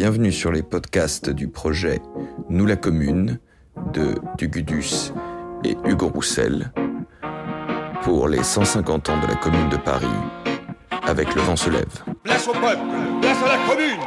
bienvenue 0.00 0.32
sur 0.32 0.50
les 0.50 0.62
podcasts 0.62 1.28
du 1.28 1.46
projet 1.46 2.00
Nous 2.48 2.64
la 2.64 2.76
Commune 2.76 3.38
de 3.92 4.14
Dugudus 4.38 5.12
et 5.62 5.76
Hugo 5.84 6.08
Roussel 6.08 6.72
pour 8.00 8.26
les 8.26 8.42
150 8.42 9.10
ans 9.10 9.20
de 9.20 9.26
la 9.26 9.34
Commune 9.34 9.68
de 9.68 9.76
Paris 9.76 10.06
avec 11.02 11.34
Le 11.34 11.42
Vent 11.42 11.54
se 11.54 11.68
lève. 11.68 12.02
Place 12.22 12.48
au 12.48 12.52
peuple, 12.52 12.80
place 13.20 13.36
à 13.44 13.48
la 13.48 13.58
commune 13.68 14.00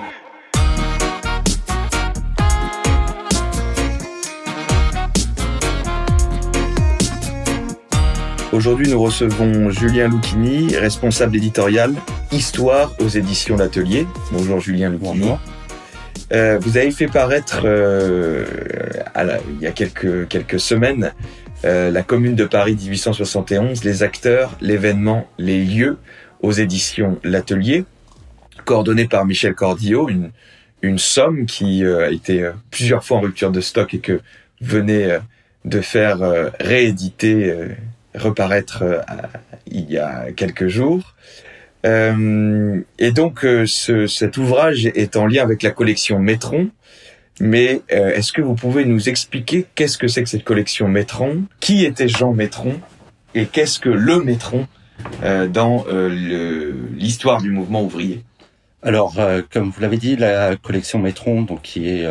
Aujourd'hui, 8.51 8.89
nous 8.89 8.99
recevons 8.99 9.69
Julien 9.69 10.07
Lucchini, 10.07 10.75
responsable 10.75 11.35
éditorial 11.35 11.93
Histoire 12.31 12.93
aux 12.99 13.09
éditions 13.09 13.57
L'Atelier. 13.57 14.07
Bonjour 14.31 14.59
Julien 14.59 14.89
Lucchini. 14.89 15.33
Euh, 16.33 16.57
vous 16.59 16.77
avez 16.77 16.89
fait 16.89 17.07
paraître 17.07 17.61
euh, 17.63 18.45
il 19.49 19.61
y 19.61 19.67
a 19.67 19.71
quelques, 19.71 20.27
quelques 20.27 20.59
semaines 20.59 21.13
euh, 21.63 21.91
la 21.91 22.01
Commune 22.01 22.35
de 22.35 22.45
Paris 22.45 22.75
1871, 22.75 23.83
les 23.83 24.01
acteurs, 24.01 24.57
l'événement, 24.59 25.29
les 25.37 25.63
lieux 25.63 25.97
aux 26.41 26.51
éditions 26.51 27.19
L'Atelier, 27.23 27.85
coordonné 28.65 29.05
par 29.05 29.25
Michel 29.25 29.53
Cordillo, 29.53 30.09
une, 30.09 30.31
une 30.81 30.97
somme 30.97 31.45
qui 31.45 31.85
a 31.85 32.09
été 32.09 32.49
plusieurs 32.71 33.03
fois 33.03 33.17
en 33.17 33.21
rupture 33.21 33.51
de 33.51 33.61
stock 33.61 33.93
et 33.93 33.99
que 33.99 34.19
venait 34.59 35.19
de 35.63 35.79
faire 35.79 36.19
rééditer, 36.59 37.55
reparaître 38.13 38.83
il 39.67 39.89
y 39.89 39.97
a 39.97 40.33
quelques 40.35 40.67
jours. 40.67 41.12
Euh, 41.85 42.81
et 42.97 43.11
donc 43.11 43.43
euh, 43.43 43.65
ce, 43.65 44.07
cet 44.07 44.37
ouvrage 44.37 44.85
est 44.85 45.17
en 45.17 45.27
lien 45.27 45.43
avec 45.43 45.63
la 45.63 45.71
collection 45.71 46.19
Métron. 46.19 46.69
Mais 47.39 47.81
euh, 47.91 48.13
est-ce 48.13 48.31
que 48.31 48.41
vous 48.41 48.55
pouvez 48.55 48.85
nous 48.85 49.09
expliquer 49.09 49.65
qu'est-ce 49.75 49.97
que 49.97 50.07
c'est 50.07 50.23
que 50.23 50.29
cette 50.29 50.43
collection 50.43 50.87
Métron? 50.87 51.43
Qui 51.59 51.83
était 51.83 52.07
Jean 52.07 52.33
Métron? 52.33 52.79
Et 53.35 53.47
qu'est-ce 53.47 53.79
que 53.79 53.89
le 53.89 54.23
Métron 54.23 54.67
dans 55.49 55.85
l'histoire 55.89 57.41
du 57.41 57.49
mouvement 57.49 57.83
ouvrier? 57.83 58.23
Alors, 58.83 59.15
comme 59.51 59.71
vous 59.71 59.81
l'avez 59.81 59.97
dit, 59.97 60.15
la 60.15 60.55
collection 60.55 60.99
Métron, 60.99 61.41
donc 61.41 61.63
qui 61.63 61.89
est 61.89 62.07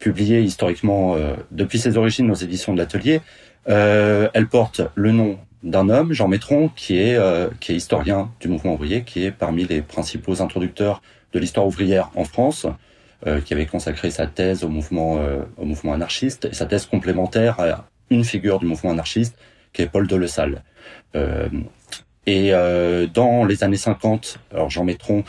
publiée 0.00 0.42
historiquement 0.42 1.16
depuis 1.52 1.78
ses 1.78 1.96
origines 1.96 2.28
aux 2.28 2.34
éditions 2.34 2.72
de 2.72 2.78
l'Atelier, 2.78 3.20
elle 3.66 4.48
porte 4.50 4.80
le 4.96 5.12
nom 5.12 5.38
d'un 5.62 5.88
homme, 5.88 6.12
Jean 6.12 6.28
Métron, 6.28 6.70
qui 6.74 6.98
est, 6.98 7.16
euh, 7.16 7.48
qui 7.60 7.72
est 7.72 7.76
historien 7.76 8.30
du 8.40 8.48
mouvement 8.48 8.74
ouvrier, 8.74 9.02
qui 9.02 9.24
est 9.24 9.32
parmi 9.32 9.64
les 9.64 9.82
principaux 9.82 10.40
introducteurs 10.40 11.02
de 11.32 11.38
l'histoire 11.38 11.66
ouvrière 11.66 12.10
en 12.14 12.24
France, 12.24 12.66
euh, 13.26 13.40
qui 13.40 13.52
avait 13.54 13.66
consacré 13.66 14.10
sa 14.10 14.26
thèse 14.26 14.62
au 14.62 14.68
mouvement, 14.68 15.18
euh, 15.18 15.40
au 15.56 15.64
mouvement 15.64 15.92
anarchiste, 15.92 16.44
et 16.46 16.54
sa 16.54 16.66
thèse 16.66 16.86
complémentaire 16.86 17.58
à 17.58 17.88
une 18.10 18.24
figure 18.24 18.60
du 18.60 18.66
mouvement 18.66 18.92
anarchiste, 18.92 19.36
qui 19.72 19.82
est 19.82 19.86
Paul 19.86 20.06
de 20.06 20.26
Euh, 21.16 21.48
et 22.26 22.50
dans 23.14 23.46
les 23.46 23.64
années 23.64 23.78
50, 23.78 24.38
alors 24.52 24.68
Jean 24.68 24.84
Métron, 24.84 25.24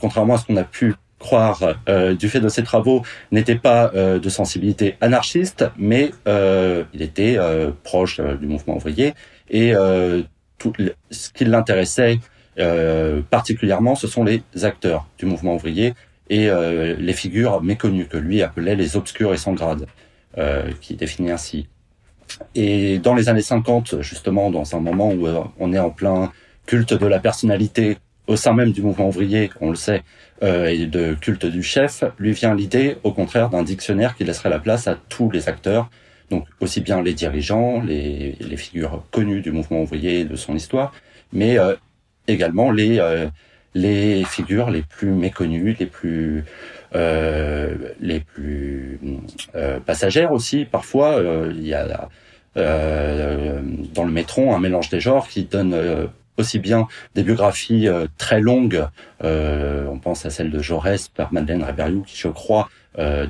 contrairement 0.00 0.34
à 0.34 0.38
ce 0.38 0.46
qu'on 0.46 0.56
a 0.56 0.62
pu 0.62 0.94
croire 1.18 1.74
du 2.16 2.28
fait 2.28 2.38
de 2.38 2.48
ses 2.48 2.62
travaux 2.62 3.02
n'était 3.32 3.56
pas 3.56 3.88
de 3.88 4.28
sensibilité 4.28 4.96
anarchiste, 5.00 5.64
mais 5.76 6.12
il 6.26 7.02
était 7.02 7.38
proche 7.82 8.20
du 8.20 8.46
mouvement 8.46 8.76
ouvrier 8.76 9.14
et 9.50 9.74
euh, 9.74 10.22
tout 10.58 10.72
ce 11.10 11.30
qui 11.30 11.44
l'intéressait 11.44 12.18
euh, 12.58 13.20
particulièrement, 13.30 13.94
ce 13.94 14.06
sont 14.06 14.24
les 14.24 14.42
acteurs 14.62 15.06
du 15.18 15.26
mouvement 15.26 15.54
ouvrier 15.54 15.94
et 16.28 16.50
euh, 16.50 16.96
les 16.98 17.12
figures 17.12 17.62
méconnues 17.62 18.06
que 18.06 18.16
lui 18.16 18.42
appelait 18.42 18.74
les 18.74 18.96
obscurs 18.96 19.32
et 19.32 19.38
sans 19.38 19.52
grade, 19.52 19.86
qui 20.80 20.94
définit 20.94 21.32
ainsi. 21.32 21.66
Et 22.54 22.98
dans 22.98 23.14
les 23.14 23.28
années 23.28 23.42
50, 23.42 24.02
justement, 24.02 24.50
dans 24.50 24.76
un 24.76 24.80
moment 24.80 25.10
où 25.10 25.26
on 25.58 25.72
est 25.72 25.78
en 25.80 25.90
plein 25.90 26.30
culte 26.64 26.94
de 26.94 27.06
la 27.06 27.18
personnalité 27.18 27.96
au 28.28 28.36
sein 28.36 28.52
même 28.52 28.70
du 28.70 28.82
mouvement 28.82 29.08
ouvrier, 29.08 29.50
on 29.60 29.70
le 29.70 29.74
sait, 29.74 30.04
et 30.42 30.86
de 30.86 31.14
culte 31.14 31.46
du 31.46 31.64
chef, 31.64 32.04
lui 32.18 32.32
vient 32.32 32.54
l'idée, 32.54 32.98
au 33.02 33.10
contraire, 33.10 33.48
d'un 33.48 33.64
dictionnaire 33.64 34.14
qui 34.14 34.22
laisserait 34.22 34.50
la 34.50 34.60
place 34.60 34.86
à 34.86 34.96
tous 35.08 35.28
les 35.28 35.48
acteurs, 35.48 35.90
donc 36.30 36.46
aussi 36.60 36.80
bien 36.80 37.02
les 37.02 37.14
dirigeants, 37.14 37.80
les, 37.80 38.36
les 38.40 38.56
figures 38.56 39.02
connues 39.10 39.40
du 39.40 39.52
mouvement 39.52 39.82
ouvrier 39.82 40.20
et 40.20 40.24
de 40.24 40.36
son 40.36 40.54
histoire, 40.54 40.92
mais 41.32 41.58
euh, 41.58 41.74
également 42.26 42.70
les 42.70 42.98
euh, 42.98 43.28
les 43.74 44.24
figures 44.24 44.70
les 44.70 44.82
plus 44.82 45.10
méconnues, 45.10 45.76
les 45.78 45.86
plus 45.86 46.44
euh, 46.94 47.76
passagères 49.84 50.32
aussi. 50.32 50.64
Parfois, 50.64 51.22
il 51.50 51.66
y 51.66 51.74
a 51.74 52.08
dans 52.56 54.04
le 54.04 54.10
métron 54.10 54.54
un 54.54 54.58
mélange 54.58 54.88
des 54.88 55.00
genres 55.00 55.28
qui 55.28 55.44
donne 55.44 56.08
aussi 56.38 56.58
bien 56.58 56.88
des 57.14 57.22
biographies 57.22 57.88
très 58.16 58.40
longues, 58.40 58.84
on 59.22 59.98
pense 60.02 60.24
à 60.26 60.30
celle 60.30 60.50
de 60.50 60.60
Jaurès 60.60 61.08
par 61.08 61.32
Madeleine 61.32 61.62
Réberiou, 61.62 62.02
qui 62.02 62.16
je 62.16 62.28
crois 62.28 62.68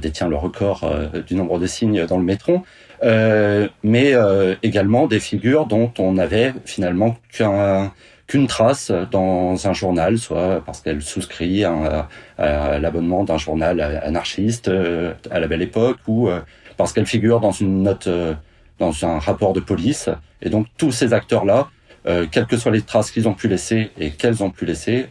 détient 0.01 0.29
le 0.29 0.37
record 0.37 0.89
du 1.27 1.35
nombre 1.35 1.59
de 1.59 1.67
signes 1.67 2.07
dans 2.07 2.17
le 2.17 2.25
métron, 2.25 2.63
mais 3.03 4.15
euh, 4.15 4.55
également 4.63 5.07
des 5.07 5.21
figures 5.21 5.67
dont 5.67 5.93
on 5.99 6.13
n'avait 6.15 6.55
finalement 6.65 7.17
qu'un 7.33 7.93
qu'une 8.27 8.47
trace 8.47 8.93
dans 9.11 9.67
un 9.67 9.73
journal, 9.73 10.19
soit 10.19 10.63
parce 10.67 10.83
qu'elle 10.83 11.01
souscrit 11.01 11.65
à, 11.65 12.09
l'abonnement 12.37 13.25
d'un 13.25 13.39
journal 13.39 13.81
anarchiste 13.81 14.69
euh, 14.69 15.15
à 15.31 15.41
la 15.41 15.47
belle 15.47 15.63
époque, 15.63 15.97
ou 16.07 16.29
parce 16.77 16.93
qu'elle 16.93 17.07
figure 17.07 17.41
dans 17.41 17.53
une 17.53 17.83
note, 17.83 18.07
dans 18.79 19.05
un 19.07 19.19
rapport 19.19 19.55
de 19.55 19.61
police. 19.61 20.11
Et 20.43 20.51
donc 20.51 20.67
tous 20.77 20.93
ces 20.93 21.15
acteurs-là, 21.15 21.69
quelles 22.31 22.47
que 22.47 22.59
soient 22.59 22.71
les 22.71 22.83
traces 22.83 23.11
qu'ils 23.11 23.29
ont 23.29 23.35
pu 23.35 23.49
laisser 23.49 23.91
et 23.99 24.11
qu'elles 24.11 24.43
ont 24.43 24.51
pu 24.51 24.67
laisser, 24.67 25.07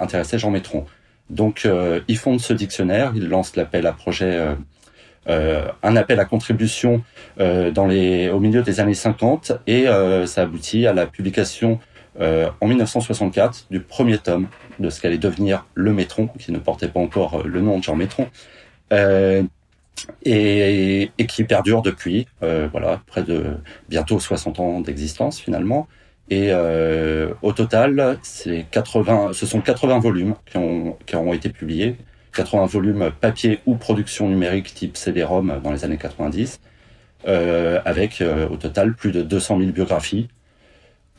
intéressaient 0.00 0.38
Jean 0.38 0.50
Métron. 0.50 0.86
Donc 1.28 1.68
ils 2.08 2.18
fondent 2.18 2.40
ce 2.40 2.54
dictionnaire, 2.54 3.12
ils 3.14 3.28
lancent 3.28 3.56
l'appel 3.56 3.86
à 3.86 3.92
projet 3.92 4.36
euh, 4.36 4.54
un 5.26 5.96
appel 5.96 6.20
à 6.20 6.24
contribution 6.24 7.02
euh, 7.40 7.70
dans 7.70 7.86
les, 7.86 8.28
au 8.28 8.40
milieu 8.40 8.62
des 8.62 8.80
années 8.80 8.94
50 8.94 9.52
et 9.66 9.88
euh, 9.88 10.26
ça 10.26 10.42
aboutit 10.42 10.86
à 10.86 10.92
la 10.92 11.06
publication 11.06 11.78
en 12.16 12.68
1964 12.68 13.66
du 13.72 13.80
premier 13.80 14.18
tome 14.18 14.46
de 14.78 14.88
ce 14.88 15.00
qu'allait 15.00 15.18
devenir 15.18 15.66
le 15.74 15.92
Métron, 15.92 16.28
qui 16.28 16.52
ne 16.52 16.58
portait 16.58 16.86
pas 16.86 17.00
encore 17.00 17.42
le 17.44 17.60
nom 17.60 17.78
de 17.78 17.82
Jean 17.82 17.96
Métron. 17.96 18.28
Et, 20.24 21.10
et, 21.18 21.26
qui 21.26 21.42
perdure 21.42 21.82
depuis, 21.82 22.28
voilà, 22.40 23.02
près 23.08 23.24
de 23.24 23.56
bientôt 23.88 24.20
60 24.20 24.60
ans 24.60 24.80
d'existence 24.80 25.40
finalement. 25.40 25.88
Et 26.30 26.52
au 27.42 27.52
total, 27.52 28.16
c'est 28.22 28.66
80, 28.70 29.32
ce 29.32 29.44
sont 29.44 29.60
80 29.60 29.98
volumes 29.98 30.36
qui 30.46 30.56
ont, 30.56 30.96
qui 31.06 31.16
ont 31.16 31.32
été 31.32 31.48
publiés, 31.48 31.96
80 32.34 32.66
volumes 32.66 33.10
papier 33.20 33.60
ou 33.66 33.76
production 33.76 34.28
numérique 34.28 34.74
type 34.74 34.96
CD-ROM 34.96 35.60
dans 35.62 35.72
les 35.72 35.84
années 35.84 35.98
90, 35.98 36.60
euh, 37.26 37.80
avec 37.84 38.20
euh, 38.20 38.48
au 38.48 38.56
total 38.56 38.94
plus 38.94 39.12
de 39.12 39.22
200 39.22 39.58
000 39.58 39.70
biographies 39.72 40.28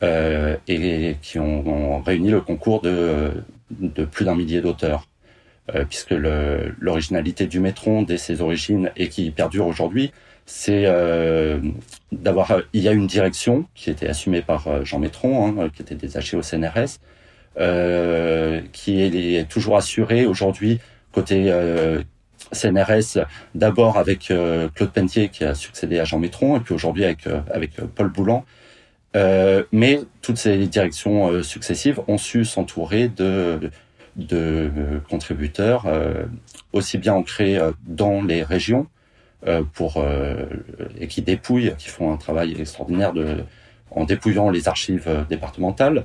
euh, 0.02 0.56
et 0.68 1.16
qui 1.22 1.38
ont, 1.38 2.02
réuni 2.02 2.30
le 2.30 2.42
concours 2.42 2.82
de, 2.82 3.30
de 3.70 4.04
plus 4.04 4.24
d'un 4.26 4.34
millier 4.34 4.60
d'auteurs. 4.60 5.08
Euh, 5.74 5.84
puisque 5.84 6.14
l'originalité 6.78 7.46
du 7.46 7.58
Métron 7.58 8.02
dès 8.02 8.18
ses 8.18 8.40
origines 8.40 8.92
et 8.94 9.08
qui 9.08 9.30
perdure 9.32 9.66
aujourd'hui, 9.66 10.12
c'est 10.44 10.84
euh, 10.86 11.58
d'avoir. 12.12 12.60
Il 12.72 12.82
y 12.82 12.88
a 12.88 12.92
une 12.92 13.08
direction 13.08 13.66
qui 13.74 13.90
était 13.90 14.06
assumée 14.06 14.42
par 14.42 14.84
Jean 14.84 15.00
Métron, 15.00 15.60
hein, 15.60 15.68
qui 15.74 15.82
était 15.82 15.96
détaché 15.96 16.36
au 16.36 16.42
CNRS, 16.42 17.00
qui 18.72 19.00
est, 19.00 19.48
toujours 19.48 19.76
assurée 19.76 20.26
aujourd'hui 20.26 20.78
côté 21.16 21.50
euh, 21.50 22.02
CNRS, 22.52 23.24
d'abord 23.54 23.96
avec 23.96 24.30
euh, 24.30 24.68
Claude 24.74 24.90
Pentier 24.90 25.30
qui 25.30 25.44
a 25.44 25.54
succédé 25.54 25.98
à 25.98 26.04
Jean 26.04 26.18
Métron, 26.18 26.58
et 26.58 26.60
puis 26.60 26.74
aujourd'hui 26.74 27.06
avec, 27.06 27.26
euh, 27.26 27.40
avec 27.50 27.80
Paul 27.94 28.08
Boulan. 28.08 28.44
mais 29.72 30.00
toutes 30.20 30.36
ces 30.36 30.66
directions 30.66 31.42
successives 31.42 32.00
ont 32.06 32.18
su 32.18 32.44
s'entourer 32.44 33.08
de, 33.08 33.70
de 34.16 34.70
contributeurs 35.08 35.86
aussi 36.74 36.98
bien 36.98 37.14
ancrés 37.14 37.58
dans 37.86 38.20
les 38.22 38.42
régions 38.42 38.86
pour 39.72 40.04
et 41.00 41.06
qui 41.06 41.22
dépouillent, 41.22 41.72
qui 41.78 41.88
font 41.88 42.12
un 42.12 42.18
travail 42.18 42.60
extraordinaire 42.60 43.14
en 43.90 44.04
dépouillant 44.04 44.50
les 44.50 44.68
archives 44.68 45.08
départementales, 45.30 46.04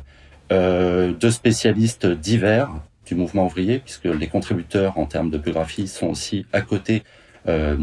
de 0.50 1.30
spécialistes 1.30 2.08
divers 2.08 2.70
du 3.12 3.20
mouvement 3.20 3.46
ouvrier, 3.46 3.80
puisque 3.80 4.06
les 4.06 4.28
contributeurs 4.28 4.98
en 4.98 5.06
termes 5.06 5.30
de 5.30 5.38
biographie 5.38 5.90
sont 5.90 6.08
aussi 6.08 6.46
à 6.54 6.62
côté 6.62 7.04
euh, 7.50 7.76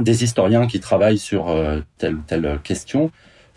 des 0.00 0.24
historiens 0.24 0.66
qui 0.66 0.80
travaillent 0.80 1.18
sur 1.18 1.48
euh, 1.48 1.80
telle 1.98 2.16
ou 2.16 2.22
telle 2.26 2.58
question. 2.64 3.12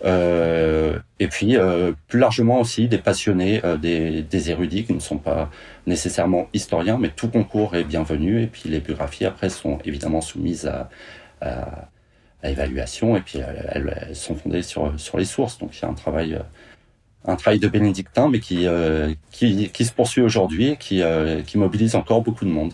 Euh, 0.06 1.00
et 1.20 1.28
puis 1.28 1.58
euh, 1.58 1.94
plus 2.08 2.20
largement 2.20 2.60
aussi 2.60 2.88
des 2.88 3.00
passionnés, 3.00 3.60
des, 3.82 4.50
érudits 4.52 4.86
qui 4.86 4.94
ne 4.94 5.00
sont 5.00 5.18
pas 5.18 5.50
nécessairement 5.88 6.48
historiens, 6.54 7.00
mais 7.00 7.10
tout 7.10 7.30
concours 7.30 7.76
est 7.76 7.86
bienvenu. 7.86 8.44
Et 8.44 8.48
puis 8.48 8.70
les 8.70 8.82
biographies 8.82 9.26
après 9.26 9.50
sont 9.50 9.80
évidemment 9.86 10.22
soumises 10.22 10.72
à, 11.42 11.90
évaluation 12.44 13.18
et 13.18 13.22
puis 13.22 13.40
elles, 13.40 13.94
elles, 14.08 14.16
sont 14.16 14.36
fondées 14.36 14.62
sur 14.62 14.98
sur 14.98 15.18
les 15.18 15.26
sources. 15.26 15.58
Donc 15.58 15.76
il 15.76 15.82
y 15.82 15.86
a 15.86 15.90
un 15.90 15.94
travail 15.94 16.40
un 17.25 17.36
travail 17.36 17.60
de 17.60 17.68
bénédictin, 17.68 18.30
mais 18.30 18.39
qui 18.39 18.66
qui, 19.31 19.69
qui 19.69 19.86
se 19.86 19.92
poursuit 19.92 20.21
aujourd'hui 20.21 20.69
et 20.69 20.77
qui 20.77 21.01
qui 21.45 21.57
mobilise 21.57 21.95
encore 21.95 22.21
beaucoup 22.21 22.45
de 22.45 22.51
monde. 22.51 22.74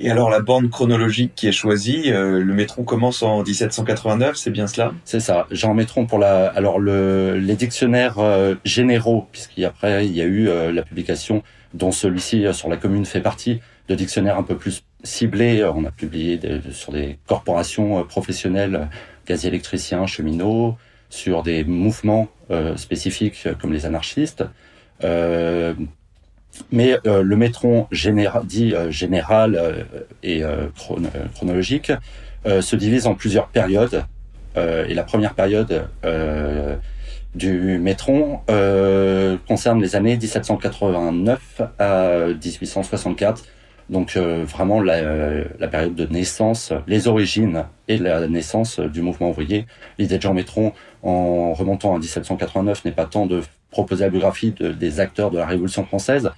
Et 0.00 0.10
alors 0.10 0.30
la 0.30 0.40
bande 0.40 0.70
chronologique 0.70 1.32
qui 1.34 1.46
est 1.48 1.52
choisie, 1.52 2.12
euh, 2.12 2.42
le 2.42 2.54
métron 2.54 2.84
commence 2.84 3.22
en 3.22 3.42
1789, 3.42 4.36
c'est 4.36 4.50
bien 4.50 4.66
cela? 4.66 4.92
C'est 5.04 5.20
ça. 5.20 5.46
Jean 5.50 5.74
Métron 5.74 6.06
pour 6.06 6.18
la, 6.18 6.46
alors 6.48 6.78
le, 6.78 7.38
les 7.38 7.54
dictionnaires 7.54 8.18
euh, 8.18 8.54
généraux, 8.64 9.28
puisqu'après 9.30 10.06
il 10.06 10.16
y 10.16 10.20
a 10.20 10.24
eu 10.24 10.48
euh, 10.48 10.72
la 10.72 10.82
publication 10.82 11.42
dont 11.74 11.92
celui-ci 11.92 12.44
sur 12.52 12.68
la 12.68 12.76
commune 12.76 13.06
fait 13.06 13.20
partie, 13.20 13.60
de 13.88 13.94
dictionnaires 13.94 14.38
un 14.38 14.42
peu 14.42 14.56
plus 14.56 14.82
ciblés. 15.04 15.64
On 15.64 15.84
a 15.84 15.90
publié 15.90 16.38
sur 16.70 16.92
des 16.92 17.18
corporations 17.26 18.04
professionnelles, 18.04 18.88
gaziers 19.26 19.48
électriciens, 19.48 20.06
cheminots, 20.06 20.76
sur 21.12 21.42
des 21.42 21.64
mouvements 21.64 22.28
spécifiques 22.76 23.46
comme 23.60 23.72
les 23.72 23.86
anarchistes. 23.86 24.44
Mais 26.70 26.98
euh, 27.06 27.22
le 27.22 27.36
métron 27.36 27.86
dit 28.44 28.74
euh, 28.74 28.90
général 28.90 29.54
euh, 29.56 29.82
et 30.22 30.42
chronologique 31.34 31.92
se 32.44 32.74
divise 32.74 33.06
en 33.06 33.14
plusieurs 33.14 33.46
périodes. 33.48 34.04
et 34.56 34.94
la 34.94 35.04
première 35.04 35.34
période 35.34 35.86
du 37.36 37.78
métron 37.78 38.40
concerne 39.46 39.80
les 39.80 39.94
années 39.94 40.16
1789 40.16 41.62
à 41.78 42.26
1864. 42.44 43.44
Donc 43.92 44.16
vraiment 44.16 44.80
la, 44.80 45.44
la, 45.60 45.68
période 45.68 45.94
de 45.94 46.06
naissance, 46.06 46.72
les 46.88 47.06
origines 47.06 47.66
et 47.88 47.98
la 47.98 48.26
naissance 48.26 48.80
du 48.80 49.02
mouvement 49.02 49.30
ouvrier. 49.30 49.66
L'idée 49.98 50.16
de 50.16 50.22
Jean 50.22 50.34
Métron, 50.34 50.72
en 51.02 51.52
remontant 51.52 51.94
à 51.94 51.98
1789, 51.98 52.84
n'est 52.84 52.92
pas 52.92 53.04
tant 53.04 53.26
de 53.26 53.42
proposer 53.70 54.04
la 54.04 54.10
biographie 54.10 54.52
de, 54.52 54.72
des 54.72 54.98
acteurs 54.98 55.30
de 55.30 55.38
la 55.38 55.46
Révolution 55.46 55.84
française, 55.84 56.30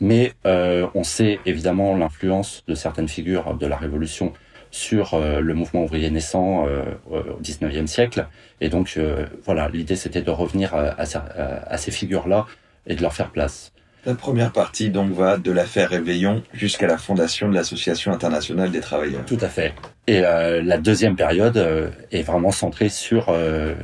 mais 0.00 0.32
euh, 0.46 0.88
on 0.94 1.04
sait 1.04 1.38
évidemment 1.46 1.96
l'influence 1.96 2.64
de 2.66 2.74
certaines 2.74 3.08
figures 3.08 3.54
de 3.56 3.66
la 3.66 3.76
Révolution 3.76 4.32
sur 4.72 5.14
euh, 5.14 5.40
le 5.40 5.54
mouvement 5.54 5.84
ouvrier 5.84 6.10
naissant 6.10 6.66
euh, 6.66 6.82
au 7.10 7.38
XIXe 7.40 7.88
siècle. 7.88 8.26
Et 8.60 8.68
donc 8.68 8.94
euh, 8.96 9.26
voilà, 9.44 9.68
l'idée 9.68 9.96
c'était 9.96 10.22
de 10.22 10.30
revenir 10.30 10.74
à 10.74 11.76
ces 11.76 11.90
figures-là 11.90 12.46
et 12.86 12.96
de 12.96 13.02
leur 13.02 13.12
faire 13.12 13.30
place. 13.30 13.72
La 14.04 14.14
première 14.14 14.52
partie 14.52 14.90
donc 14.90 15.12
va 15.12 15.38
de 15.38 15.52
l'affaire 15.52 15.90
Réveillon 15.90 16.42
jusqu'à 16.52 16.86
la 16.86 16.98
fondation 16.98 17.48
de 17.48 17.54
l'Association 17.54 18.12
internationale 18.12 18.70
des 18.70 18.80
travailleurs. 18.80 19.24
Tout 19.26 19.38
à 19.40 19.48
fait. 19.48 19.74
Et 20.06 20.24
euh, 20.24 20.60
la 20.62 20.78
deuxième 20.78 21.14
période 21.14 21.92
est 22.10 22.22
vraiment 22.22 22.50
centrée 22.50 22.88
sur 22.88 23.34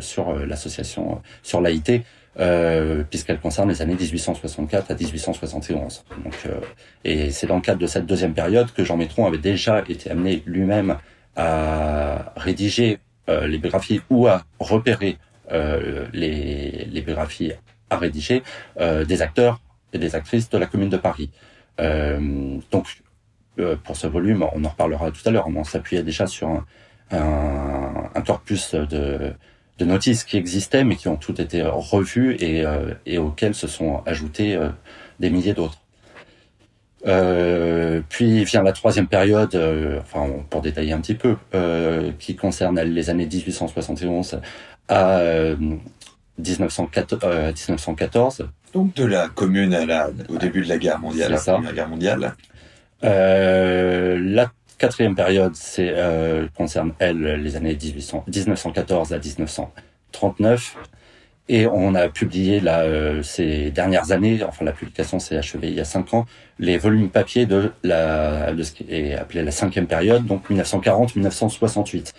sur 0.01 0.35
l'association 0.35 1.23
sur 1.43 1.61
l'AIT 1.61 2.03
euh, 2.41 3.03
puisqu'elle 3.09 3.41
concerne 3.41 3.69
les 3.69 3.83
années 3.83 3.97
1864 3.97 4.91
à 4.91 4.95
1871. 4.95 6.05
Donc, 6.25 6.35
euh, 6.47 6.61
et 7.05 7.31
c'est 7.31 7.47
dans 7.47 7.57
le 7.57 7.61
cadre 7.61 7.81
de 7.81 7.87
cette 7.87 8.07
deuxième 8.07 8.35
période 8.35 8.73
que 8.73 8.85
Jean 8.85 8.97
Métron 8.97 9.27
avait 9.27 9.39
déjà 9.39 9.83
été 9.89 10.11
amené 10.11 10.43
lui-même 10.47 10.99
à 11.37 12.33
rédiger 12.37 13.01
euh, 13.29 13.47
les 13.47 13.59
biographies 13.59 14.01
ou 14.11 14.27
à 14.27 14.45
repérer 14.59 15.19
euh, 15.51 16.07
les, 16.13 16.87
les, 16.91 17.01
biographies 17.01 17.53
à 17.91 17.97
rédiger 17.97 18.43
euh, 18.81 19.05
des 19.05 19.23
acteurs 19.23 19.61
et 19.93 19.99
des 19.99 20.15
actrices 20.15 20.49
de 20.51 20.59
la 20.59 20.67
Commune 20.67 20.91
de 20.91 20.97
Paris. 20.97 21.31
donc, 21.79 23.03
pour 23.85 23.97
ce 23.97 24.07
volume, 24.07 24.45
on 24.55 24.65
en 24.65 24.69
reparlera 24.69 25.11
tout 25.11 25.27
à 25.27 25.31
l'heure, 25.31 25.49
on 25.49 25.65
s'appuyait 25.65 26.03
déjà 26.03 26.27
sur 26.27 26.65
un, 27.11 28.23
corpus 28.27 28.75
de 28.75 29.85
notices 29.85 30.25
qui 30.25 30.37
existaient, 30.37 30.85
mais 30.85 30.97
qui 30.97 31.09
ont 31.09 31.17
toutes 31.17 31.41
été 31.41 31.63
revues 31.63 32.37
et, 32.41 32.65
euh, 32.67 32.95
auxquelles 33.19 33.55
se 33.55 33.67
sont 33.67 34.03
ajoutés 34.07 34.57
euh, 34.57 34.69
des 35.21 35.31
milliers 35.31 35.55
d'autres. 35.55 35.79
Euh, 37.07 38.01
puis 38.09 38.45
vient 38.45 38.63
la 38.63 38.73
troisième 38.73 39.07
période, 39.07 39.55
euh, 39.55 40.01
enfin 40.01 40.27
pour 40.51 40.63
détailler 40.63 40.93
un 40.93 41.01
petit 41.01 41.15
peu, 41.15 41.37
euh, 41.55 42.11
qui 42.19 42.35
concerne 42.35 42.81
les 42.81 43.11
années 43.11 43.27
1871 43.27 44.41
à 44.89 45.21
1914, 46.39 47.23
1914. 47.23 48.49
Donc 48.73 48.95
de 48.95 49.05
la 49.05 49.29
commune 49.29 49.75
à 49.75 49.87
la, 49.87 50.11
au 50.29 50.37
début 50.37 50.63
de 50.63 50.69
la 50.69 50.79
guerre 50.79 50.99
mondiale, 50.99 51.33
la 51.33 51.39
Première 51.39 51.75
Guerre 51.75 51.89
mondiale. 51.89 52.35
la 53.03 54.51
quatrième 54.79 55.15
période, 55.15 55.55
c'est 55.55 55.93
euh, 55.95 56.47
concerne 56.57 56.93
elle 56.99 57.21
les 57.21 57.57
années 57.57 57.77
1800, 57.77 58.25
1914 58.33 59.13
à 59.13 59.19
1939. 59.19 60.77
Et 61.51 61.67
on 61.67 61.95
a 61.95 62.09
publié 62.09 62.61
là 62.61 62.81
euh, 62.83 63.23
ces 63.23 63.71
dernières 63.71 64.13
années, 64.13 64.43
enfin 64.47 64.67
la 64.67 64.73
publication 64.73 65.19
s'est 65.19 65.37
achevée 65.37 65.69
il 65.69 65.75
y 65.75 65.81
a 65.81 65.85
cinq 65.85 66.13
ans, 66.13 66.27
les 66.59 66.77
volumes 66.77 67.09
papier 67.09 67.47
de 67.47 67.73
la 67.83 68.53
de 68.53 68.63
ce 68.63 68.73
qui 68.73 68.85
est 68.91 69.15
appelé 69.15 69.43
la 69.43 69.51
cinquième 69.51 69.87
période, 69.87 70.27
donc 70.27 70.51
1940-1968. 70.51 72.13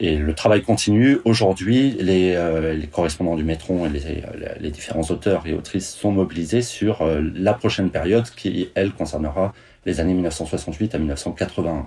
Et 0.00 0.16
le 0.16 0.32
travail 0.34 0.62
continue. 0.62 1.18
Aujourd'hui, 1.24 1.96
les, 1.98 2.34
euh, 2.36 2.74
les, 2.74 2.86
correspondants 2.86 3.34
du 3.34 3.42
Métron 3.42 3.86
et 3.86 3.88
les, 3.88 4.22
les, 4.60 4.70
différents 4.70 5.02
auteurs 5.10 5.46
et 5.46 5.54
autrices 5.54 5.90
sont 5.90 6.12
mobilisés 6.12 6.62
sur 6.62 7.02
euh, 7.02 7.20
la 7.34 7.52
prochaine 7.52 7.90
période 7.90 8.30
qui, 8.30 8.68
elle, 8.76 8.92
concernera 8.92 9.52
les 9.86 9.98
années 9.98 10.14
1968 10.14 10.94
à 10.94 10.98
1981. 10.98 11.86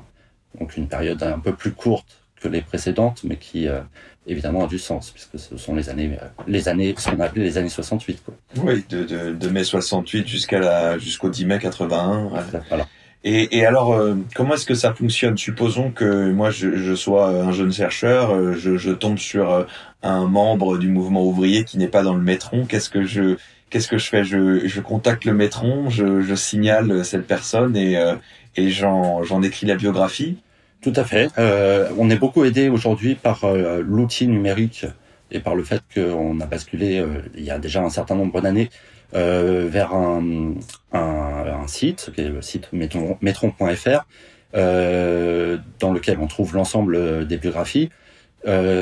Donc 0.60 0.76
une 0.76 0.88
période 0.88 1.24
un 1.24 1.40
peu 1.40 1.54
plus 1.54 1.72
courte 1.72 2.22
que 2.42 2.48
les 2.48 2.62
précédentes, 2.62 3.24
mais 3.24 3.38
qui 3.38 3.68
euh, 3.68 3.82
évidemment 4.28 4.66
a 4.66 4.68
du 4.68 4.80
sens 4.80 5.12
puisque 5.12 5.40
ce 5.40 5.58
sont 5.58 5.76
les 5.76 5.90
années, 5.90 6.18
euh, 6.22 6.26
les 6.48 6.68
années, 6.68 6.94
ce 6.98 7.10
qu'on 7.10 7.20
a 7.20 7.26
appelé 7.26 7.44
les 7.46 7.58
années 7.58 7.70
68. 7.70 8.24
Quoi. 8.26 8.34
Oui, 8.64 8.84
de, 8.90 9.04
de, 9.04 9.34
de 9.34 9.50
mai 9.50 9.64
68 9.64 10.28
jusqu'à 10.28 10.60
la 10.60 10.98
jusqu'au 10.98 11.30
10 11.30 11.46
mai 11.46 11.60
81. 11.60 12.30
Voilà. 12.70 12.88
Et, 13.24 13.58
et 13.58 13.66
alors, 13.66 13.94
euh, 13.94 14.16
comment 14.36 14.56
est-ce 14.56 14.66
que 14.66 14.74
ça 14.74 14.94
fonctionne? 14.94 15.38
Supposons 15.38 15.92
que 15.92 16.32
moi, 16.32 16.50
je, 16.50 16.76
je, 16.76 16.96
sois 16.96 17.28
un 17.28 17.52
jeune 17.52 17.72
chercheur, 17.72 18.54
je, 18.54 18.78
je, 18.78 18.92
tombe 18.92 19.20
sur 19.20 19.68
un 20.02 20.28
membre 20.28 20.78
du 20.78 20.90
mouvement 20.90 21.24
ouvrier 21.24 21.64
qui 21.64 21.78
n'est 21.78 21.88
pas 21.88 22.04
dans 22.04 22.16
le 22.16 22.22
métron. 22.22 22.66
Qu'est-ce 22.66 22.90
que 22.90 23.04
je 23.04 23.38
qu'est-ce 23.72 23.88
que 23.88 23.98
je 23.98 24.08
fais? 24.08 24.24
Je, 24.24 24.68
je 24.68 24.82
contacte 24.82 25.26
le 25.26 25.34
métron, 25.34 25.90
je, 25.90 26.36
signale 26.36 27.04
cette 27.04 27.26
personne 27.26 27.76
et, 27.76 27.98
euh, 27.98 28.16
et 28.56 28.70
j'en, 28.70 29.24
j'en 29.24 29.42
écris 29.42 29.66
la 29.66 29.76
biographie. 29.76 30.38
Tout 30.82 30.94
à 30.96 31.04
fait. 31.04 31.30
Euh, 31.38 31.90
on 31.98 32.10
est 32.10 32.18
beaucoup 32.18 32.44
aidé 32.44 32.70
aujourd'hui 32.70 33.16
par 33.16 33.46
euh, 33.46 33.82
l'outil 33.86 34.28
numérique 34.28 34.86
et 35.32 35.40
par 35.40 35.56
le 35.56 35.64
fait 35.64 35.82
qu'on 35.94 36.40
a 36.42 36.46
basculé 36.46 37.00
euh, 37.00 37.22
il 37.36 37.44
y 37.44 37.52
a 37.52 37.60
déjà 37.60 37.82
un 37.82 37.90
certain 37.90 38.16
nombre 38.16 38.42
d'années 38.42 38.70
euh, 38.70 38.91
vers 39.14 39.94
un, 39.94 40.54
un, 40.94 41.62
un, 41.64 41.68
site 41.68 42.12
qui 42.16 42.22
est 42.22 42.30
le 42.30 42.42
site 42.42 42.70
métron.fr 42.74 44.06
dans 44.54 45.94
lequel 45.94 46.18
on 46.20 46.28
trouve 46.28 46.56
l'ensemble 46.56 47.28
des 47.28 47.38
biographies 47.38 47.90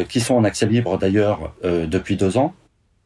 qui 0.08 0.20
sont 0.20 0.36
en 0.36 0.44
accès 0.44 0.66
libre 0.66 0.98
d'ailleurs 0.98 1.54
depuis 1.64 2.16
deux 2.16 2.38
ans 2.38 2.54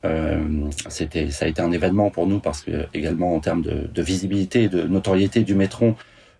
euh, 0.05 0.69
c'était, 0.89 1.29
ça 1.31 1.45
a 1.45 1.47
été 1.47 1.61
un 1.61 1.71
événement 1.71 2.09
pour 2.09 2.27
nous 2.27 2.39
parce 2.39 2.61
que 2.61 2.87
également 2.93 3.35
en 3.35 3.39
termes 3.39 3.61
de, 3.61 3.87
de 3.93 4.01
visibilité, 4.01 4.67
de 4.67 4.83
notoriété 4.83 5.43
du 5.43 5.55
Métron, 5.55 5.95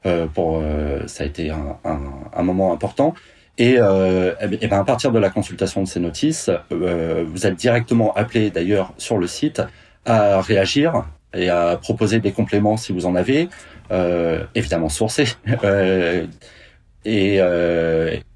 euh, 0.06 0.28
pour 0.28 0.60
euh, 0.62 1.08
ça 1.08 1.24
a 1.24 1.28
été 1.28 1.50
un, 1.50 1.78
un, 1.86 2.00
un 2.34 2.44
moment 2.44 2.74
important. 2.74 3.14
Et, 3.58 3.76
euh, 3.78 4.34
et, 4.42 4.58
eh 4.62 4.68
ben 4.68 4.80
à 4.80 4.84
partir 4.84 5.12
de 5.12 5.20
la 5.20 5.30
consultation 5.30 5.84
de 5.84 5.88
ces 5.88 6.00
notices, 6.00 6.50
euh, 6.72 7.24
vous 7.26 7.46
êtes 7.46 7.56
directement 7.56 8.14
appelé 8.16 8.50
d'ailleurs 8.50 8.94
sur 8.98 9.18
le 9.18 9.28
site 9.28 9.62
à 10.06 10.42
réagir 10.42 11.06
et 11.34 11.50
à 11.50 11.78
proposer 11.78 12.20
des 12.20 12.32
compléments 12.32 12.78
si 12.78 12.94
vous 12.94 13.06
en 13.06 13.16
avez, 13.16 13.50
euh, 13.92 14.44
évidemment 14.56 14.90
sourcés. 14.90 15.28
et, 17.06 17.40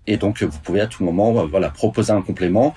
et 0.07 0.17
donc 0.17 0.43
vous 0.43 0.59
pouvez 0.59 0.81
à 0.81 0.88
tout 0.88 1.03
moment 1.03 1.45
voilà 1.45 1.69
proposer 1.69 2.12
un 2.12 2.21
complément 2.21 2.74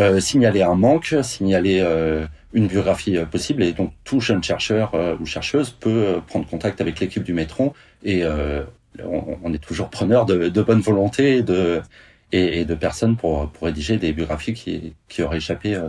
euh, 0.00 0.18
signaler 0.18 0.62
un 0.62 0.74
manque, 0.74 1.14
signaler 1.22 1.78
euh, 1.80 2.26
une 2.52 2.66
biographie 2.66 3.16
euh, 3.16 3.26
possible, 3.26 3.62
et 3.62 3.72
donc 3.72 3.92
tout 4.02 4.18
jeune 4.18 4.42
chercheur 4.42 4.92
ou 5.20 5.26
chercheuse 5.26 5.70
peut 5.70 6.20
prendre 6.26 6.46
contact 6.48 6.80
avec 6.80 6.98
l'équipe 6.98 7.22
du 7.22 7.32
Métron, 7.32 7.72
et 8.02 8.24
on, 8.26 9.38
on, 9.42 9.52
est 9.52 9.58
toujours 9.58 9.90
preneur 9.90 10.26
de, 10.26 10.48
de 10.48 10.62
bonne 10.62 10.80
volonté 10.80 11.36
et 11.36 11.42
de, 11.42 11.80
et, 12.32 12.60
et, 12.60 12.64
de 12.64 12.74
personnes 12.74 13.16
pour, 13.16 13.50
pour 13.50 13.66
rédiger 13.66 13.96
des 13.96 14.12
biographies 14.12 14.54
qui, 14.54 14.94
qui 15.08 15.22
auraient 15.22 15.38
échappé 15.38 15.80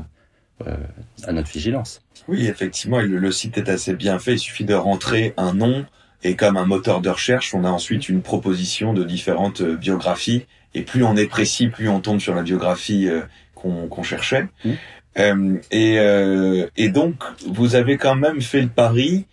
à 1.23 1.31
notre 1.31 1.49
vigilance. 1.49 2.01
Oui, 2.27 2.47
effectivement, 2.47 3.01
le, 3.01 3.17
le 3.17 3.31
site 3.31 3.57
est 3.57 3.69
assez 3.69 3.93
bien 3.93 4.19
fait, 4.19 4.33
il 4.33 4.39
suffit 4.39 4.65
de 4.65 4.73
rentrer 4.73 5.33
un 5.37 5.53
nom, 5.53 5.85
et 6.23 6.35
comme 6.35 6.57
un 6.57 6.65
moteur 6.65 7.01
de 7.01 7.09
recherche, 7.09 7.53
on 7.53 7.63
a 7.65 7.69
ensuite 7.69 8.09
une 8.09 8.21
proposition 8.21 8.93
de 8.93 9.03
différentes 9.03 9.61
biographies. 9.61 10.45
Et 10.73 10.81
plus 10.81 11.03
on 11.03 11.15
est 11.15 11.27
précis, 11.27 11.67
plus 11.67 11.87
on 11.87 12.01
tombe 12.01 12.19
sur 12.19 12.35
la 12.35 12.41
biographie 12.41 13.09
qu'on 13.53 14.03
cherchait. 14.03 14.47
Mmh. 14.63 14.71
Euh, 15.17 15.57
et, 15.71 15.99
euh, 15.99 16.67
et 16.75 16.89
donc, 16.89 17.15
vous 17.47 17.75
avez 17.75 17.97
quand 17.97 18.15
même 18.15 18.41
fait 18.41 18.61
le 18.61 18.67
pari 18.67 19.25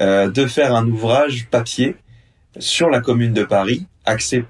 euh, 0.00 0.30
de 0.30 0.46
faire 0.46 0.74
un 0.74 0.86
ouvrage 0.86 1.46
papier 1.50 1.96
sur 2.58 2.90
la 2.90 3.00
commune 3.00 3.32
de 3.32 3.44
Paris, 3.44 3.86
axé 4.04 4.44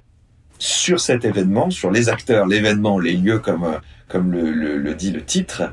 sur 0.59 0.99
cet 0.99 1.25
événement, 1.25 1.71
sur 1.71 1.91
les 1.93 2.09
acteurs, 2.09 2.47
l'événement, 2.47 2.99
les 2.99 3.12
lieux, 3.12 3.38
comme 3.38 3.64
euh, 3.64 3.79
comme 4.09 4.33
le, 4.33 4.50
le, 4.50 4.76
le 4.76 4.95
dit 4.95 5.11
le 5.11 5.25
titre. 5.25 5.73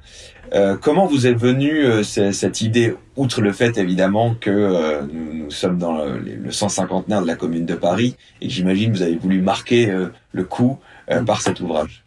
Euh, 0.54 0.78
comment 0.80 1.06
vous 1.06 1.28
est 1.28 1.34
venue 1.34 1.86
euh, 1.86 2.04
cette 2.04 2.62
idée, 2.62 2.96
outre 3.16 3.42
le 3.42 3.52
fait 3.52 3.78
évidemment 3.78 4.36
que 4.40 4.50
euh, 4.50 5.02
nous, 5.12 5.52
sommes 5.52 5.78
dans 5.78 6.04
le, 6.04 6.18
le 6.18 6.52
150 6.52 7.10
de 7.10 7.28
la 7.28 7.36
commune 7.36 7.66
de 7.66 7.76
Paris, 7.76 8.16
et 8.42 8.50
j'imagine 8.50 8.92
que 8.92 8.98
vous 8.98 9.04
avez 9.04 9.16
voulu 9.16 9.42
marquer 9.42 9.90
euh, 9.90 10.08
le 10.32 10.44
coup 10.44 10.80
par 11.26 11.42
cet 11.42 11.60
ouvrage? 11.60 12.04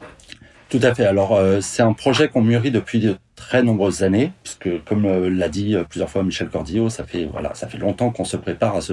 Tout 0.68 0.78
à 0.82 0.94
fait. 0.94 1.04
Alors 1.04 1.38
c'est 1.61 1.82
un 1.82 1.92
projet 1.92 2.28
qu'on 2.28 2.40
mûrit 2.40 2.70
depuis 2.70 3.00
de 3.00 3.16
très 3.34 3.64
nombreuses 3.64 4.04
années, 4.04 4.30
puisque 4.44 4.84
comme 4.84 5.26
l'a 5.26 5.49
dit 5.49 5.76
plusieurs 5.88 6.08
fois 6.08 6.22
Michel 6.22 6.49
Cordillo, 6.49 6.88
ça 6.88 7.02
fait 7.02 7.28
voilà, 7.30 7.52
ça 7.54 7.66
fait 7.66 7.78
longtemps 7.78 8.11
qu'on 8.11 8.25
se 8.25 8.37
prépare 8.37 8.76
à 8.76 8.80
ce 8.80 8.92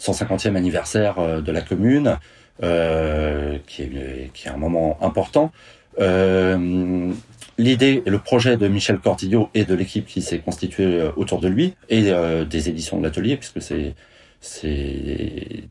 150e 0.00 0.54
anniversaire 0.54 1.42
de 1.42 1.52
la 1.52 1.60
commune, 1.60 2.18
qui 2.62 3.82
est 3.82 4.48
un 4.48 4.56
moment 4.56 4.96
important. 5.02 5.50
L'idée 7.58 8.04
et 8.06 8.10
le 8.10 8.20
projet 8.20 8.56
de 8.56 8.68
Michel 8.68 9.00
Cordillo 9.00 9.50
et 9.52 9.64
de 9.64 9.74
l'équipe 9.74 10.06
qui 10.06 10.22
s'est 10.22 10.38
constituée 10.38 11.00
euh, 11.00 11.10
autour 11.16 11.40
de 11.40 11.48
lui 11.48 11.74
et 11.88 12.04
euh, 12.06 12.44
des 12.44 12.68
éditions 12.68 12.98
de 12.98 13.02
l'atelier, 13.02 13.36
puisque 13.36 13.60
c'est 13.60 13.96
c'est 14.40 15.64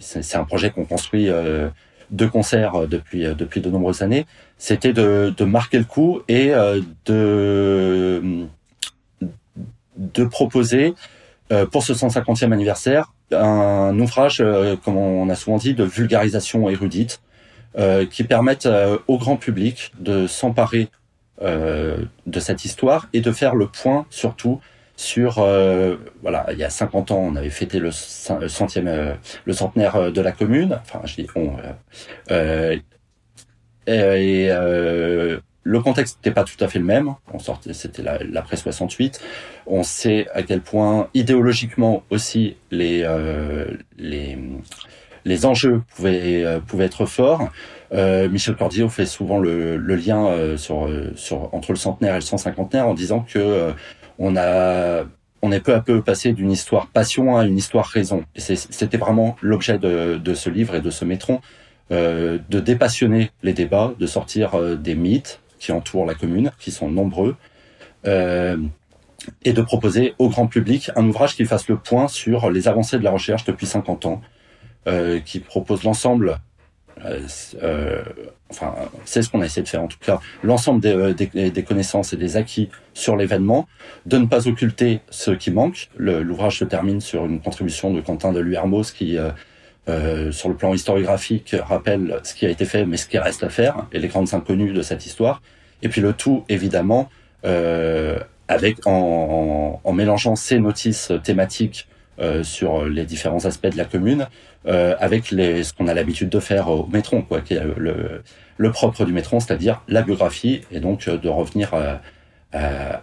c'est 0.00 0.36
un 0.36 0.44
projet 0.44 0.70
qu'on 0.70 0.84
construit 0.84 1.30
euh, 1.30 1.70
de 2.10 2.26
concert 2.26 2.86
depuis 2.86 3.22
depuis 3.34 3.62
de 3.62 3.70
nombreuses 3.70 4.02
années. 4.02 4.26
C'était 4.58 4.92
de, 4.92 5.32
de 5.34 5.44
marquer 5.44 5.78
le 5.78 5.84
coup 5.84 6.20
et 6.28 6.52
de 7.06 8.46
de 9.96 10.24
proposer 10.24 10.92
pour 11.72 11.82
ce 11.82 11.94
150e 11.94 12.52
anniversaire 12.52 13.14
un 13.32 13.98
ouvrage, 13.98 14.44
comme 14.84 14.96
on 14.98 15.28
a 15.30 15.34
souvent 15.34 15.56
dit, 15.56 15.74
de 15.74 15.84
vulgarisation 15.84 16.68
érudite 16.68 17.22
qui 18.10 18.24
permettent 18.24 18.66
euh, 18.66 18.98
au 19.06 19.18
grand 19.18 19.36
public 19.36 19.92
de 19.98 20.26
s'emparer 20.26 20.88
euh, 21.42 22.04
de 22.26 22.40
cette 22.40 22.64
histoire 22.64 23.08
et 23.12 23.20
de 23.20 23.32
faire 23.32 23.54
le 23.54 23.66
point 23.66 24.06
surtout 24.10 24.60
sur 24.98 25.34
voilà 26.22 26.46
il 26.52 26.58
y 26.58 26.64
a 26.64 26.70
50 26.70 27.10
ans 27.10 27.18
on 27.18 27.36
avait 27.36 27.50
fêté 27.50 27.78
le 27.78 27.90
centième 27.90 29.18
le 29.44 29.52
centenaire 29.52 30.10
de 30.10 30.20
la 30.22 30.32
commune 30.32 30.78
enfin 30.80 31.02
je 31.04 31.16
dis 31.16 31.26
on 31.34 31.56
et, 33.86 34.48
le 35.68 35.80
contexte 35.80 36.18
n'était 36.18 36.32
pas 36.32 36.44
tout 36.44 36.62
à 36.64 36.68
fait 36.68 36.78
le 36.78 36.84
même. 36.84 37.16
On 37.34 37.40
sortait, 37.40 37.72
c'était 37.72 38.02
l'après 38.02 38.56
68. 38.56 39.20
On 39.66 39.82
sait 39.82 40.28
à 40.32 40.44
quel 40.44 40.60
point 40.60 41.08
idéologiquement 41.12 42.04
aussi 42.08 42.56
les 42.70 43.02
les 43.98 44.38
les 45.26 45.44
enjeux 45.44 45.82
pouvaient, 45.94 46.44
euh, 46.44 46.60
pouvaient 46.60 46.86
être 46.86 47.04
forts. 47.04 47.50
Euh, 47.92 48.28
Michel 48.28 48.56
Cordillo 48.56 48.88
fait 48.88 49.06
souvent 49.06 49.38
le, 49.38 49.76
le 49.76 49.96
lien 49.96 50.26
euh, 50.26 50.56
sur, 50.56 50.86
euh, 50.86 51.12
sur, 51.14 51.54
entre 51.54 51.72
le 51.72 51.76
centenaire 51.76 52.14
et 52.14 52.18
le 52.18 52.22
cent 52.22 52.38
cinquantenaire 52.38 52.88
en 52.88 52.94
disant 52.94 53.20
que 53.20 53.72
on 54.18 54.36
a 54.36 55.04
on 55.42 55.52
est 55.52 55.60
peu 55.60 55.74
à 55.74 55.80
peu 55.80 56.02
passé 56.02 56.32
d'une 56.32 56.50
histoire 56.50 56.88
passion 56.88 57.36
à 57.36 57.44
une 57.44 57.58
histoire 57.58 57.86
raison. 57.86 58.24
C'était 58.36 58.96
vraiment 58.96 59.36
l'objet 59.42 59.78
de, 59.78 60.16
de, 60.16 60.34
ce 60.34 60.50
livre 60.50 60.74
et 60.74 60.80
de 60.80 60.90
ce 60.90 61.04
métron, 61.04 61.40
euh, 61.92 62.38
de 62.48 62.58
dépassionner 62.58 63.30
les 63.42 63.52
débats, 63.52 63.92
de 63.98 64.06
sortir 64.06 64.58
des 64.78 64.94
mythes 64.94 65.40
qui 65.58 65.72
entourent 65.72 66.06
la 66.06 66.14
commune, 66.14 66.50
qui 66.58 66.70
sont 66.70 66.90
nombreux, 66.90 67.36
euh, 68.06 68.56
et 69.44 69.52
de 69.52 69.62
proposer 69.62 70.14
au 70.18 70.28
grand 70.28 70.46
public 70.46 70.90
un 70.94 71.06
ouvrage 71.06 71.34
qui 71.34 71.44
fasse 71.44 71.68
le 71.68 71.76
point 71.76 72.06
sur 72.06 72.50
les 72.50 72.68
avancées 72.68 72.98
de 72.98 73.04
la 73.04 73.10
recherche 73.10 73.44
depuis 73.44 73.66
50 73.66 74.06
ans, 74.06 74.20
euh, 74.86 75.20
qui 75.20 75.40
propose 75.40 75.82
l'ensemble. 75.84 76.38
Euh, 77.04 77.20
euh, 77.62 78.02
enfin, 78.50 78.74
c'est 79.04 79.22
ce 79.22 79.30
qu'on 79.30 79.42
a 79.42 79.44
essayé 79.44 79.62
de 79.62 79.68
faire 79.68 79.82
en 79.82 79.88
tout 79.88 79.98
cas, 80.00 80.18
l'ensemble 80.42 80.80
des, 80.80 81.14
des, 81.14 81.50
des, 81.50 81.62
connaissances 81.62 82.12
et 82.12 82.16
des 82.16 82.36
acquis 82.36 82.70
sur 82.94 83.16
l'événement, 83.16 83.68
de 84.06 84.16
ne 84.18 84.26
pas 84.26 84.48
occulter 84.48 85.00
ce 85.10 85.30
qui 85.30 85.50
manque. 85.50 85.90
L'ouvrage 85.98 86.58
se 86.58 86.64
termine 86.64 87.00
sur 87.00 87.26
une 87.26 87.40
contribution 87.40 87.92
de 87.92 88.00
Quentin 88.00 88.32
de 88.32 88.40
Luermos 88.40 88.92
qui 88.92 89.18
euh, 89.88 90.32
sur 90.32 90.48
le 90.48 90.56
plan 90.56 90.74
historiographique, 90.74 91.54
rappelle 91.60 92.18
ce 92.24 92.34
qui 92.34 92.44
a 92.44 92.50
été 92.50 92.64
fait, 92.64 92.84
mais 92.84 92.96
ce 92.96 93.06
qui 93.06 93.18
reste 93.18 93.44
à 93.44 93.48
faire, 93.48 93.86
et 93.92 94.00
les 94.00 94.08
grandes 94.08 94.34
inconnues 94.34 94.72
de 94.72 94.82
cette 94.82 95.06
histoire. 95.06 95.42
Et 95.82 95.88
puis 95.88 96.00
le 96.00 96.12
tout, 96.12 96.44
évidemment, 96.48 97.08
euh, 97.44 98.18
avec 98.48 98.84
en, 98.84 98.90
en, 98.90 99.80
en, 99.88 99.92
mélangeant 99.92 100.34
ces 100.34 100.58
notices 100.58 101.12
thématiques 101.22 101.86
euh, 102.18 102.42
sur 102.42 102.86
les 102.86 103.04
différents 103.04 103.44
aspects 103.44 103.66
de 103.66 103.76
la 103.76 103.84
commune, 103.84 104.26
euh, 104.66 104.94
avec 105.00 105.26
ce 105.26 105.72
qu'on 105.74 105.86
a 105.86 105.92
l'habitude 105.92 106.30
de 106.30 106.40
faire 106.40 106.70
au 106.70 106.86
métron, 106.86 107.20
quoi, 107.20 107.42
le, 107.76 108.72
propre 108.72 109.04
du 109.04 109.12
métron, 109.12 109.38
c'est-à-dire 109.38 109.82
la 109.86 110.00
biographie, 110.00 110.62
et 110.70 110.80
donc 110.80 111.08
euh, 111.08 111.18
de 111.18 111.28
revenir 111.28 111.74
à, 111.74 112.00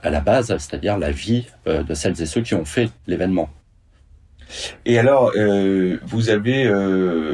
la 0.09 0.19
base, 0.19 0.47
c'est-à-dire 0.47 0.97
la 0.97 1.11
vie 1.11 1.45
de 1.67 1.93
celles 1.93 2.19
et 2.19 2.25
ceux 2.25 2.41
qui 2.41 2.55
ont 2.55 2.65
fait 2.65 2.89
l'événement. 3.05 3.51
Et 4.83 4.97
alors, 4.97 5.31
vous 6.03 6.29
avez 6.31 6.67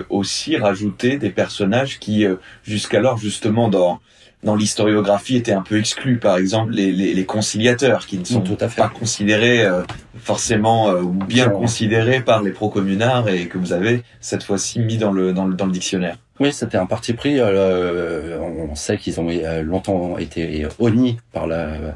aussi 0.09 0.57
rajouté 0.57 1.17
des 1.17 1.29
personnages 1.29 1.97
qui, 1.99 2.25
jusqu'alors, 2.63 3.17
justement, 3.17 3.69
dans 3.69 4.01
dans 4.43 4.55
l'historiographie 4.55 5.35
étaient 5.35 5.51
un 5.53 5.61
peu 5.61 5.77
exclus. 5.77 6.17
Par 6.17 6.37
exemple, 6.37 6.71
les, 6.71 6.91
les, 6.91 7.13
les 7.13 7.25
conciliateurs, 7.25 8.05
qui 8.05 8.17
ne 8.17 8.23
sont 8.23 8.41
pas 8.41 8.87
considérés 8.87 9.65
euh, 9.65 9.83
forcément 10.17 10.89
euh, 10.89 11.01
ou 11.01 11.11
bien 11.11 11.49
considérés 11.49 12.21
par 12.21 12.41
les 12.41 12.51
pro-communards 12.51 13.27
et 13.29 13.47
que 13.47 13.57
vous 13.57 13.73
avez 13.73 14.03
cette 14.21 14.43
fois-ci 14.43 14.79
mis 14.79 14.97
dans 14.97 15.11
le, 15.11 15.33
dans 15.33 15.45
le, 15.45 15.55
dans 15.55 15.65
le 15.65 15.71
dictionnaire. 15.71 16.17
Oui, 16.39 16.53
c'était 16.53 16.77
un 16.77 16.85
parti 16.85 17.13
pris. 17.13 17.35
Euh, 17.39 18.39
on 18.39 18.75
sait 18.75 18.97
qu'ils 18.97 19.19
ont 19.19 19.27
longtemps 19.61 20.17
été 20.17 20.65
honnis 20.79 21.17
par 21.33 21.47
la 21.47 21.95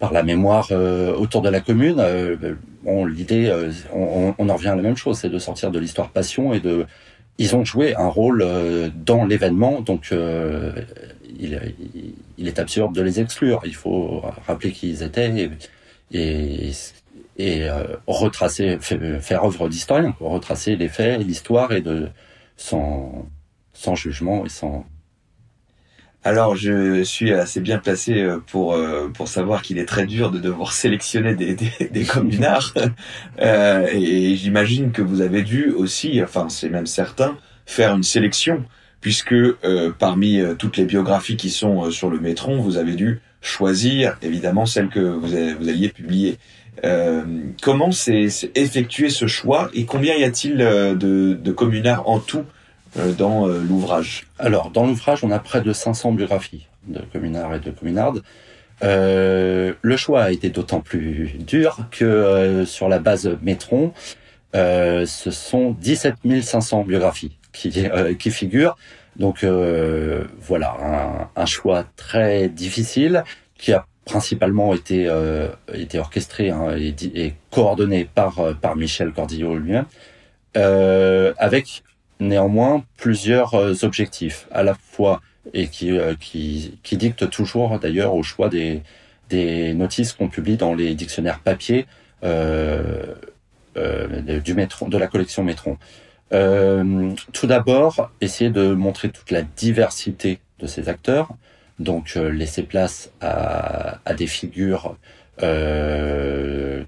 par 0.00 0.12
la 0.12 0.24
mémoire 0.24 0.72
autour 1.16 1.42
de 1.42 1.48
la 1.48 1.60
commune. 1.60 2.02
bon, 2.82 3.04
l'idée, 3.04 3.54
on, 3.94 4.34
on, 4.36 4.48
en 4.48 4.56
revient 4.56 4.70
à 4.70 4.74
la 4.74 4.82
même 4.82 4.96
chose, 4.96 5.18
c'est 5.18 5.28
de 5.28 5.38
sortir 5.38 5.70
de 5.70 5.78
l'histoire 5.78 6.08
passion 6.08 6.52
et 6.52 6.58
de 6.58 6.86
ils 7.38 7.54
ont 7.54 7.64
joué 7.64 7.94
un 7.94 8.08
rôle 8.08 8.44
dans 8.96 9.24
l'événement, 9.24 9.80
donc 9.80 10.12
il, 11.38 11.74
il, 12.38 12.48
est 12.48 12.58
absurde 12.58 12.94
de 12.94 13.02
les 13.02 13.20
exclure. 13.20 13.60
Il 13.64 13.74
faut 13.74 14.22
rappeler 14.46 14.72
qui 14.72 14.90
ils 14.90 15.02
étaient 15.02 15.30
et, 15.30 15.50
et, 16.12 16.72
et 17.38 17.68
euh, 17.68 17.96
retracer, 18.06 18.78
faire 18.80 19.44
œuvre 19.44 19.68
d'historien, 19.68 20.14
retracer 20.20 20.76
les 20.76 20.88
faits, 20.88 21.20
l'histoire 21.24 21.72
et 21.72 21.80
de 21.80 22.08
sans 22.56 23.26
sans 23.72 23.94
jugement 23.94 24.44
et 24.44 24.50
sans 24.50 24.86
alors, 26.24 26.54
je 26.54 27.02
suis 27.02 27.32
assez 27.32 27.60
bien 27.60 27.78
placé 27.78 28.22
euh, 28.22 28.38
pour 28.38 28.74
euh, 28.74 29.08
pour 29.08 29.26
savoir 29.26 29.60
qu'il 29.62 29.78
est 29.78 29.86
très 29.86 30.06
dur 30.06 30.30
de 30.30 30.38
devoir 30.38 30.72
sélectionner 30.82 31.34
des 31.34 31.54
des, 31.54 31.88
des 31.90 32.04
communards, 32.04 32.74
euh, 33.40 33.88
et 33.92 34.36
j'imagine 34.36 34.92
que 34.92 35.02
vous 35.02 35.20
avez 35.20 35.42
dû 35.42 35.70
aussi, 35.70 36.22
enfin 36.22 36.48
c'est 36.48 36.68
même 36.68 36.86
certain, 36.86 37.36
faire 37.66 37.94
une 37.96 38.04
sélection 38.04 38.64
puisque 39.02 39.32
euh, 39.32 39.92
parmi 39.98 40.40
euh, 40.40 40.54
toutes 40.54 40.78
les 40.78 40.86
biographies 40.86 41.36
qui 41.36 41.50
sont 41.50 41.84
euh, 41.84 41.90
sur 41.90 42.08
le 42.08 42.18
Métron, 42.18 42.58
vous 42.62 42.78
avez 42.78 42.94
dû 42.94 43.20
choisir 43.42 44.16
évidemment 44.22 44.64
celle 44.64 44.88
que 44.88 45.00
vous, 45.00 45.34
alliez 45.34 45.90
publier. 45.90 46.38
Euh, 46.84 47.22
comment 47.60 47.92
s'est 47.92 48.28
effectué 48.54 49.10
ce 49.10 49.26
choix 49.26 49.70
et 49.74 49.84
combien 49.84 50.14
y 50.14 50.24
a-t-il 50.24 50.56
de, 50.56 51.34
de, 51.34 51.52
communards 51.52 52.08
en 52.08 52.18
tout 52.18 52.44
dans 53.18 53.46
l'ouvrage? 53.46 54.26
Alors, 54.38 54.70
dans 54.70 54.86
l'ouvrage, 54.86 55.22
on 55.22 55.30
a 55.30 55.38
près 55.38 55.60
de 55.60 55.72
500 55.72 56.12
biographies 56.12 56.66
de 56.86 57.00
communards 57.12 57.56
et 57.56 57.60
de 57.60 57.70
communardes. 57.70 58.22
Euh, 58.82 59.74
le 59.80 59.96
choix 59.96 60.24
a 60.24 60.30
été 60.32 60.50
d'autant 60.50 60.80
plus 60.80 61.34
dur 61.38 61.78
que 61.90 62.04
euh, 62.04 62.66
sur 62.66 62.88
la 62.88 62.98
base 62.98 63.36
Métron, 63.42 63.92
euh, 64.54 65.06
ce 65.06 65.30
sont 65.30 65.76
17 65.80 66.16
500 66.42 66.84
biographies 66.84 67.36
qui, 67.52 67.72
euh, 67.76 68.14
qui 68.14 68.30
figure. 68.30 68.76
Donc 69.16 69.44
euh, 69.44 70.24
voilà, 70.40 71.28
un, 71.36 71.46
choix 71.46 71.84
très 71.96 72.48
difficile 72.48 73.24
qui 73.56 73.72
a 73.72 73.86
principalement 74.04 74.74
été, 74.74 75.06
euh, 75.06 75.48
orchestré 75.94 76.50
hein, 76.50 76.74
et, 76.76 77.34
coordonné 77.50 78.08
par, 78.12 78.40
Michel 78.74 79.12
Cordillo 79.12 79.56
lui-même, 79.56 79.84
avec 81.38 81.82
néanmoins 82.20 82.84
plusieurs 82.96 83.84
objectifs, 83.84 84.46
à 84.50 84.62
la 84.62 84.74
fois 84.74 85.20
et 85.52 85.68
qui, 85.68 85.98
qui, 86.82 86.96
dictent 86.96 87.28
toujours 87.28 87.78
d'ailleurs 87.78 88.14
au 88.14 88.22
choix 88.22 88.48
des, 88.48 88.82
notices 89.74 90.14
qu'on 90.14 90.28
publie 90.28 90.56
dans 90.56 90.74
les 90.74 90.94
dictionnaires 90.94 91.40
papier 91.40 91.86
du 93.74 94.54
métron, 94.54 94.88
de 94.88 94.96
la 94.96 95.06
collection 95.06 95.44
Métron. 95.44 95.76
Euh, 96.32 97.14
tout 97.32 97.46
d'abord, 97.46 98.10
essayer 98.20 98.50
de 98.50 98.72
montrer 98.72 99.10
toute 99.10 99.30
la 99.30 99.42
diversité 99.42 100.40
de 100.58 100.66
ces 100.66 100.88
acteurs, 100.88 101.28
donc 101.78 102.14
laisser 102.14 102.62
place 102.62 103.10
à, 103.20 103.98
à 104.04 104.14
des 104.14 104.26
figures 104.26 104.96
euh, 105.42 106.84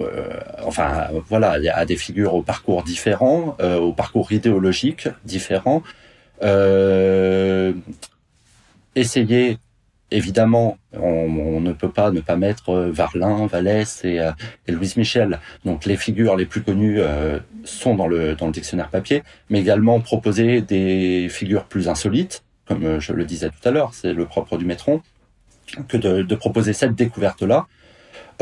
euh, 0.00 0.40
enfin 0.64 1.08
voilà, 1.28 1.58
à 1.74 1.84
des 1.86 1.96
figures 1.96 2.34
au 2.34 2.42
parcours 2.42 2.82
différents, 2.82 3.56
euh, 3.60 3.78
au 3.78 3.92
parcours 3.92 4.32
idéologique 4.32 5.08
différents. 5.24 5.82
Euh, 6.42 7.72
essayer, 8.94 9.58
évidemment, 10.10 10.78
on, 10.92 11.60
ne 11.60 11.72
peut 11.72 11.90
pas 11.90 12.10
ne 12.10 12.20
pas 12.20 12.36
mettre 12.36 12.72
Varlin, 12.74 13.46
Vallès 13.46 14.04
et, 14.04 14.20
et 14.66 14.72
Louise 14.72 14.96
Michel. 14.96 15.40
Donc 15.64 15.84
les 15.84 15.96
figures 15.96 16.36
les 16.36 16.46
plus 16.46 16.62
connues 16.62 17.00
sont 17.64 17.94
dans 17.94 18.06
le 18.06 18.34
dans 18.34 18.46
le 18.46 18.52
dictionnaire 18.52 18.88
papier, 18.88 19.22
mais 19.50 19.60
également 19.60 20.00
proposer 20.00 20.60
des 20.60 21.28
figures 21.28 21.64
plus 21.64 21.88
insolites, 21.88 22.44
comme 22.66 23.00
je 23.00 23.12
le 23.12 23.24
disais 23.24 23.50
tout 23.50 23.68
à 23.68 23.70
l'heure, 23.70 23.94
c'est 23.94 24.12
le 24.12 24.26
propre 24.26 24.56
du 24.58 24.64
Métron, 24.64 25.02
que 25.88 25.96
de, 25.96 26.34
proposer 26.34 26.72
cette 26.72 26.94
découverte-là 26.94 27.66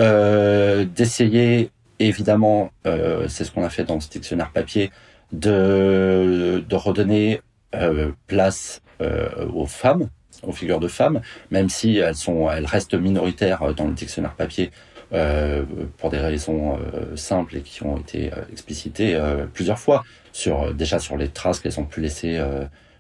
euh, 0.00 0.84
d'essayer, 0.84 1.70
évidemment, 1.98 2.70
euh, 2.86 3.26
c'est 3.28 3.44
ce 3.44 3.52
qu'on 3.52 3.64
a 3.64 3.70
fait 3.70 3.84
dans 3.84 4.00
ce 4.00 4.10
dictionnaire 4.10 4.50
papier, 4.50 4.90
de, 5.32 6.64
redonner 6.72 7.40
euh, 7.74 8.12
place 8.26 8.82
euh, 9.00 9.46
aux 9.52 9.66
femmes, 9.66 10.08
aux 10.48 10.52
figures 10.52 10.80
de 10.80 10.88
femmes, 10.88 11.20
même 11.50 11.68
si 11.68 11.98
elles 11.98 12.14
sont, 12.14 12.50
elles 12.50 12.66
restent 12.66 12.94
minoritaires 12.94 13.74
dans 13.74 13.86
le 13.86 13.94
dictionnaire 13.94 14.34
papier 14.34 14.70
euh, 15.12 15.64
pour 15.98 16.10
des 16.10 16.18
raisons 16.18 16.76
euh, 16.76 17.16
simples 17.16 17.56
et 17.56 17.60
qui 17.60 17.82
ont 17.82 17.96
été 17.98 18.30
explicitées 18.50 19.20
plusieurs 19.52 19.78
fois. 19.78 20.04
Sur 20.32 20.74
déjà 20.74 20.98
sur 20.98 21.16
les 21.16 21.28
traces 21.28 21.60
qu'elles 21.60 21.78
ont 21.78 21.84
pu 21.84 22.00
laisser 22.00 22.42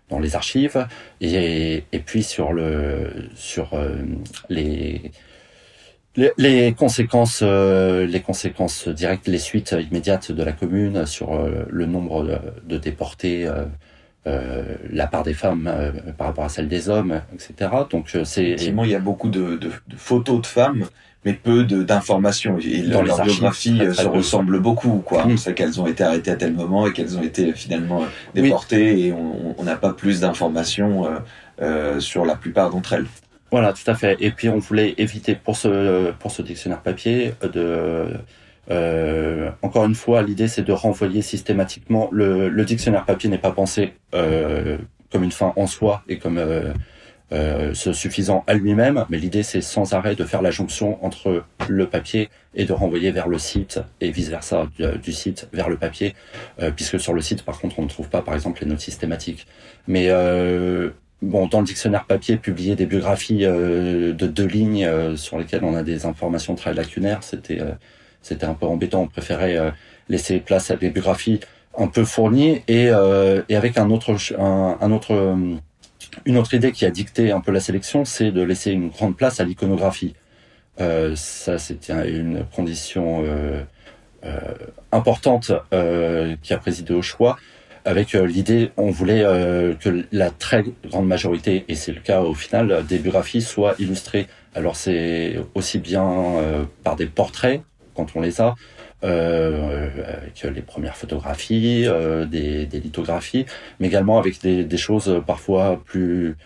dans 0.08 0.20
les 0.20 0.36
archives 0.36 0.86
et, 1.20 1.84
et 1.90 1.98
puis 1.98 2.22
sur 2.22 2.52
le 2.52 3.10
sur 3.34 3.70
les 4.48 5.10
les, 6.16 6.74
conséquences, 6.74 7.40
euh, 7.42 8.06
les 8.06 8.20
conséquences 8.20 8.88
directes, 8.88 9.26
les 9.26 9.38
suites 9.38 9.74
immédiates 9.78 10.32
de 10.32 10.42
la 10.42 10.52
commune 10.52 11.06
sur 11.06 11.34
euh, 11.34 11.64
le 11.68 11.86
nombre 11.86 12.40
de, 12.64 12.78
déportés, 12.78 13.46
euh, 13.46 13.64
la 14.24 15.06
part 15.06 15.22
des 15.22 15.34
femmes 15.34 15.70
par 16.16 16.28
rapport 16.28 16.44
à 16.44 16.48
celle 16.48 16.68
des 16.68 16.88
hommes, 16.88 17.20
etc. 17.32 17.70
Donc 17.90 18.16
c'est 18.24 18.44
effectivement 18.44 18.84
il 18.84 18.90
y 18.90 18.94
a 18.94 19.00
beaucoup 19.00 19.28
de, 19.28 19.58
photos 19.96 20.40
de 20.40 20.46
femmes, 20.46 20.86
mais 21.24 21.34
peu 21.34 21.64
d'informations. 21.64 22.58
Et 22.58 22.82
Dans 22.82 23.02
leur 23.02 23.22
biographie 23.22 23.78
se 23.92 24.06
ressemble 24.06 24.60
beaucoup, 24.60 25.02
quoi. 25.04 25.26
Mm. 25.26 25.32
On 25.32 25.36
sait 25.36 25.54
qu'elles 25.54 25.80
ont 25.80 25.86
été 25.86 26.04
arrêtées 26.04 26.30
à 26.30 26.36
tel 26.36 26.54
moment 26.54 26.86
et 26.86 26.92
qu'elles 26.92 27.18
ont 27.18 27.22
été 27.22 27.52
finalement 27.52 28.02
déportées, 28.34 29.06
et 29.06 29.12
on 29.12 29.62
n'a 29.62 29.76
pas 29.76 29.92
plus 29.92 30.20
d'informations 30.20 31.06
sur 31.98 32.24
la 32.24 32.34
plupart 32.36 32.70
d'entre 32.70 32.94
elles. 32.94 33.06
Voilà, 33.54 33.72
tout 33.72 33.88
à 33.88 33.94
fait. 33.94 34.16
Et 34.18 34.32
puis 34.32 34.48
on 34.48 34.58
voulait 34.58 34.94
éviter 34.98 35.36
pour 35.36 35.56
ce 35.56 36.10
pour 36.12 36.32
ce 36.32 36.42
dictionnaire 36.42 36.80
papier 36.80 37.34
de 37.40 38.08
euh, 38.70 39.50
encore 39.62 39.84
une 39.84 39.94
fois, 39.94 40.22
l'idée 40.22 40.48
c'est 40.48 40.62
de 40.62 40.72
renvoyer 40.72 41.22
systématiquement 41.22 42.08
le, 42.12 42.48
le 42.48 42.64
dictionnaire 42.64 43.04
papier 43.04 43.28
n'est 43.30 43.38
pas 43.38 43.52
pensé 43.52 43.94
euh, 44.14 44.78
comme 45.12 45.24
une 45.24 45.32
fin 45.32 45.52
en 45.56 45.66
soi 45.66 46.02
et 46.08 46.18
comme 46.18 46.38
euh, 46.38 46.72
euh 47.32 47.72
se 47.74 47.92
suffisant 47.92 48.44
à 48.46 48.54
lui-même, 48.54 49.06
mais 49.10 49.18
l'idée 49.18 49.42
c'est 49.42 49.60
sans 49.60 49.94
arrêt 49.94 50.14
de 50.14 50.24
faire 50.24 50.42
la 50.42 50.50
jonction 50.50 51.02
entre 51.04 51.44
le 51.68 51.86
papier 51.86 52.28
et 52.54 52.64
de 52.64 52.72
renvoyer 52.72 53.10
vers 53.10 53.28
le 53.28 53.38
site 53.38 53.80
et 54.00 54.10
vice 54.10 54.28
versa 54.28 54.66
du, 54.78 54.98
du 54.98 55.12
site 55.12 55.48
vers 55.52 55.68
le 55.68 55.76
papier, 55.76 56.14
euh, 56.60 56.70
puisque 56.70 57.00
sur 57.00 57.14
le 57.14 57.20
site 57.20 57.42
par 57.44 57.58
contre 57.60 57.78
on 57.78 57.82
ne 57.82 57.88
trouve 57.88 58.08
pas 58.08 58.22
par 58.22 58.34
exemple 58.34 58.60
les 58.62 58.68
notes 58.68 58.80
systématiques. 58.80 59.46
Mais 59.86 60.08
euh, 60.10 60.90
bon, 61.24 61.46
dans 61.46 61.60
le 61.60 61.66
dictionnaire 61.66 62.04
papier, 62.04 62.36
publier 62.36 62.76
des 62.76 62.86
biographies 62.86 63.44
euh, 63.44 64.12
de 64.12 64.26
deux 64.26 64.46
lignes 64.46 64.84
euh, 64.84 65.16
sur 65.16 65.38
lesquelles 65.38 65.64
on 65.64 65.74
a 65.74 65.82
des 65.82 66.06
informations 66.06 66.54
très 66.54 66.74
lacunaires, 66.74 67.22
c'était 67.22 67.60
euh, 67.60 67.72
c'était 68.24 68.46
un 68.46 68.54
peu 68.54 68.66
embêtant. 68.66 69.02
On 69.02 69.06
préférait 69.06 69.56
laisser 70.08 70.40
place 70.40 70.70
à 70.70 70.76
des 70.76 70.90
biographies 70.90 71.40
un 71.78 71.86
peu 71.86 72.04
fournies 72.04 72.62
et, 72.66 72.90
et 73.48 73.56
avec 73.56 73.78
un 73.78 73.90
autre 73.90 74.16
un, 74.38 74.90
autre 74.90 75.36
une 76.24 76.36
autre 76.36 76.54
idée 76.54 76.72
qui 76.72 76.84
a 76.84 76.90
dicté 76.90 77.30
un 77.32 77.40
peu 77.40 77.52
la 77.52 77.60
sélection, 77.60 78.04
c'est 78.04 78.30
de 78.32 78.42
laisser 78.42 78.72
une 78.72 78.88
grande 78.88 79.16
place 79.16 79.40
à 79.40 79.44
l'iconographie. 79.44 80.14
ça, 80.78 81.58
c'était 81.58 82.10
une 82.10 82.44
condition 82.56 83.24
importante 84.92 85.52
qui 86.42 86.52
a 86.52 86.58
présidé 86.58 86.94
au 86.94 87.02
choix 87.02 87.36
avec 87.84 88.14
euh, 88.14 88.26
l'idée, 88.26 88.70
on 88.76 88.90
voulait 88.90 89.22
euh, 89.24 89.74
que 89.74 90.04
la 90.10 90.30
très 90.30 90.64
grande 90.88 91.06
majorité, 91.06 91.64
et 91.68 91.74
c'est 91.74 91.92
le 91.92 92.00
cas 92.00 92.22
au 92.22 92.34
final, 92.34 92.84
des 92.86 92.98
biographies 92.98 93.42
soient 93.42 93.74
illustrées. 93.78 94.26
Alors 94.54 94.76
c'est 94.76 95.36
aussi 95.54 95.78
bien 95.78 96.06
euh, 96.06 96.64
par 96.82 96.96
des 96.96 97.06
portraits, 97.06 97.62
quand 97.94 98.16
on 98.16 98.20
les 98.20 98.40
a, 98.40 98.54
avec 99.02 100.42
les 100.42 100.62
premières 100.62 100.96
photographies, 100.96 101.86
des, 102.30 102.66
des, 102.66 102.80
lithographies, 102.80 103.46
mais 103.78 103.88
également 103.88 104.18
avec 104.18 104.40
des, 104.40 104.76
choses 104.76 105.22
parfois 105.26 105.82
plus 105.84 106.36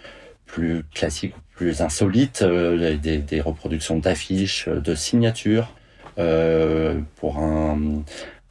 plus 0.46 0.82
classiques, 0.94 1.34
plus 1.54 1.82
insolites, 1.82 2.42
des, 2.42 3.18
des, 3.18 3.40
reproductions 3.40 3.98
d'affiches, 3.98 4.68
de 4.68 4.94
signatures. 4.94 5.68
pour 6.16 7.38
un, 7.38 8.02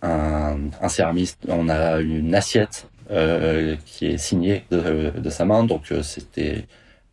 un, 0.01 0.89
céramiste, 0.89 1.39
on 1.47 1.69
a 1.69 1.99
une 1.99 2.35
assiette 2.35 2.87
euh, 3.09 3.75
qui 3.85 4.07
est 4.07 4.17
signée 4.17 4.65
de, 4.69 5.11
de 5.17 5.29
sa 5.29 5.45
main, 5.45 5.63
donc 5.63 5.91
euh, 5.91 6.03
c'était 6.03 6.65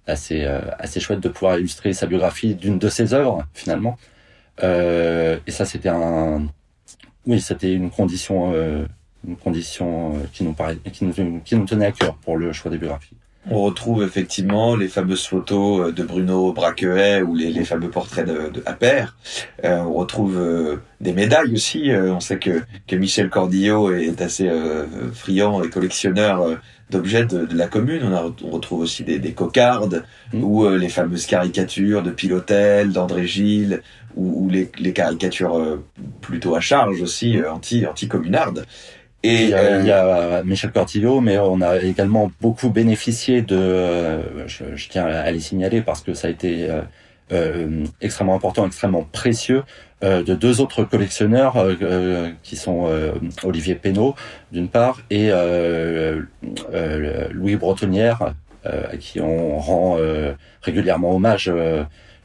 assez 0.07 0.45
euh, 0.45 0.61
assez 0.79 1.01
chouette 1.01 1.21
de 1.21 1.29
pouvoir 1.29 1.59
illustrer 1.59 1.93
sa 1.93 2.07
biographie 2.07 2.55
d'une 2.55 2.79
de 2.79 2.89
ses 2.89 3.15
œuvres 3.15 3.47
finalement. 3.55 3.97
Euh, 4.63 5.39
et 5.47 5.51
ça 5.51 5.65
c'était 5.65 5.89
un 5.89 6.47
oui 7.27 7.41
c'était 7.41 7.73
une 7.73 7.91
condition 7.91 8.53
une 9.27 9.37
condition 9.37 10.15
qui 10.33 10.45
nous 10.45 10.53
paraît 10.53 10.77
qui 10.93 11.05
nous 11.05 11.41
qui 11.41 11.57
nous 11.57 11.65
tenait 11.65 11.87
à 11.87 11.93
cœur 11.93 12.15
pour 12.17 12.37
le 12.37 12.53
choix 12.53 12.71
des 12.71 12.79
biographies. 12.79 13.17
On 13.51 13.63
retrouve 13.63 14.03
effectivement 14.03 14.75
les 14.75 14.89
fameuses 14.89 15.27
photos 15.27 15.89
euh, 15.89 15.93
de 15.93 16.03
Bruno 16.03 16.53
Braquehet 16.53 17.21
ou 17.21 17.35
les, 17.35 17.51
les 17.51 17.65
fameux 17.65 17.91
portraits 17.91 18.27
de, 18.27 18.49
de 18.49 18.63
Appert. 18.65 19.17
Euh, 19.65 19.81
on 19.81 19.93
retrouve 19.93 20.39
euh, 20.39 20.77
des 21.03 21.13
médailles 21.13 21.53
aussi. 21.53 21.91
on 21.93 22.21
sait 22.21 22.39
que, 22.39 22.63
que 22.87 22.97
Michel 22.97 23.29
Cordillo 23.29 23.93
est 23.93 24.23
assez 24.23 24.51
friand 25.13 25.63
et 25.63 25.69
collectionneur 25.69 26.59
d'objets 26.89 27.27
de, 27.27 27.45
de, 27.45 27.57
la 27.57 27.67
commune. 27.67 28.03
On, 28.05 28.15
a, 28.15 28.33
on 28.45 28.51
retrouve 28.51 28.81
aussi 28.81 29.05
des, 29.05 29.19
des 29.19 29.33
cocardes 29.33 30.05
mmh. 30.33 30.43
ou 30.43 30.67
les 30.71 30.89
fameuses 30.89 31.27
caricatures 31.27 32.03
de 32.03 32.11
Pilotel, 32.11 32.93
d'André 32.93 33.27
Gilles 33.27 33.83
ou, 34.17 34.45
ou 34.45 34.51
les, 34.51 34.71
les, 34.79 34.93
caricatures 34.93 35.79
plutôt 36.21 36.55
à 36.55 36.61
charge 36.61 37.03
aussi 37.03 37.39
anti 37.47 37.87
anti 37.87 38.09
communardes. 38.09 38.67
Et 39.25 39.45
il 39.45 39.49
y, 39.49 39.55
a, 39.55 39.59
euh, 39.59 39.81
il 39.81 39.87
y, 39.87 39.91
a, 39.91 40.43
Michel 40.45 40.71
Cortillo, 40.71 41.23
mais 41.23 41.39
on 41.39 41.63
a 41.63 41.79
également 41.79 42.31
beaucoup 42.43 42.69
bénéficié 42.69 43.41
de, 43.41 43.57
euh, 43.57 44.47
je, 44.47 44.77
je, 44.77 44.89
tiens 44.91 45.07
à 45.07 45.31
les 45.31 45.41
signaler 45.41 45.81
parce 45.81 46.03
que 46.03 46.13
ça 46.13 46.29
a 46.29 46.31
été 46.31 46.69
euh, 46.69 46.83
euh 47.33 47.85
extrêmement 48.03 48.35
important, 48.35 48.67
extrêmement 48.67 49.09
précieux, 49.11 49.63
euh, 50.03 50.23
de 50.23 50.35
deux 50.35 50.61
autres 50.61 50.85
collectionneurs 50.85 51.57
qui 52.43 52.57
sont 52.57 52.87
Olivier 53.45 53.77
Pénaud 53.77 54.15
d'une 54.53 54.69
part 54.69 55.01
et 55.09 55.31
Louis 57.31 57.57
Bretonnière, 57.57 58.35
à 58.65 58.97
qui 58.99 59.23
on 59.23 59.59
rend 59.59 59.97
régulièrement 60.61 61.17
hommage 61.17 61.51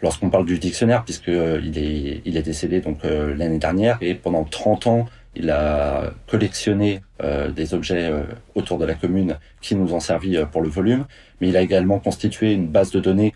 lorsqu'on 0.02 0.30
parle 0.30 0.46
du 0.46 0.60
dictionnaire, 0.60 1.04
puisque 1.04 1.28
il 1.28 1.78
est 1.78 2.22
il 2.26 2.38
est 2.38 2.42
décédé 2.42 2.82
donc 2.82 3.00
l'année 3.04 3.60
dernière 3.60 3.98
et 4.02 4.16
pendant 4.16 4.44
30 4.44 4.88
ans 4.88 5.06
il 5.36 5.50
a 5.52 6.12
collectionné 6.28 7.02
euh, 7.24 7.50
des 7.50 7.74
objets 7.74 8.10
euh, 8.10 8.24
autour 8.56 8.78
de 8.78 8.86
la 8.86 8.94
commune 8.94 9.38
qui 9.62 9.76
nous 9.76 9.94
ont 9.94 10.00
servi 10.00 10.38
euh, 10.38 10.46
pour 10.46 10.62
le 10.62 10.70
volume, 10.70 11.06
mais 11.40 11.50
il 11.50 11.58
a 11.58 11.62
également 11.62 12.00
constitué 12.00 12.52
une 12.54 12.68
base 12.68 12.92
de 12.92 13.00
données, 13.00 13.34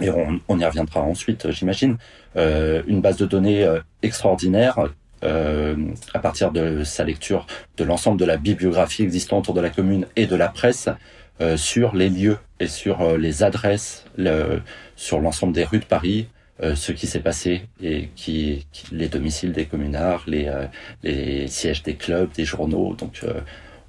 et 0.00 0.10
on, 0.10 0.40
on 0.48 0.58
y 0.58 0.64
reviendra 0.64 1.00
ensuite, 1.00 1.50
j'imagine, 1.50 1.96
une 2.36 3.00
base 3.00 3.16
de 3.16 3.26
données 3.26 3.66
extraordinaire 4.02 4.78
à 5.22 6.18
partir 6.20 6.52
de 6.52 6.84
sa 6.84 7.02
lecture 7.02 7.46
de 7.76 7.84
l'ensemble 7.84 8.20
de 8.20 8.24
la 8.24 8.36
bibliographie 8.36 9.02
existante 9.02 9.44
autour 9.44 9.54
de 9.54 9.60
la 9.60 9.70
commune 9.70 10.06
et 10.14 10.26
de 10.26 10.36
la 10.36 10.48
presse 10.48 10.88
sur 11.56 11.94
les 11.94 12.08
lieux 12.08 12.38
et 12.60 12.66
sur 12.66 13.16
les 13.16 13.42
adresses, 13.42 14.04
le, 14.16 14.60
sur 14.96 15.20
l'ensemble 15.20 15.52
des 15.52 15.64
rues 15.64 15.78
de 15.78 15.84
Paris, 15.84 16.28
euh, 16.60 16.74
ce 16.74 16.90
qui 16.90 17.06
s'est 17.06 17.20
passé 17.20 17.62
et 17.80 18.08
qui, 18.16 18.66
les 18.90 19.08
domiciles 19.08 19.52
des 19.52 19.66
communards, 19.66 20.24
les, 20.26 20.48
euh, 20.48 20.66
les 21.04 21.46
sièges 21.46 21.84
des 21.84 21.94
clubs, 21.94 22.32
des 22.32 22.44
journaux. 22.44 22.94
Donc 22.94 23.20
euh, 23.22 23.40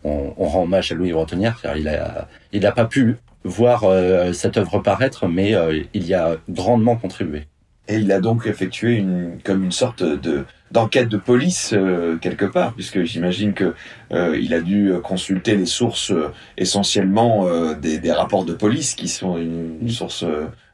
on, 0.04 0.34
on, 0.38 0.48
rend 0.48 0.64
hommage 0.64 0.92
à 0.92 0.96
Louis 0.96 1.12
Bretonnière 1.12 1.60
car 1.64 1.78
il 1.78 1.88
a 1.88 2.28
il 2.52 2.62
n'a 2.62 2.72
pas 2.72 2.86
pu 2.86 3.18
voir 3.44 3.86
cette 4.34 4.58
œuvre 4.58 4.80
paraître, 4.80 5.28
mais 5.28 5.56
il 5.94 6.06
y 6.06 6.14
a 6.14 6.36
grandement 6.50 6.98
contribué. 6.98 7.48
Et 7.90 7.96
il 7.96 8.12
a 8.12 8.20
donc 8.20 8.46
effectué 8.46 8.96
une, 8.96 9.40
comme 9.44 9.64
une 9.64 9.72
sorte 9.72 10.04
de 10.04 10.46
d'enquête 10.72 11.10
de 11.10 11.18
police 11.18 11.72
euh, 11.74 12.18
quelque 12.18 12.46
part, 12.46 12.74
puisque 12.74 13.04
j'imagine 13.04 13.54
que 13.54 13.74
euh, 14.12 14.38
il 14.40 14.54
a 14.54 14.62
dû 14.62 14.94
consulter 15.04 15.58
les 15.58 15.66
sources 15.66 16.12
euh, 16.12 16.32
essentiellement 16.58 17.48
des, 17.82 17.98
des, 17.98 18.12
rapports 18.12 18.46
de 18.46 18.54
police 18.54 18.94
qui 18.94 19.08
sont 19.08 19.38
une, 19.38 19.80
une 19.82 19.90
source, 19.90 20.24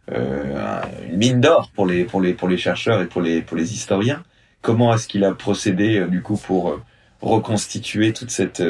une 0.10 1.17
mine 1.17 1.39
d'or 1.39 1.71
pour 1.73 1.86
les 1.86 2.04
pour 2.04 2.19
les 2.19 2.34
pour 2.34 2.49
les 2.49 2.58
chercheurs 2.58 3.01
et 3.01 3.06
pour 3.06 3.21
les 3.21 3.41
pour 3.41 3.56
les 3.56 3.73
historiens. 3.73 4.21
Comment 4.62 4.93
est-ce 4.93 5.08
qu'il 5.08 5.23
a 5.23 5.34
procédé 5.34 6.06
du 6.10 6.21
coup 6.21 6.38
pour 6.38 6.82
reconstituer 7.21 8.12
toute 8.12 8.32
cette 8.32 8.62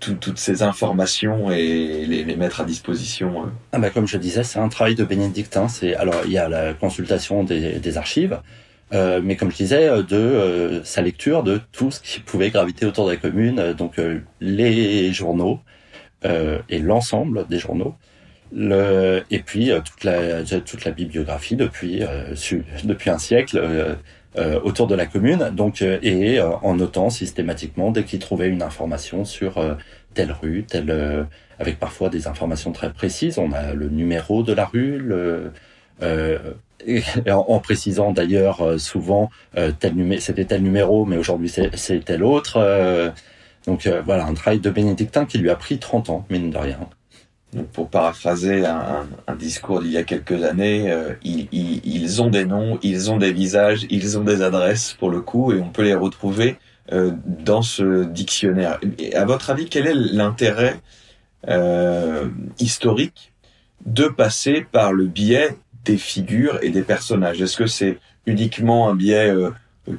toutes 0.00 0.38
ces 0.38 0.62
informations 0.62 1.50
et 1.50 2.06
les, 2.06 2.36
mettre 2.36 2.60
à 2.60 2.64
disposition 2.64 3.50
ah 3.72 3.78
bah 3.78 3.90
Comme 3.90 4.06
je 4.06 4.18
disais, 4.18 4.44
c'est 4.44 4.58
un 4.58 4.68
travail 4.68 4.94
de 4.94 5.04
bénédictin. 5.04 5.68
C'est 5.68 5.94
alors 5.94 6.22
il 6.24 6.32
y 6.32 6.38
a 6.38 6.48
la 6.48 6.74
consultation 6.74 7.44
des, 7.44 7.96
archives, 7.98 8.40
euh, 8.92 9.20
mais 9.22 9.36
comme 9.36 9.50
je 9.50 9.56
disais, 9.56 9.88
euh, 9.88 10.02
de 10.02 10.16
euh, 10.16 10.84
sa 10.84 11.02
lecture 11.02 11.42
de 11.42 11.60
tout 11.72 11.90
ce 11.90 12.00
qui 12.00 12.20
pouvait 12.20 12.50
graviter 12.50 12.86
autour 12.86 13.06
de 13.06 13.12
la 13.12 13.16
commune, 13.16 13.72
donc 13.72 14.00
les 14.40 15.12
journaux 15.12 15.60
et 16.68 16.78
l'ensemble 16.78 17.46
des 17.48 17.58
journaux, 17.58 17.96
et 18.54 19.42
puis 19.44 19.70
toute 19.84 20.04
la 20.04 20.42
toute 20.42 20.84
la 20.84 20.90
bibliographie 20.90 21.56
depuis 21.56 22.00
depuis 22.84 23.10
un 23.10 23.18
siècle 23.18 23.98
autour 24.36 24.86
de 24.88 24.94
la 24.94 25.06
commune, 25.06 25.50
donc 25.52 25.80
et 25.82 26.40
en 26.40 26.74
notant 26.74 27.08
systématiquement 27.08 27.92
dès 27.92 28.02
qu'il 28.02 28.18
trouvait 28.18 28.48
une 28.48 28.62
information 28.62 29.24
sur 29.24 29.76
telle 30.14 30.32
rue, 30.32 30.64
telle 30.64 31.26
avec 31.58 31.78
parfois 31.78 32.08
des 32.08 32.26
informations 32.26 32.72
très 32.72 32.92
précises. 32.92 33.38
On 33.38 33.52
a 33.52 33.74
le 33.74 33.88
numéro 33.88 34.42
de 34.42 34.52
la 34.52 34.64
rue, 34.64 34.98
le 34.98 35.52
en, 37.30 37.58
précisant 37.60 38.12
d'ailleurs 38.12 38.60
euh, 38.62 38.78
souvent 38.78 39.30
euh, 39.56 39.72
tel 39.78 39.94
c'était 40.20 40.44
tel 40.44 40.62
numéro, 40.62 41.04
mais 41.04 41.16
aujourd'hui 41.16 41.48
c'est 41.48 42.04
tel 42.04 42.24
autre. 42.24 42.56
Euh, 42.56 43.10
donc 43.66 43.88
voilà, 44.04 44.26
un 44.26 44.34
travail 44.34 44.60
de 44.60 44.68
bénédictin 44.68 45.24
qui 45.24 45.38
lui 45.38 45.48
a 45.48 45.56
pris 45.56 45.78
30 45.78 46.10
ans, 46.10 46.26
mine 46.28 46.50
de 46.50 46.58
rien. 46.58 46.78
Donc 47.54 47.68
pour 47.68 47.88
paraphraser 47.88 48.66
un, 48.66 49.06
discours 49.38 49.80
d'il 49.80 49.92
y 49.92 49.96
a 49.96 50.02
quelques 50.02 50.42
années, 50.42 50.92
ils, 51.22 51.48
ils, 51.52 52.20
ont 52.20 52.28
des 52.28 52.44
noms, 52.44 52.78
ils 52.82 53.10
ont 53.10 53.16
des 53.16 53.32
visages, 53.32 53.86
ils 53.90 54.18
ont 54.18 54.24
des 54.24 54.42
adresses 54.42 54.94
pour 54.98 55.10
le 55.10 55.20
coup, 55.20 55.52
et 55.52 55.60
on 55.60 55.70
peut 55.70 55.84
les 55.84 55.94
retrouver 55.94 56.56
dans 56.90 57.62
ce 57.62 58.04
dictionnaire. 58.04 58.80
Et 58.98 59.14
à 59.14 59.24
votre 59.24 59.50
avis, 59.50 59.68
quel 59.68 59.86
est 59.86 59.94
l'intérêt 59.94 60.80
historique 62.58 63.32
de 63.86 64.06
passer 64.06 64.66
par 64.70 64.92
le 64.92 65.06
biais 65.06 65.56
des 65.84 65.96
figures 65.96 66.58
et 66.62 66.70
des 66.70 66.82
personnages? 66.82 67.40
Est-ce 67.40 67.56
que 67.56 67.66
c'est 67.66 67.98
uniquement 68.26 68.88
un 68.88 68.94
biais 68.94 69.30
euh, 69.30 69.50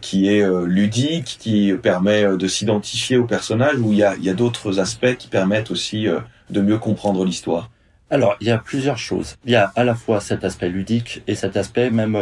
qui 0.01 0.27
est 0.27 0.41
euh, 0.41 0.65
ludique, 0.65 1.37
qui 1.39 1.73
permet 1.81 2.23
euh, 2.23 2.37
de 2.37 2.47
s'identifier 2.47 3.17
au 3.17 3.25
personnage, 3.25 3.79
ou 3.79 3.91
il 3.91 3.99
y 3.99 4.03
a 4.03 4.33
d'autres 4.33 4.79
aspects 4.79 5.15
qui 5.17 5.27
permettent 5.27 5.71
aussi 5.71 6.07
de 6.49 6.61
mieux 6.61 6.77
comprendre 6.77 7.25
l'histoire 7.25 7.69
alors, 8.11 8.37
il 8.39 8.45
y 8.45 8.51
a 8.51 8.59
plusieurs 8.59 8.99
choses. 8.99 9.35
Il 9.45 9.51
y 9.51 9.55
a 9.55 9.71
à 9.75 9.83
la 9.83 9.95
fois 9.95 10.21
cet 10.21 10.43
aspect 10.43 10.69
ludique 10.69 11.23
et 11.25 11.33
cet 11.33 11.57
aspect 11.57 11.89
même, 11.89 12.15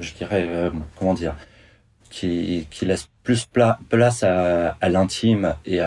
je 0.00 0.14
dirais, 0.14 0.48
comment 0.98 1.14
dire, 1.14 1.36
qui, 2.10 2.66
laisse 2.82 3.08
plus 3.22 3.46
place 3.88 4.24
à, 4.24 4.88
l'intime 4.88 5.54
et 5.64 5.78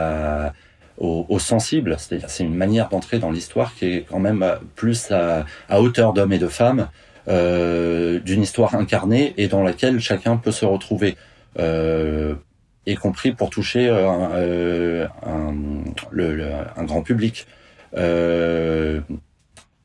au, 0.97 1.37
sensible. 1.37 1.97
C'est-à-dire, 1.99 2.29
c'est 2.29 2.45
une 2.45 2.55
manière 2.55 2.87
d'entrer 2.87 3.19
dans 3.19 3.29
l'histoire 3.29 3.75
qui 3.75 3.85
est 3.85 4.01
quand 4.09 4.19
même 4.19 4.45
plus 4.75 5.11
à, 5.11 5.45
hauteur 5.69 6.13
d'hommes 6.13 6.33
et 6.33 6.39
de 6.39 6.47
femmes 6.47 6.87
euh, 7.27 8.19
d'une 8.19 8.41
histoire 8.41 8.75
incarnée 8.75 9.33
et 9.37 9.47
dans 9.47 9.63
laquelle 9.63 9.99
chacun 9.99 10.37
peut 10.37 10.51
se 10.51 10.65
retrouver, 10.65 11.17
euh, 11.59 12.33
y 12.87 12.95
compris 12.95 13.31
pour 13.31 13.51
toucher 13.51 13.87
euh, 13.87 14.07
euh, 14.33 15.07
un, 15.23 16.83
grand 16.83 17.03
public. 17.03 17.45
Euh, 17.95 19.01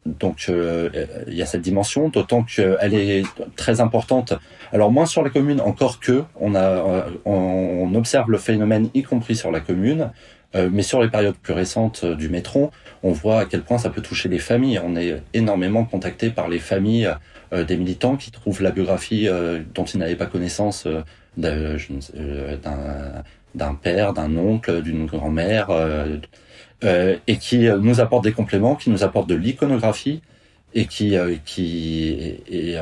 donc 0.04 0.48
il 0.48 1.34
y 1.34 1.42
a 1.42 1.46
cette 1.46 1.62
dimension, 1.62 2.08
d'autant 2.08 2.44
qu'elle 2.44 2.94
est 2.94 3.24
très 3.56 3.80
importante. 3.80 4.34
Alors 4.72 4.92
moins 4.92 5.06
sur 5.06 5.24
la 5.24 5.30
commune, 5.30 5.60
encore 5.60 5.98
que 5.98 6.22
on 6.40 7.94
observe 7.94 8.30
le 8.30 8.38
phénomène, 8.38 8.88
y 8.94 9.02
compris 9.02 9.34
sur 9.34 9.50
la 9.50 9.58
commune, 9.58 10.12
mais 10.54 10.82
sur 10.82 11.02
les 11.02 11.08
périodes 11.08 11.34
plus 11.34 11.54
récentes 11.54 12.04
du 12.04 12.28
métron, 12.28 12.70
on 13.02 13.10
voit 13.10 13.40
à 13.40 13.44
quel 13.46 13.62
point 13.62 13.78
ça 13.78 13.90
peut 13.90 14.00
toucher 14.00 14.28
les 14.28 14.38
familles. 14.38 14.80
On 14.84 14.94
est 14.94 15.20
énormément 15.34 15.84
contacté 15.84 16.30
par 16.30 16.48
les 16.48 16.60
familles 16.60 17.10
euh, 17.52 17.64
des 17.64 17.76
militants 17.76 18.16
qui 18.16 18.32
trouvent 18.32 18.60
la 18.60 18.72
biographie 18.72 19.28
euh, 19.28 19.60
dont 19.72 19.84
ils 19.84 19.98
n'avaient 19.98 20.16
pas 20.16 20.26
connaissance 20.26 20.88
euh, 20.88 22.56
d'un 23.54 23.74
père, 23.74 24.12
d'un 24.12 24.36
oncle, 24.36 24.82
d'une 24.82 25.06
grand-mère, 25.06 25.68
et 26.82 27.36
qui 27.38 27.68
nous 27.80 28.00
apportent 28.00 28.24
des 28.24 28.32
compléments, 28.32 28.76
qui 28.76 28.90
nous 28.90 29.02
apportent 29.02 29.28
de 29.28 29.34
l'iconographie 29.34 30.20
et 30.74 30.86
qui, 30.86 31.16
qui 31.44 32.38
et, 32.48 32.76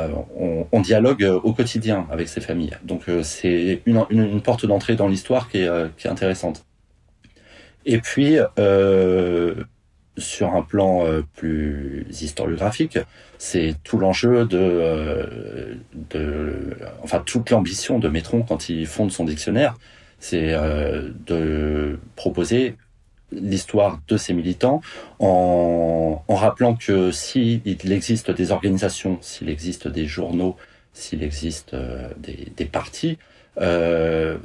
on, 0.72 0.80
dialogue 0.80 1.22
au 1.42 1.52
quotidien 1.52 2.06
avec 2.10 2.28
ces 2.28 2.40
familles. 2.40 2.76
Donc 2.82 3.02
c'est 3.22 3.82
une, 3.86 4.04
une, 4.10 4.40
porte 4.40 4.66
d'entrée 4.66 4.96
dans 4.96 5.06
l'histoire 5.06 5.48
qui 5.48 5.58
est, 5.58 5.96
qui 5.96 6.08
est 6.08 6.10
intéressante. 6.10 6.64
Et 7.86 7.98
puis, 7.98 8.38
euh, 8.58 9.54
sur 10.16 10.54
un 10.54 10.62
plan 10.62 11.04
euh, 11.04 11.22
plus 11.34 12.06
historiographique, 12.10 12.98
c'est 13.38 13.74
tout 13.82 13.98
l'enjeu 13.98 14.44
de, 14.46 14.58
euh, 14.58 15.74
de, 16.10 16.76
enfin 17.02 17.22
toute 17.24 17.50
l'ambition 17.50 17.98
de 17.98 18.08
Métron 18.08 18.42
quand 18.42 18.68
il 18.68 18.86
fonde 18.86 19.10
son 19.10 19.24
dictionnaire, 19.24 19.74
c'est 20.18 20.54
euh, 20.54 21.10
de 21.26 21.98
proposer 22.16 22.76
l'histoire 23.34 24.00
de 24.08 24.16
ces 24.16 24.32
militants 24.32 24.80
en, 25.18 26.22
rappelant 26.28 26.74
que 26.74 27.10
s'il 27.10 27.60
existe 27.92 28.30
des 28.30 28.50
organisations, 28.50 29.18
s'il 29.20 29.48
existe 29.48 29.88
des 29.88 30.06
journaux, 30.06 30.56
s'il 30.92 31.22
existe 31.22 31.74
des, 32.18 32.52
des 32.56 32.64
partis, 32.64 33.18
euh, 33.60 34.36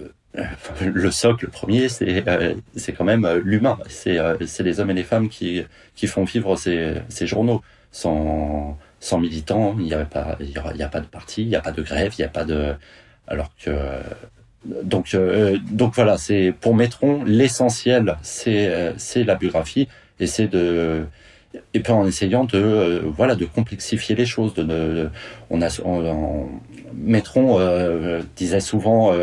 le 0.82 1.12
socle 1.12 1.48
premier, 1.50 1.90
c'est 1.90 2.28
euh, 2.28 2.56
quand 2.98 3.04
même 3.04 3.26
euh, 3.26 3.42
l'humain. 3.44 3.78
C'est 3.88 4.20
euh, 4.20 4.38
c'est 4.46 4.64
les 4.64 4.80
hommes 4.80 4.92
et 4.92 4.94
les 4.94 5.04
femmes 5.04 5.30
qui 5.30 5.64
qui 5.96 6.08
font 6.08 6.24
vivre 6.24 6.56
ces 6.56 7.02
ces 7.10 7.28
journaux. 7.28 7.62
Sans 7.92 8.78
sans 9.00 9.20
militants, 9.20 9.76
il 9.80 9.86
n'y 9.86 9.94
a 9.94 10.06
pas 10.06 10.38
a, 10.40 10.88
pas 10.90 11.00
de 11.00 11.08
parti, 11.08 11.44
il 11.44 11.50
n'y 11.50 11.56
a 11.56 11.62
pas 11.62 11.72
de 11.72 11.82
grève, 11.82 12.14
il 12.18 12.22
n'y 12.22 12.26
a 12.26 12.30
pas 12.30 12.44
de 12.44 12.76
alors 13.28 13.50
que 13.56 13.72
donc 14.66 15.16
donc 15.72 15.96
voilà, 15.96 16.18
c'est 16.18 16.54
pour 16.60 16.76
Métron 16.76 17.24
l'essentiel, 17.26 18.18
c'est 18.22 18.94
c'est 18.98 19.24
la 19.24 19.36
biographie 19.36 19.88
et 20.20 20.28
c'est 20.28 20.48
de 20.48 21.06
et 21.74 21.80
puis 21.80 21.94
en 21.94 22.06
essayant 22.06 22.44
de 22.44 23.02
voilà 23.06 23.36
de 23.36 23.46
complexifier 23.46 24.16
les 24.16 24.26
choses 24.26 24.54
de, 24.54 25.10
on 25.50 25.62
a 25.62 25.70
on, 25.84 26.50
Métron 26.94 27.58
disait 28.36 28.60
souvent 28.60 29.14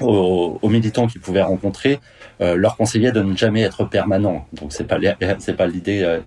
aux, 0.00 0.58
aux, 0.60 0.68
militants 0.68 1.06
qu'ils 1.06 1.20
pouvaient 1.20 1.42
rencontrer 1.42 2.00
euh, 2.40 2.54
leur 2.54 2.76
conseillait 2.76 3.12
de 3.12 3.22
ne 3.22 3.36
jamais 3.36 3.62
être 3.62 3.84
permanent. 3.84 4.46
Donc 4.52 4.72
c'est 4.72 4.84
pas 4.84 4.98
c'est 5.38 5.56
pas 5.56 5.66
l'idée. 5.66 6.20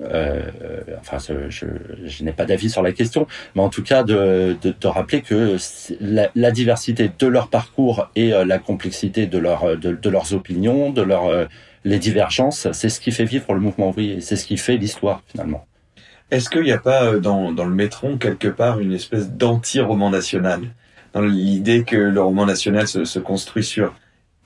Euh, 0.00 0.42
euh, 0.62 0.80
euh 0.88 0.96
enfin, 1.00 1.18
je, 1.48 2.24
n'ai 2.24 2.32
pas 2.32 2.44
d'avis 2.44 2.70
sur 2.70 2.82
la 2.82 2.92
question, 2.92 3.26
mais 3.54 3.62
en 3.62 3.68
tout 3.68 3.82
cas 3.82 4.02
de, 4.02 4.56
de, 4.62 4.86
rappeler 4.86 5.22
que 5.22 5.56
la, 6.00 6.50
diversité 6.50 7.10
de 7.18 7.26
leur 7.26 7.48
parcours 7.48 8.08
et 8.14 8.32
euh, 8.32 8.44
la 8.44 8.58
complexité 8.58 9.26
de, 9.26 9.38
leur, 9.38 9.76
de, 9.76 9.92
de 9.92 10.10
leurs 10.10 10.34
opinions, 10.34 10.90
de 10.90 11.02
leur, 11.02 11.48
les 11.84 11.98
divergences, 11.98 12.68
c'est 12.72 12.88
ce 12.88 13.00
qui 13.00 13.12
fait 13.12 13.24
vivre 13.24 13.52
le 13.54 13.60
mouvement 13.60 13.88
ouvrier, 13.88 14.20
c'est 14.20 14.36
ce 14.36 14.46
qui 14.46 14.56
fait 14.56 14.76
l'histoire 14.76 15.22
finalement. 15.26 15.66
Est-ce 16.30 16.48
qu'il 16.48 16.62
n'y 16.62 16.72
a 16.72 16.78
pas 16.78 17.16
dans, 17.16 17.52
dans 17.52 17.66
le 17.66 17.74
métron 17.74 18.16
quelque 18.16 18.48
part 18.48 18.80
une 18.80 18.92
espèce 18.92 19.30
d'anti-roman 19.30 20.10
national? 20.10 20.62
Dans 21.12 21.20
l'idée 21.20 21.84
que 21.84 21.96
le 21.96 22.22
roman 22.22 22.46
national 22.46 22.88
se, 22.88 23.04
se, 23.04 23.18
construit 23.18 23.64
sur 23.64 23.92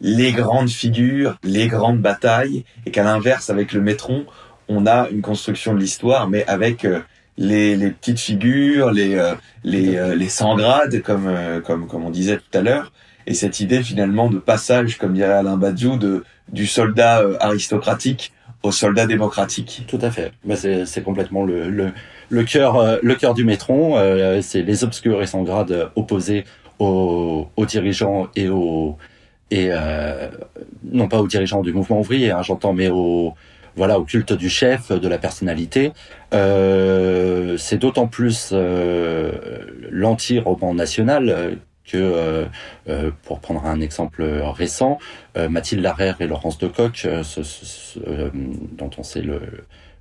les 0.00 0.32
grandes 0.32 0.68
figures, 0.68 1.38
les 1.42 1.68
grandes 1.68 2.00
batailles, 2.00 2.64
et 2.84 2.90
qu'à 2.90 3.04
l'inverse, 3.04 3.50
avec 3.50 3.72
le 3.72 3.80
Métron, 3.80 4.26
on 4.68 4.86
a 4.86 5.08
une 5.10 5.22
construction 5.22 5.74
de 5.74 5.78
l'histoire, 5.80 6.28
mais 6.28 6.44
avec 6.46 6.84
euh, 6.84 7.00
les, 7.38 7.76
les, 7.76 7.90
petites 7.90 8.18
figures, 8.18 8.90
les, 8.90 9.14
euh, 9.14 9.34
les, 9.64 9.96
euh, 9.96 10.14
les 10.14 10.28
sans 10.28 10.56
grades, 10.56 11.02
comme, 11.02 11.30
comme, 11.64 11.86
comme 11.86 12.04
on 12.04 12.10
disait 12.10 12.38
tout 12.38 12.58
à 12.58 12.62
l'heure, 12.62 12.92
et 13.26 13.34
cette 13.34 13.60
idée 13.60 13.82
finalement 13.82 14.28
de 14.30 14.38
passage, 14.38 14.98
comme 14.98 15.14
dirait 15.14 15.32
Alain 15.32 15.56
Badiou, 15.56 15.96
de, 15.96 16.24
du 16.50 16.66
soldat 16.66 17.22
aristocratique 17.40 18.32
au 18.62 18.72
soldat 18.72 19.06
démocratique. 19.06 19.84
Tout 19.86 19.98
à 20.00 20.10
fait. 20.10 20.32
Bah, 20.44 20.54
c'est 20.56 21.02
complètement 21.02 21.44
le, 21.44 21.68
le, 21.68 21.92
le 22.28 22.44
cœur, 22.44 22.98
le 23.02 23.14
cœur 23.14 23.34
du 23.34 23.44
métron, 23.44 23.96
euh, 23.98 24.40
c'est 24.42 24.62
les 24.62 24.84
obscurs 24.84 25.22
et 25.22 25.26
sans 25.26 25.42
grade 25.42 25.90
opposés 25.96 26.44
aux, 26.78 27.48
aux 27.56 27.66
dirigeants 27.66 28.28
et 28.36 28.48
aux 28.48 28.96
et 29.50 29.68
euh, 29.70 30.28
non 30.84 31.08
pas 31.08 31.20
aux 31.20 31.28
dirigeants 31.28 31.62
du 31.62 31.72
mouvement 31.72 32.00
ouvrier, 32.00 32.32
hein, 32.32 32.42
j'entends, 32.42 32.72
mais 32.72 32.88
aux, 32.88 33.34
voilà 33.76 33.98
au 33.98 34.04
culte 34.04 34.32
du 34.32 34.48
chef, 34.48 34.90
de 34.90 35.08
la 35.08 35.18
personnalité. 35.18 35.92
c'est 36.32 37.78
d'autant 37.78 38.06
plus 38.06 38.52
l'anti-roman 39.90 40.74
national 40.74 41.58
que, 41.84 42.46
pour 43.22 43.40
prendre 43.40 43.64
un 43.64 43.80
exemple 43.80 44.22
récent, 44.22 44.98
Mathilde 45.36 45.82
Larère 45.82 46.16
et 46.20 46.26
Laurence 46.26 46.58
de 46.58 46.68
Coq, 46.68 47.06
dont 48.34 48.90
on 48.98 49.02
sait 49.02 49.22
le, 49.22 49.40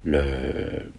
le 0.06 0.92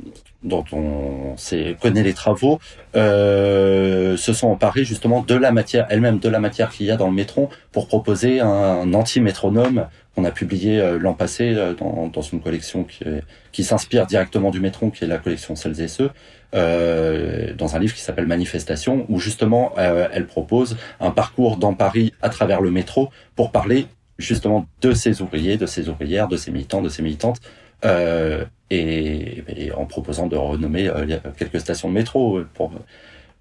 dont 0.42 0.64
on 0.72 1.34
connaît 1.80 2.02
les 2.02 2.14
travaux, 2.14 2.60
euh, 2.94 4.16
se 4.16 4.32
sont 4.32 4.48
emparés 4.48 4.84
justement 4.84 5.22
de 5.22 5.34
la 5.34 5.50
matière 5.50 5.86
elle-même, 5.90 6.18
de 6.18 6.28
la 6.28 6.38
matière 6.38 6.70
qu'il 6.70 6.86
y 6.86 6.90
a 6.90 6.96
dans 6.96 7.08
le 7.08 7.14
métron, 7.14 7.48
pour 7.72 7.88
proposer 7.88 8.40
un, 8.40 8.92
anti-métronome 8.94 9.88
qu'on 10.14 10.24
a 10.24 10.30
publié 10.30 10.80
euh, 10.80 10.98
l'an 10.98 11.14
passé 11.14 11.54
euh, 11.54 11.74
dans, 11.74 12.08
dans, 12.08 12.22
une 12.22 12.40
collection 12.40 12.84
qui, 12.84 13.04
qui 13.52 13.64
s'inspire 13.64 14.06
directement 14.06 14.50
du 14.50 14.60
métron, 14.60 14.90
qui 14.90 15.04
est 15.04 15.08
la 15.08 15.18
collection 15.18 15.56
Celles 15.56 15.80
et 15.80 15.88
Ceux, 15.88 16.10
euh, 16.54 17.52
dans 17.54 17.74
un 17.74 17.78
livre 17.78 17.94
qui 17.94 18.00
s'appelle 18.00 18.26
Manifestation, 18.26 19.04
où 19.08 19.18
justement 19.18 19.74
elle 19.76 20.26
propose 20.26 20.76
un 21.00 21.10
parcours 21.10 21.56
dans 21.56 21.74
Paris 21.74 22.12
à 22.22 22.28
travers 22.28 22.60
le 22.60 22.70
métro 22.70 23.10
pour 23.34 23.50
parler 23.50 23.88
justement 24.18 24.66
de 24.80 24.92
ces 24.92 25.20
ouvriers, 25.20 25.56
de 25.56 25.66
ces 25.66 25.88
ouvrières, 25.88 26.28
de 26.28 26.36
ces 26.36 26.50
militants, 26.50 26.82
de 26.82 26.88
ces 26.88 27.02
militantes, 27.02 27.40
euh, 27.84 28.44
et, 28.70 29.44
et, 29.48 29.72
en 29.72 29.84
proposant 29.86 30.26
de 30.26 30.36
renommer 30.36 30.88
euh, 30.88 31.18
quelques 31.36 31.60
stations 31.60 31.88
de 31.88 31.94
métro 31.94 32.40
pour 32.54 32.72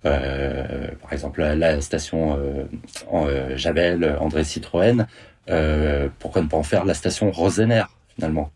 euh, 0.05 0.87
par 1.01 1.13
exemple 1.13 1.41
la, 1.41 1.81
station 1.81 2.37
euh, 3.11 3.57
Javel 3.57 4.17
André 4.19 4.43
Citroën 4.43 5.07
pourquoi 6.19 6.41
ne 6.41 6.47
pas 6.47 6.57
en 6.57 6.63
faire 6.63 6.85
la 6.85 6.93
station 6.93 7.31
Rosener 7.31 7.83
finalement? 8.15 8.51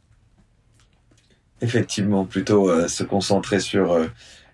Effectivement 1.61 2.25
plutôt 2.25 2.87
se 2.87 3.03
concentrer 3.03 3.59
sur 3.59 4.07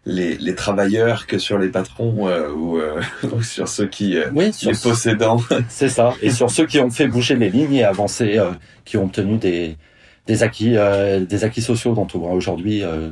les, 0.06 0.38
les, 0.38 0.56
travailleurs 0.56 1.28
que 1.28 1.38
sur 1.38 1.58
les 1.58 1.70
patrons 1.70 2.28
ou, 2.56 2.80
ou, 3.24 3.44
sur 3.44 3.68
ceux 3.68 3.88
qui 3.88 4.18
oui, 4.34 4.52
sur 4.54 4.72
les 4.72 4.78
possédants. 4.78 5.42
C'est 5.70 5.90
ça. 5.90 6.14
Et 6.22 6.32
sur 6.32 6.50
ceux 6.50 6.66
qui 6.66 6.80
ont 6.80 6.90
fait 6.90 7.08
bouger 7.08 7.36
les 7.36 7.50
lignes 7.50 7.76
et 7.76 7.84
avancer 7.84 8.42
qui 8.86 8.98
ont 8.98 9.06
obtenu 9.06 9.38
des 9.38 9.78
des 10.28 10.44
acquis, 10.44 10.76
euh, 10.76 11.26
des 11.26 11.44
acquis 11.44 11.62
sociaux 11.62 11.94
dont 11.94 12.08
on 12.14 12.20
voit 12.20 12.32
aujourd'hui 12.32 12.84
euh, 12.84 13.10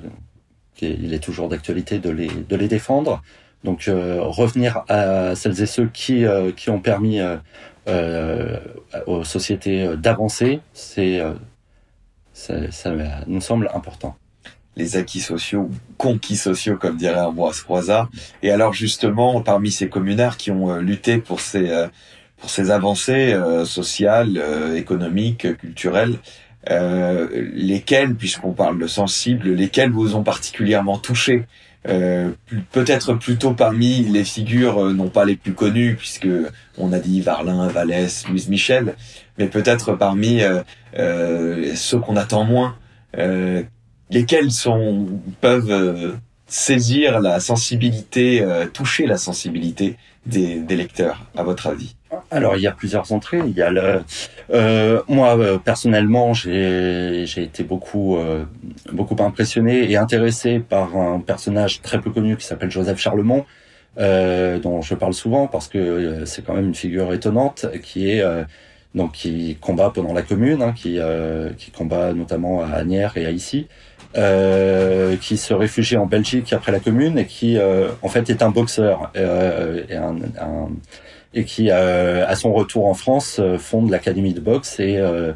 qu'il 0.76 1.14
est 1.14 1.24
toujours 1.24 1.50
d'actualité 1.50 2.00
de 2.00 2.10
les, 2.10 2.28
de 2.28 2.56
les 2.56 2.68
défendre. 2.68 3.22
Donc 3.64 3.88
euh, 3.88 4.20
revenir 4.22 4.84
à 4.90 5.36
celles 5.36 5.62
et 5.62 5.66
ceux 5.66 5.88
qui, 5.88 6.26
qui 6.58 6.70
ont 6.70 6.80
permis 6.80 7.22
aux 9.08 9.24
sociétés 9.24 9.96
d'avancer, 9.98 10.60
c'est 10.74 11.22
ça, 12.34 12.72
ça, 12.72 12.92
nous 13.28 13.42
semble 13.42 13.70
important. 13.74 14.16
Les 14.76 14.98
acquis 14.98 15.22
sociaux, 15.22 15.70
conquis 15.98 16.36
sociaux, 16.36 16.78
comme 16.78 16.98
dirait 16.98 17.22
Ambroise 17.22 17.62
Croizat. 17.62 18.10
Et 18.42 18.52
alors 18.52 18.74
justement, 18.74 19.40
parmi 19.42 19.72
ces 19.72 19.88
communards 19.88 20.38
qui 20.38 20.50
ont 20.50 20.76
lutté 20.78 21.20
pour 21.20 21.40
ces 21.40 21.88
pour 22.38 22.50
ces 22.50 22.72
avancées 22.72 23.40
sociales, 23.66 24.44
économiques, 24.76 25.56
culturelles, 25.58 26.18
euh, 26.70 27.28
lesquels, 27.54 28.16
puisqu'on 28.16 28.54
parle 28.54 28.80
de 28.80 28.88
sensibles, 28.88 29.50
lesquels 29.50 29.92
vous 29.92 30.16
ont 30.16 30.24
particulièrement 30.24 30.98
touché 30.98 31.46
euh, 31.90 32.32
peut-être 32.72 33.16
plutôt 33.16 33.54
parmi 33.54 34.04
les 34.04 34.24
figures 34.24 34.86
euh, 34.86 34.94
non 34.94 35.10
pas 35.10 35.26
les 35.26 35.36
plus 35.36 35.52
connues 35.52 35.96
puisque 35.98 36.30
on 36.78 36.94
a 36.94 37.00
dit 37.00 37.20
Varlin, 37.20 37.68
Vallès, 37.68 38.26
Louise 38.30 38.48
Michel, 38.48 38.96
mais 39.38 39.48
peut-être 39.48 39.92
parmi 39.94 40.42
ceux 40.96 42.00
qu'on 42.00 42.16
attend 42.16 42.46
moins, 42.46 42.78
lesquels 44.10 44.52
sont 44.52 45.08
peuvent 45.42 46.18
saisir 46.48 47.20
la 47.20 47.42
sensibilité, 47.42 48.46
toucher 48.72 49.06
la 49.06 49.18
sensibilité 49.18 49.98
des, 50.26 50.60
des 50.60 50.76
lecteurs, 50.78 51.26
à 51.36 51.44
votre 51.44 51.68
avis? 51.68 51.96
Alors 52.32 52.56
il 52.56 52.62
y 52.62 52.68
a 52.68 52.72
plusieurs 52.72 53.12
entrées. 53.12 53.42
Il 53.46 53.54
y 53.54 53.62
a 53.62 53.70
le, 53.70 54.02
euh, 54.52 55.02
moi 55.08 55.38
euh, 55.38 55.58
personnellement 55.58 56.34
j'ai 56.34 57.24
été 57.24 57.64
beaucoup 57.64 58.18
euh, 58.18 58.44
beaucoup 58.92 59.16
impressionné 59.22 59.90
et 59.90 59.98
intéressé 59.98 60.60
par 60.60 60.96
un 60.96 61.20
personnage 61.20 61.82
très 61.82 62.00
peu 62.02 62.10
connu 62.12 62.38
qui 62.38 62.46
s'appelle 62.46 62.72
Joseph 62.72 63.00
Charlemont, 63.00 63.46
euh, 63.98 64.60
dont 64.60 64.82
je 64.82 64.96
parle 64.96 65.14
souvent 65.14 65.48
parce 65.48 65.68
que 65.68 65.78
euh, 65.78 66.26
c'est 66.26 66.44
quand 66.44 66.54
même 66.54 66.68
une 66.68 66.76
figure 66.76 67.14
étonnante 67.14 67.66
qui 67.82 68.10
est 68.10 68.24
donc 68.96 69.14
qui 69.14 69.58
combat 69.60 69.92
pendant 69.94 70.14
la 70.14 70.22
Commune, 70.22 70.62
hein, 70.62 70.74
qui 70.76 71.00
qui 71.58 71.72
combat 71.72 72.14
notamment 72.14 72.64
à 72.64 72.68
Agnières 72.74 73.18
et 73.18 73.26
à 73.26 73.32
Issy. 73.32 73.68
qui 75.22 75.38
se 75.38 75.54
réfugie 75.54 75.98
en 75.98 76.06
Belgique 76.06 76.54
après 76.54 76.72
la 76.72 76.80
Commune 76.80 77.18
et 77.18 77.26
qui 77.26 77.58
en 78.02 78.10
fait 78.10 78.30
est 78.30 78.42
un 78.44 78.50
boxeur 78.50 79.12
et 79.16 79.96
un, 79.96 80.16
un 80.40 80.70
et 81.34 81.46
qui, 81.46 81.70
euh, 81.72 82.26
à 82.28 82.36
son 82.36 82.54
retour 82.54 82.88
en 82.88 82.94
France, 82.94 83.38
euh, 83.40 83.58
fonde 83.58 83.90
l'académie 83.90 84.34
de 84.34 84.40
boxe 84.40 84.80
et 84.80 84.98
euh, 84.98 85.34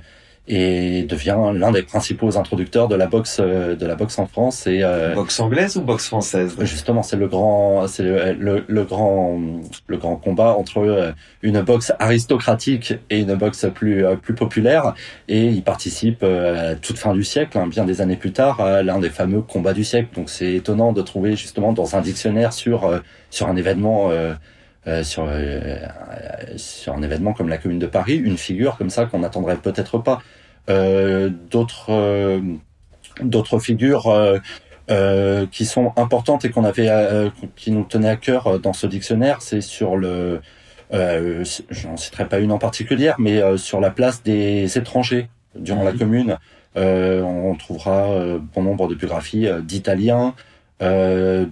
et 0.50 1.04
devient 1.04 1.52
l'un 1.56 1.74
des 1.74 1.84
principaux 1.84 2.38
introducteurs 2.38 2.88
de 2.88 2.96
la 2.96 3.08
boxe 3.08 3.42
de 3.42 3.86
la 3.86 3.96
boxe 3.96 4.18
en 4.18 4.28
France 4.28 4.66
et 4.66 4.82
boxe 5.14 5.42
anglaise 5.42 5.76
ou 5.76 5.82
boxe 5.82 6.08
française 6.08 6.56
justement 6.62 7.04
c'est 7.04 7.18
le 7.18 7.28
grand 7.28 7.86
c'est 7.88 8.04
le, 8.04 8.64
le, 8.66 8.84
grand 8.86 9.42
le 9.88 9.98
grand 9.98 10.16
combat 10.16 10.56
entre 10.58 11.14
une 11.42 11.62
boxe 11.64 11.92
aristocratique 12.00 12.94
et 13.10 13.20
une 13.20 13.36
boxe 13.36 13.66
plus 13.76 14.06
plus 14.22 14.36
populaire. 14.36 14.94
Et 15.28 15.48
il 15.48 15.64
participe 15.64 16.24
à 16.24 16.76
toute 16.76 16.98
fin 16.98 17.12
du 17.12 17.26
siècle 17.26 17.58
hein, 17.58 17.68
bien 17.68 17.84
des 17.84 18.00
années 18.00 18.16
plus 18.16 18.32
tard 18.32 18.62
à 18.62 18.84
l'un 18.84 19.00
des 19.00 19.10
fameux 19.10 19.42
combats 19.42 19.74
du 19.74 19.84
siècle. 19.84 20.16
Donc 20.16 20.30
c'est 20.30 20.54
étonnant 20.54 20.94
de 20.94 21.02
trouver 21.02 21.36
justement 21.36 21.74
dans 21.74 21.98
un 21.98 22.00
dictionnaire 22.00 22.54
sur 22.54 22.90
sur 23.32 23.50
un 23.50 23.58
événement 23.58 24.12
euh, 24.88 25.04
sur 25.04 25.28
euh, 25.28 25.76
sur 26.56 26.94
un 26.94 27.02
événement 27.02 27.34
comme 27.34 27.50
la 27.50 27.58
Commune 27.58 27.80
de 27.80 27.88
Paris, 27.88 28.16
une 28.16 28.38
figure 28.38 28.78
comme 28.78 28.90
ça 28.90 29.06
qu'on 29.06 29.20
n'attendrait 29.20 29.58
peut-être 29.58 29.98
pas. 29.98 30.22
Euh, 30.70 31.30
d'autres 31.50 32.42
d'autres 33.22 33.60
figures 33.60 34.40
qui 35.52 35.66
sont 35.66 35.92
importantes 35.98 36.46
et 36.46 36.52
qu'on 36.52 36.64
avait 36.64 36.90
qui 37.56 37.72
nous 37.72 37.84
tenaient 37.84 38.10
à 38.10 38.16
cœur 38.16 38.60
dans 38.60 38.74
ce 38.74 38.88
dictionnaire, 38.88 39.42
c'est 39.42 39.62
sur 39.62 39.98
le 39.98 40.42
euh, 40.94 41.44
j'en 41.70 41.98
citerai 41.98 42.30
pas 42.30 42.40
une 42.40 42.54
en 42.54 42.60
particulière, 42.60 43.16
mais 43.20 43.58
sur 43.58 43.82
la 43.82 43.90
place 43.90 44.24
des 44.24 44.78
étrangers 44.78 45.28
durant 45.56 45.84
la 45.84 45.92
commune. 45.92 46.38
on 46.76 47.56
trouvera 47.56 48.38
bon 48.54 48.64
nombre 48.64 48.88
de 48.88 48.96
biographies 48.96 49.48
d'Italiens, 49.64 50.34
de, 50.80 51.46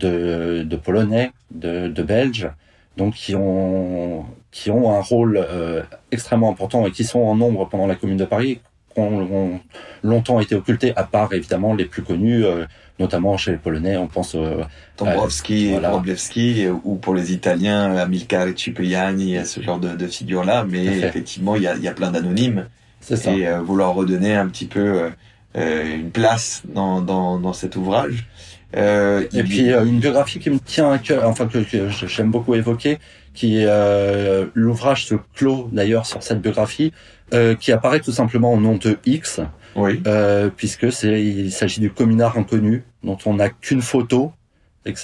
de 0.64 0.76
Polonais, 0.78 1.32
de, 1.52 1.88
de 1.88 2.04
Belges, 2.04 2.50
donc 2.98 3.14
qui 3.16 3.36
ont 3.36 4.26
qui 4.52 4.72
ont 4.72 4.96
un 4.96 5.02
rôle 5.02 5.38
euh, 5.38 5.84
extrêmement 6.12 6.50
important 6.50 6.88
et 6.88 6.92
qui 6.92 7.04
sont 7.04 7.20
en 7.20 7.36
nombre 7.36 7.68
pendant 7.68 7.88
la 7.88 7.96
Commune 7.96 8.18
de 8.18 8.24
Paris, 8.24 8.62
qui 8.94 9.02
ont, 9.02 9.60
longtemps 10.02 10.40
été 10.40 10.56
occultés, 10.56 10.94
à 10.96 11.04
part 11.04 11.34
évidemment 11.34 11.74
les 11.74 11.84
plus 11.84 12.04
connus, 12.04 12.46
euh, 12.46 12.66
notamment 12.98 13.36
chez 13.36 13.52
les 13.52 13.58
Polonais, 13.58 13.98
on 13.98 14.08
pense 14.08 14.34
euh, 14.36 14.64
Dombrowski 14.98 15.72
et 15.72 15.80
Wroblewski, 15.80 16.68
ou 16.86 16.96
pour 16.96 17.14
les 17.14 17.34
Italiens, 17.34 17.98
Amilcar 17.98 18.48
et 18.48 18.54
Cipriani, 18.56 19.46
ce 19.46 19.62
genre 19.62 19.80
de, 19.80 19.90
de 19.90 20.08
figures-là, 20.08 20.66
mais 20.70 20.86
effectivement, 20.86 21.58
il 21.58 21.64
y 21.64 21.68
a, 21.68 21.76
y 21.76 21.90
a 21.90 21.94
plein 21.94 22.12
d'anonymes. 22.12 22.68
C'est 23.02 23.18
ça. 23.18 23.34
Et 23.34 23.46
vous 23.60 23.76
leur 23.76 23.94
redonnez 23.94 24.36
un 24.36 24.48
petit 24.48 24.66
peu 24.66 25.12
une 25.54 26.12
place 26.12 26.64
dans, 26.74 27.02
dans, 27.02 27.40
dans 27.40 27.54
cet 27.54 27.76
ouvrage. 27.76 28.28
Euh, 28.76 29.26
et 29.34 29.44
puis 29.44 29.72
euh, 29.72 29.86
une 29.86 30.00
biographie 30.00 30.40
qui 30.40 30.50
me 30.50 30.60
tient 30.60 30.92
à 30.92 30.98
cœur, 30.98 31.28
enfin 31.28 31.48
que, 31.48 31.60
j'aime 32.08 32.32
beaucoup 32.32 32.56
évoquer, 32.56 33.00
qui 33.34 33.64
euh, 33.66 34.46
l'ouvrage 34.54 35.06
se 35.06 35.16
clôt 35.34 35.70
d'ailleurs 35.72 36.06
sur 36.06 36.24
cette 36.24 36.42
biographie, 36.42 36.92
euh, 37.34 37.56
qui 37.56 37.72
apparaît 37.72 38.02
tout 38.02 38.12
simplement 38.12 38.54
au 38.54 38.60
nom 38.60 38.76
de 38.76 38.98
X, 39.06 39.42
oui. 39.76 40.02
euh, 40.08 40.50
puisque 40.56 40.92
c'est 40.92 41.22
il 41.22 41.52
s'agit 41.52 41.80
du 41.80 41.92
communard 41.92 42.38
inconnu 42.38 42.84
dont 43.04 43.18
on 43.26 43.36
n'a 43.36 43.50
qu'une 43.50 43.82
photo 43.82 44.32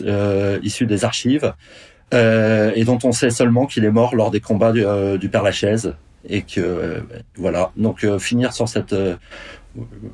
euh, 0.01 0.59
issue 0.63 0.85
des 0.85 1.05
archives 1.05 1.53
et 2.13 2.83
dont 2.83 2.99
on 3.05 3.13
sait 3.13 3.29
seulement 3.29 3.65
qu'il 3.65 3.85
est 3.85 3.91
mort 3.91 4.15
lors 4.15 4.31
des 4.31 4.41
combats 4.41 4.73
du, 4.73 4.83
du 5.17 5.29
Père 5.29 5.43
Lachaise 5.43 5.95
et 6.27 6.41
que 6.41 7.01
voilà 7.37 7.71
donc 7.77 8.05
finir 8.19 8.51
sur 8.51 8.67
cette 8.67 8.93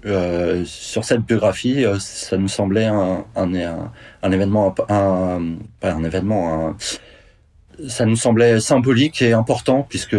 euh, 0.06 0.64
sur 0.66 1.04
cette 1.04 1.22
biographie, 1.22 1.84
euh, 1.86 1.98
ça 2.00 2.38
nous 2.38 2.48
semblait 2.48 2.86
un, 2.86 3.26
un, 3.36 3.92
un, 4.22 4.32
événement, 4.32 4.76
un, 4.90 5.56
pas 5.80 5.94
un 5.94 6.04
événement, 6.04 6.76
ça 7.88 8.06
nous 8.06 8.16
semblait 8.16 8.60
symbolique 8.60 9.22
et 9.22 9.34
important 9.34 9.86
puisque, 9.88 10.18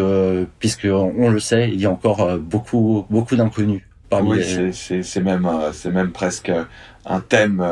puisque 0.58 0.88
on 0.90 1.30
le 1.30 1.40
sait, 1.40 1.68
il 1.68 1.80
y 1.80 1.86
a 1.86 1.90
encore 1.90 2.22
euh, 2.22 2.38
beaucoup, 2.38 3.06
beaucoup 3.10 3.36
d'inconnus. 3.36 3.82
Oui, 4.10 4.42
c'est 4.72 5.20
même, 5.20 5.46
c'est 5.74 5.90
même 5.90 6.12
presque 6.12 6.50
un 7.04 7.20
thème, 7.20 7.62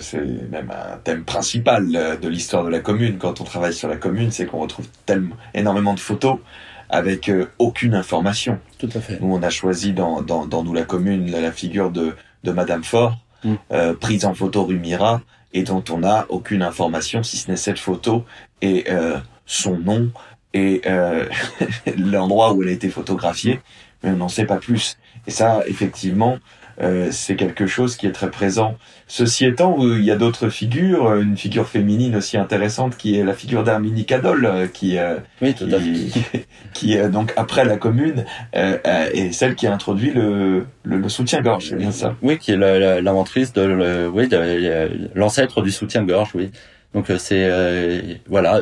c'est 0.00 0.20
même 0.50 0.70
un 0.70 0.98
thème 0.98 1.24
principal 1.24 1.88
de 2.20 2.28
l'histoire 2.28 2.62
de 2.64 2.68
la 2.68 2.80
commune. 2.80 3.16
Quand 3.16 3.40
on 3.40 3.44
travaille 3.44 3.72
sur 3.72 3.88
la 3.88 3.96
commune, 3.96 4.30
c'est 4.30 4.44
qu'on 4.44 4.58
retrouve 4.58 4.86
tellement 5.06 5.36
énormément 5.54 5.94
de 5.94 6.00
photos 6.00 6.40
avec 6.88 7.30
aucune 7.58 7.94
information. 7.94 8.58
Tout 8.78 8.88
à 8.94 9.00
fait. 9.00 9.20
Nous, 9.20 9.34
on 9.34 9.42
a 9.42 9.50
choisi 9.50 9.92
dans, 9.92 10.22
dans, 10.22 10.46
dans 10.46 10.62
Nous 10.62 10.74
la 10.74 10.84
Commune 10.84 11.30
la, 11.30 11.40
la 11.40 11.52
figure 11.52 11.90
de, 11.90 12.14
de 12.44 12.52
Madame 12.52 12.84
Fort, 12.84 13.18
Mm. 13.44 13.54
euh, 13.72 13.94
prise 13.94 14.24
en 14.24 14.34
photo 14.34 14.64
rue 14.64 14.78
Mira, 14.78 15.22
et 15.52 15.62
dont 15.62 15.84
on 15.90 15.98
n'a 15.98 16.26
aucune 16.28 16.62
information, 16.62 17.22
si 17.22 17.36
ce 17.36 17.48
n'est 17.50 17.56
cette 17.56 17.78
photo 17.78 18.24
et 18.62 18.86
euh, 18.90 19.16
son 19.46 19.78
nom 19.78 20.10
et 20.54 20.80
euh, 20.86 21.26
l'endroit 21.96 22.52
où 22.52 22.62
elle 22.62 22.68
a 22.70 22.72
été 22.72 22.88
photographiée, 22.88 23.60
mais 24.02 24.10
on 24.10 24.16
n'en 24.16 24.28
sait 24.28 24.44
pas 24.44 24.56
plus. 24.56 24.98
Et 25.26 25.30
ça, 25.30 25.62
effectivement, 25.68 26.38
euh, 26.80 27.08
c'est 27.10 27.34
quelque 27.36 27.66
chose 27.66 27.96
qui 27.96 28.06
est 28.06 28.12
très 28.12 28.30
présent. 28.30 28.76
Ceci 29.06 29.44
étant, 29.46 29.76
euh, 29.84 29.98
il 29.98 30.04
y 30.04 30.10
a 30.10 30.16
d'autres 30.16 30.48
figures, 30.48 31.06
euh, 31.08 31.22
une 31.22 31.36
figure 31.36 31.66
féminine 31.66 32.14
aussi 32.16 32.36
intéressante 32.36 32.96
qui 32.96 33.18
est 33.18 33.24
la 33.24 33.34
figure 33.34 33.64
d'Herminie 33.64 34.04
Cadol, 34.04 34.68
qui, 34.72 34.96
euh, 34.98 35.16
Oui, 35.42 35.54
tout 35.54 35.66
qui, 35.66 36.12
qui, 36.74 36.96
euh, 36.98 37.08
donc 37.08 37.32
après 37.36 37.64
la 37.64 37.76
commune 37.78 38.24
euh, 38.54 38.78
est 39.12 39.32
celle 39.32 39.54
qui 39.56 39.66
a 39.66 39.72
introduit 39.72 40.10
le, 40.12 40.66
le, 40.84 40.98
le 40.98 41.08
soutien-gorge, 41.08 41.68
c'est 41.70 41.76
bien 41.76 41.90
ça? 41.90 42.14
Oui, 42.22 42.38
qui 42.38 42.52
est 42.52 42.56
la- 42.56 42.78
la- 42.78 43.00
l'inventrice 43.00 43.52
de, 43.52 43.62
le- 43.62 44.08
oui, 44.08 44.28
de- 44.28 45.08
l'ancêtre 45.14 45.62
du 45.62 45.70
soutien-gorge, 45.72 46.30
oui. 46.34 46.50
Donc 46.94 47.06
c'est 47.18 47.44
euh, 47.50 48.00
voilà, 48.28 48.60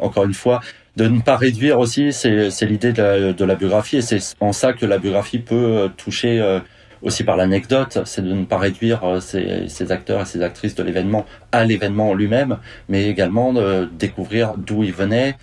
encore 0.00 0.24
une 0.24 0.34
fois, 0.34 0.60
de 0.96 1.06
ne 1.08 1.20
pas 1.20 1.36
réduire 1.36 1.78
aussi, 1.78 2.12
c'est 2.12 2.50
c'est 2.50 2.66
l'idée 2.66 2.92
de 2.92 3.02
la, 3.02 3.32
de 3.32 3.44
la 3.44 3.54
biographie 3.54 3.96
et 3.98 4.02
c'est 4.02 4.18
en 4.40 4.52
ça 4.52 4.72
que 4.72 4.84
la 4.86 4.98
biographie 4.98 5.38
peut 5.38 5.88
toucher 5.96 6.40
euh, 6.40 6.60
aussi 7.06 7.22
par 7.22 7.36
l'anecdote, 7.36 8.00
c'est 8.04 8.22
de 8.22 8.32
ne 8.32 8.44
pas 8.44 8.58
réduire 8.58 9.04
euh, 9.04 9.20
ces, 9.20 9.68
ces 9.68 9.92
acteurs 9.92 10.22
et 10.22 10.24
ces 10.24 10.42
actrices 10.42 10.74
de 10.74 10.82
l'événement 10.82 11.24
à 11.52 11.64
l'événement 11.64 12.10
en 12.10 12.14
lui-même, 12.14 12.58
mais 12.88 13.08
également 13.08 13.52
de 13.52 13.88
découvrir 13.96 14.54
d'où 14.56 14.82
ils 14.82 14.92
venaient 14.92 15.36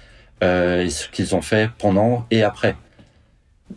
euh, 0.44 0.84
et 0.84 0.90
ce 0.90 1.08
qu'ils 1.08 1.36
ont 1.36 1.42
fait 1.42 1.72
pendant 1.78 2.28
et 2.32 2.44
après. 2.44 2.76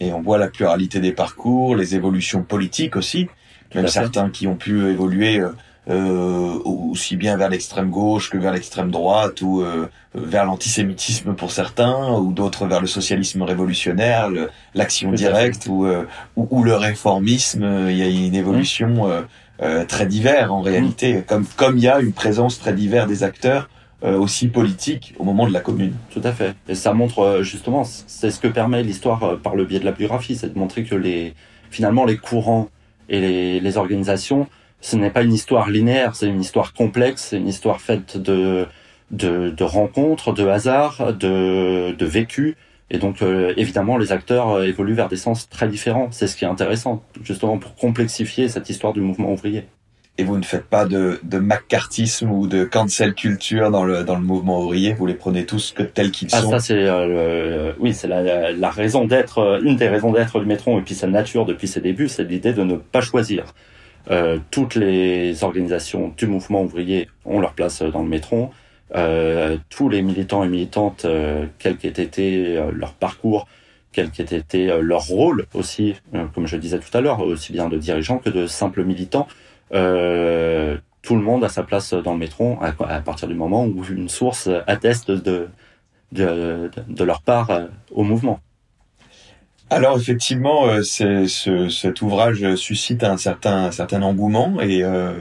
Et 0.00 0.12
on 0.12 0.20
voit 0.20 0.36
la 0.36 0.48
pluralité 0.48 0.98
des 0.98 1.12
parcours, 1.12 1.76
les 1.76 1.94
évolutions 1.94 2.42
politiques 2.42 2.96
aussi, 2.96 3.28
même 3.72 3.86
certains 3.86 4.30
qui 4.30 4.48
ont 4.48 4.56
pu 4.56 4.90
évoluer 4.90 5.38
euh, 5.38 5.50
aussi 5.86 7.16
bien 7.16 7.36
vers 7.36 7.48
l'extrême 7.48 7.90
gauche 7.90 8.30
que 8.30 8.38
vers 8.38 8.52
l'extrême 8.52 8.90
droite 8.90 9.40
ou 9.42 9.60
euh, 9.60 9.86
vers 10.14 10.44
l'antisémitisme 10.44 11.34
pour 11.34 11.50
certains 11.52 12.12
ou 12.18 12.32
d'autres 12.32 12.66
vers 12.66 12.80
le 12.80 12.86
socialisme 12.86 13.42
révolutionnaire, 13.42 14.28
l'action 14.74 15.12
directe 15.12 15.66
ou, 15.68 15.86
euh, 15.86 16.04
ou, 16.36 16.48
ou 16.50 16.64
le 16.64 16.74
réformisme. 16.74 17.62
Euh, 17.62 17.92
Il 17.92 17.98
y 17.98 18.02
a 18.02 18.08
une 18.08 18.34
évolution 18.34 19.08
euh, 19.08 19.22
euh, 19.62 19.84
très 19.84 20.06
divers 20.06 20.52
en 20.52 20.60
réalité, 20.60 21.22
comme 21.26 21.46
comme 21.56 21.78
il 21.78 21.84
y 21.84 21.88
a 21.88 22.00
une 22.00 22.12
présence 22.12 22.58
très 22.58 22.72
divers 22.72 23.06
des 23.06 23.22
acteurs 23.22 23.68
euh, 24.02 24.18
aussi 24.18 24.48
politiques 24.48 25.14
au 25.18 25.24
moment 25.24 25.46
de 25.46 25.52
la 25.52 25.60
commune. 25.60 25.94
Tout 26.10 26.20
à 26.24 26.32
fait. 26.32 26.54
Et 26.68 26.74
ça 26.74 26.92
montre 26.92 27.20
euh, 27.20 27.42
justement, 27.42 27.84
c'est 27.84 28.30
ce 28.30 28.40
que 28.40 28.48
permet 28.48 28.82
l'histoire 28.82 29.22
euh, 29.22 29.36
par 29.36 29.54
le 29.54 29.64
biais 29.64 29.80
de 29.80 29.84
la 29.84 29.92
biographie, 29.92 30.36
c'est 30.36 30.52
de 30.52 30.58
montrer 30.58 30.84
que 30.84 30.94
les, 30.94 31.34
finalement, 31.70 32.04
les 32.04 32.18
courants 32.18 32.68
et 33.08 33.20
les, 33.20 33.60
les 33.60 33.76
organisations, 33.76 34.46
ce 34.80 34.96
n'est 34.96 35.10
pas 35.10 35.22
une 35.22 35.32
histoire 35.32 35.70
linéaire, 35.70 36.14
c'est 36.16 36.28
une 36.28 36.40
histoire 36.40 36.72
complexe, 36.72 37.28
c'est 37.30 37.38
une 37.38 37.48
histoire 37.48 37.80
faite 37.80 38.16
de, 38.16 38.66
de, 39.10 39.50
de 39.50 39.64
rencontres, 39.64 40.32
de 40.32 40.46
hasards, 40.46 41.14
de, 41.14 41.92
de 41.92 42.06
vécus. 42.06 42.54
Et 42.90 42.98
donc, 42.98 43.20
euh, 43.22 43.52
évidemment, 43.56 43.96
les 43.98 44.12
acteurs 44.12 44.50
euh, 44.50 44.64
évoluent 44.64 44.94
vers 44.94 45.08
des 45.08 45.16
sens 45.16 45.48
très 45.48 45.68
différents. 45.68 46.08
C'est 46.12 46.28
ce 46.28 46.36
qui 46.36 46.44
est 46.44 46.48
intéressant, 46.48 47.02
justement, 47.24 47.58
pour 47.58 47.74
complexifier 47.74 48.48
cette 48.48 48.70
histoire 48.70 48.92
du 48.92 49.00
mouvement 49.00 49.32
ouvrier. 49.32 49.64
Et 50.18 50.24
vous 50.24 50.38
ne 50.38 50.44
faites 50.44 50.64
pas 50.64 50.86
de, 50.86 51.20
de 51.24 51.38
McCarthyisme 51.38 52.30
ou 52.30 52.46
de 52.46 52.64
cancel 52.64 53.12
culture 53.14 53.70
dans 53.70 53.84
le, 53.84 54.02
dans 54.02 54.14
le 54.14 54.22
mouvement 54.22 54.60
ouvrier, 54.62 54.94
vous 54.94 55.04
les 55.04 55.14
prenez 55.14 55.44
tous 55.44 55.72
que 55.72 55.82
tels 55.82 56.10
qu'ils 56.10 56.30
Ah 56.30 56.40
sont? 56.40 56.50
ça 56.52 56.58
c'est 56.58 56.74
euh, 56.88 57.06
le- 57.72 57.74
oui 57.80 57.92
c'est 57.92 58.08
la, 58.08 58.52
la- 58.52 58.70
raison 58.70 59.04
d'être 59.04 59.38
euh, 59.38 59.60
une 59.62 59.76
des 59.76 59.88
raisons 59.88 60.12
d'être 60.12 60.40
du 60.40 60.46
métron 60.46 60.78
et 60.78 60.82
puis 60.82 60.94
sa 60.94 61.06
nature 61.06 61.44
depuis 61.44 61.68
ses 61.68 61.80
débuts 61.82 62.08
c'est 62.08 62.24
l'idée 62.24 62.52
de 62.54 62.62
ne 62.62 62.76
pas 62.76 63.02
choisir. 63.02 63.44
Euh, 64.10 64.38
toutes 64.50 64.74
les 64.74 65.42
organisations 65.42 66.12
du 66.16 66.26
mouvement 66.26 66.62
ouvrier 66.62 67.08
ont 67.24 67.40
leur 67.40 67.54
place 67.54 67.82
dans 67.82 68.02
le 68.02 68.08
métron. 68.08 68.50
Euh, 68.94 69.58
tous 69.68 69.88
les 69.88 70.02
militants 70.02 70.44
et 70.44 70.48
militantes, 70.48 71.04
euh, 71.04 71.46
quel 71.58 71.76
qu'ait 71.76 71.88
été 71.88 72.56
euh, 72.56 72.70
leur 72.72 72.92
parcours, 72.92 73.48
quel 73.92 74.10
qu'ait 74.10 74.36
été 74.36 74.70
euh, 74.70 74.80
leur 74.80 75.06
rôle 75.06 75.46
aussi, 75.54 75.96
euh, 76.14 76.26
comme 76.34 76.46
je 76.46 76.56
disais 76.56 76.78
tout 76.78 76.96
à 76.96 77.00
l'heure, 77.00 77.20
aussi 77.20 77.52
bien 77.52 77.68
de 77.68 77.78
dirigeants 77.78 78.18
que 78.18 78.30
de 78.30 78.46
simples 78.46 78.84
militants, 78.84 79.26
euh, 79.74 80.76
tout 81.02 81.16
le 81.16 81.22
monde 81.22 81.42
a 81.42 81.48
sa 81.48 81.64
place 81.64 81.94
dans 81.94 82.12
le 82.12 82.18
métron 82.18 82.58
à, 82.60 82.68
à 82.88 83.00
partir 83.00 83.26
du 83.26 83.34
moment 83.34 83.64
où 83.66 83.84
une 83.84 84.08
source 84.08 84.48
atteste 84.68 85.10
de, 85.10 85.48
de, 86.12 86.70
de 86.88 87.04
leur 87.04 87.22
part 87.22 87.50
euh, 87.50 87.66
au 87.90 88.04
mouvement. 88.04 88.38
Alors 89.70 89.96
effectivement, 89.98 90.66
euh, 90.66 90.82
c'est- 90.82 91.26
ce, 91.26 91.68
cet 91.68 92.00
ouvrage 92.02 92.54
suscite 92.54 93.02
un 93.02 93.16
certain, 93.16 93.64
un 93.66 93.72
certain 93.72 94.02
engouement 94.02 94.60
et 94.60 94.84
euh, 94.84 95.12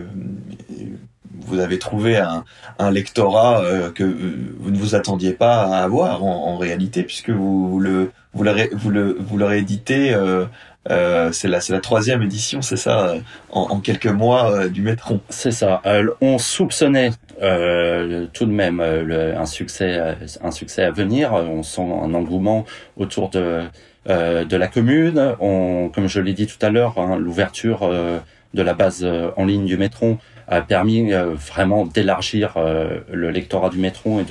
vous 1.48 1.60
avez 1.60 1.80
trouvé 1.80 2.18
un, 2.18 2.44
un 2.80 2.92
lectorat 2.92 3.62
euh, 3.64 3.92
que 3.92 4.04
vous 4.04 4.72
ne 4.72 4.78
vous 4.78 4.94
attendiez 4.96 5.34
pas 5.34 5.64
à 5.64 5.84
avoir 5.84 6.24
en, 6.24 6.48
en 6.54 6.58
réalité, 6.58 7.04
puisque 7.04 7.30
vous, 7.32 7.70
vous 7.70 7.80
le 7.80 8.12
vous 8.34 8.44
l'aurez 8.44 8.70
vous 8.74 8.90
le 8.92 9.18
vous 9.20 9.38
l'aurez 9.38 9.60
édité. 9.60 10.14
Euh, 10.14 10.46
euh, 10.92 11.32
c'est 11.32 11.48
la 11.48 11.62
c'est 11.62 11.74
la 11.74 11.80
troisième 11.80 12.22
édition, 12.22 12.62
c'est 12.62 12.78
ça, 12.78 13.16
en, 13.52 13.62
en 13.62 13.80
quelques 13.80 14.06
mois 14.06 14.68
du 14.68 14.82
Métron. 14.84 15.20
C'est 15.30 15.52
ça. 15.52 15.82
On 16.22 16.38
soupçonnait 16.38 17.10
euh, 17.42 18.28
tout 18.34 18.46
de 18.46 18.52
même 18.52 18.78
le- 18.80 19.36
un 19.36 19.46
succès, 19.48 20.16
un 20.44 20.52
succès 20.52 20.84
à 20.84 20.92
venir. 20.92 21.34
On 21.34 21.64
sent 21.64 21.82
un 21.82 22.14
engouement 22.14 22.66
autour 22.98 23.30
de 23.30 23.62
de 24.06 24.56
la 24.56 24.68
commune. 24.68 25.36
Comme 25.40 26.08
je 26.08 26.20
l'ai 26.20 26.34
dit 26.34 26.48
tout 26.48 26.64
à 26.64 26.70
l'heure, 26.70 26.98
hein, 26.98 27.18
l'ouverture 27.18 27.84
euh, 27.84 28.20
de 28.56 28.62
la 28.62 28.74
base 28.74 29.02
euh, 29.04 29.30
en 29.38 29.46
ligne 29.46 29.66
du 29.66 29.78
Métron 29.78 30.18
a 30.48 30.62
permis 30.62 31.14
euh, 31.14 31.34
vraiment 31.36 31.86
d'élargir 31.86 32.54
euh, 32.58 33.00
le 33.12 33.30
lectorat 33.30 33.70
du 33.70 33.78
Métron 33.78 34.26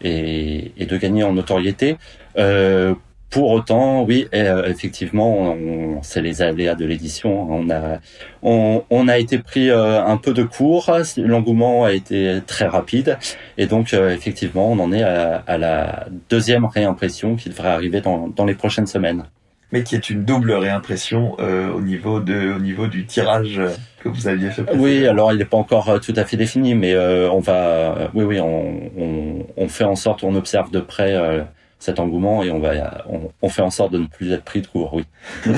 et 0.00 0.86
de 0.86 0.96
gagner 0.96 1.24
en 1.24 1.32
notoriété. 1.32 1.96
Euh, 2.38 2.94
pour 3.30 3.50
autant, 3.50 4.04
oui, 4.04 4.26
euh, 4.34 4.64
effectivement, 4.68 5.54
c'est 6.02 6.22
les 6.22 6.40
aléas 6.42 6.74
de 6.74 6.86
l'édition. 6.86 7.50
On 7.50 7.68
a 7.70 7.98
on, 8.42 8.84
on 8.90 9.08
a 9.08 9.18
été 9.18 9.38
pris 9.38 9.70
euh, 9.70 10.02
un 10.04 10.16
peu 10.16 10.32
de 10.32 10.44
cours, 10.44 10.90
l'engouement 11.16 11.84
a 11.84 11.92
été 11.92 12.40
très 12.46 12.66
rapide, 12.66 13.18
et 13.58 13.66
donc 13.66 13.92
euh, 13.92 14.14
effectivement, 14.14 14.70
on 14.72 14.78
en 14.78 14.92
est 14.92 15.02
à, 15.02 15.42
à 15.46 15.58
la 15.58 16.06
deuxième 16.30 16.64
réimpression 16.64 17.36
qui 17.36 17.48
devrait 17.50 17.68
arriver 17.68 18.00
dans, 18.00 18.28
dans 18.28 18.44
les 18.46 18.54
prochaines 18.54 18.86
semaines. 18.86 19.24
mais 19.72 19.82
qui 19.82 19.94
est 19.94 20.08
une 20.10 20.24
double 20.24 20.52
réimpression 20.52 21.36
euh, 21.40 21.70
au 21.72 21.80
niveau 21.80 22.20
de 22.20 22.54
au 22.56 22.58
niveau 22.58 22.86
du 22.86 23.04
tirage 23.06 23.60
que 24.02 24.08
vous 24.08 24.26
aviez 24.28 24.50
fait. 24.50 24.64
Oui, 24.74 25.06
alors 25.06 25.32
il 25.32 25.38
n'est 25.38 25.44
pas 25.44 25.56
encore 25.58 26.00
tout 26.00 26.14
à 26.16 26.24
fait 26.24 26.36
défini, 26.36 26.74
mais 26.74 26.94
euh, 26.94 27.30
on 27.30 27.40
va, 27.40 27.52
euh, 27.54 28.08
oui, 28.14 28.24
oui, 28.24 28.40
on, 28.40 28.90
on, 28.96 29.46
on 29.56 29.68
fait 29.68 29.84
en 29.84 29.96
sorte, 29.96 30.22
on 30.24 30.34
observe 30.34 30.70
de 30.70 30.80
près 30.80 31.14
euh, 31.14 31.42
cet 31.78 32.00
engouement 32.00 32.42
et 32.42 32.50
on 32.50 32.58
va, 32.58 33.04
on, 33.08 33.30
on 33.40 33.48
fait 33.48 33.62
en 33.62 33.70
sorte 33.70 33.92
de 33.92 33.98
ne 33.98 34.06
plus 34.06 34.32
être 34.32 34.44
pris 34.44 34.62
de 34.62 34.66
court, 34.66 34.94
oui. 34.94 35.04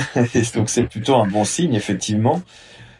Donc 0.55 0.69
c'est 0.69 0.83
plutôt 0.83 1.15
un 1.15 1.27
bon 1.27 1.43
signe 1.43 1.73
effectivement. 1.73 2.41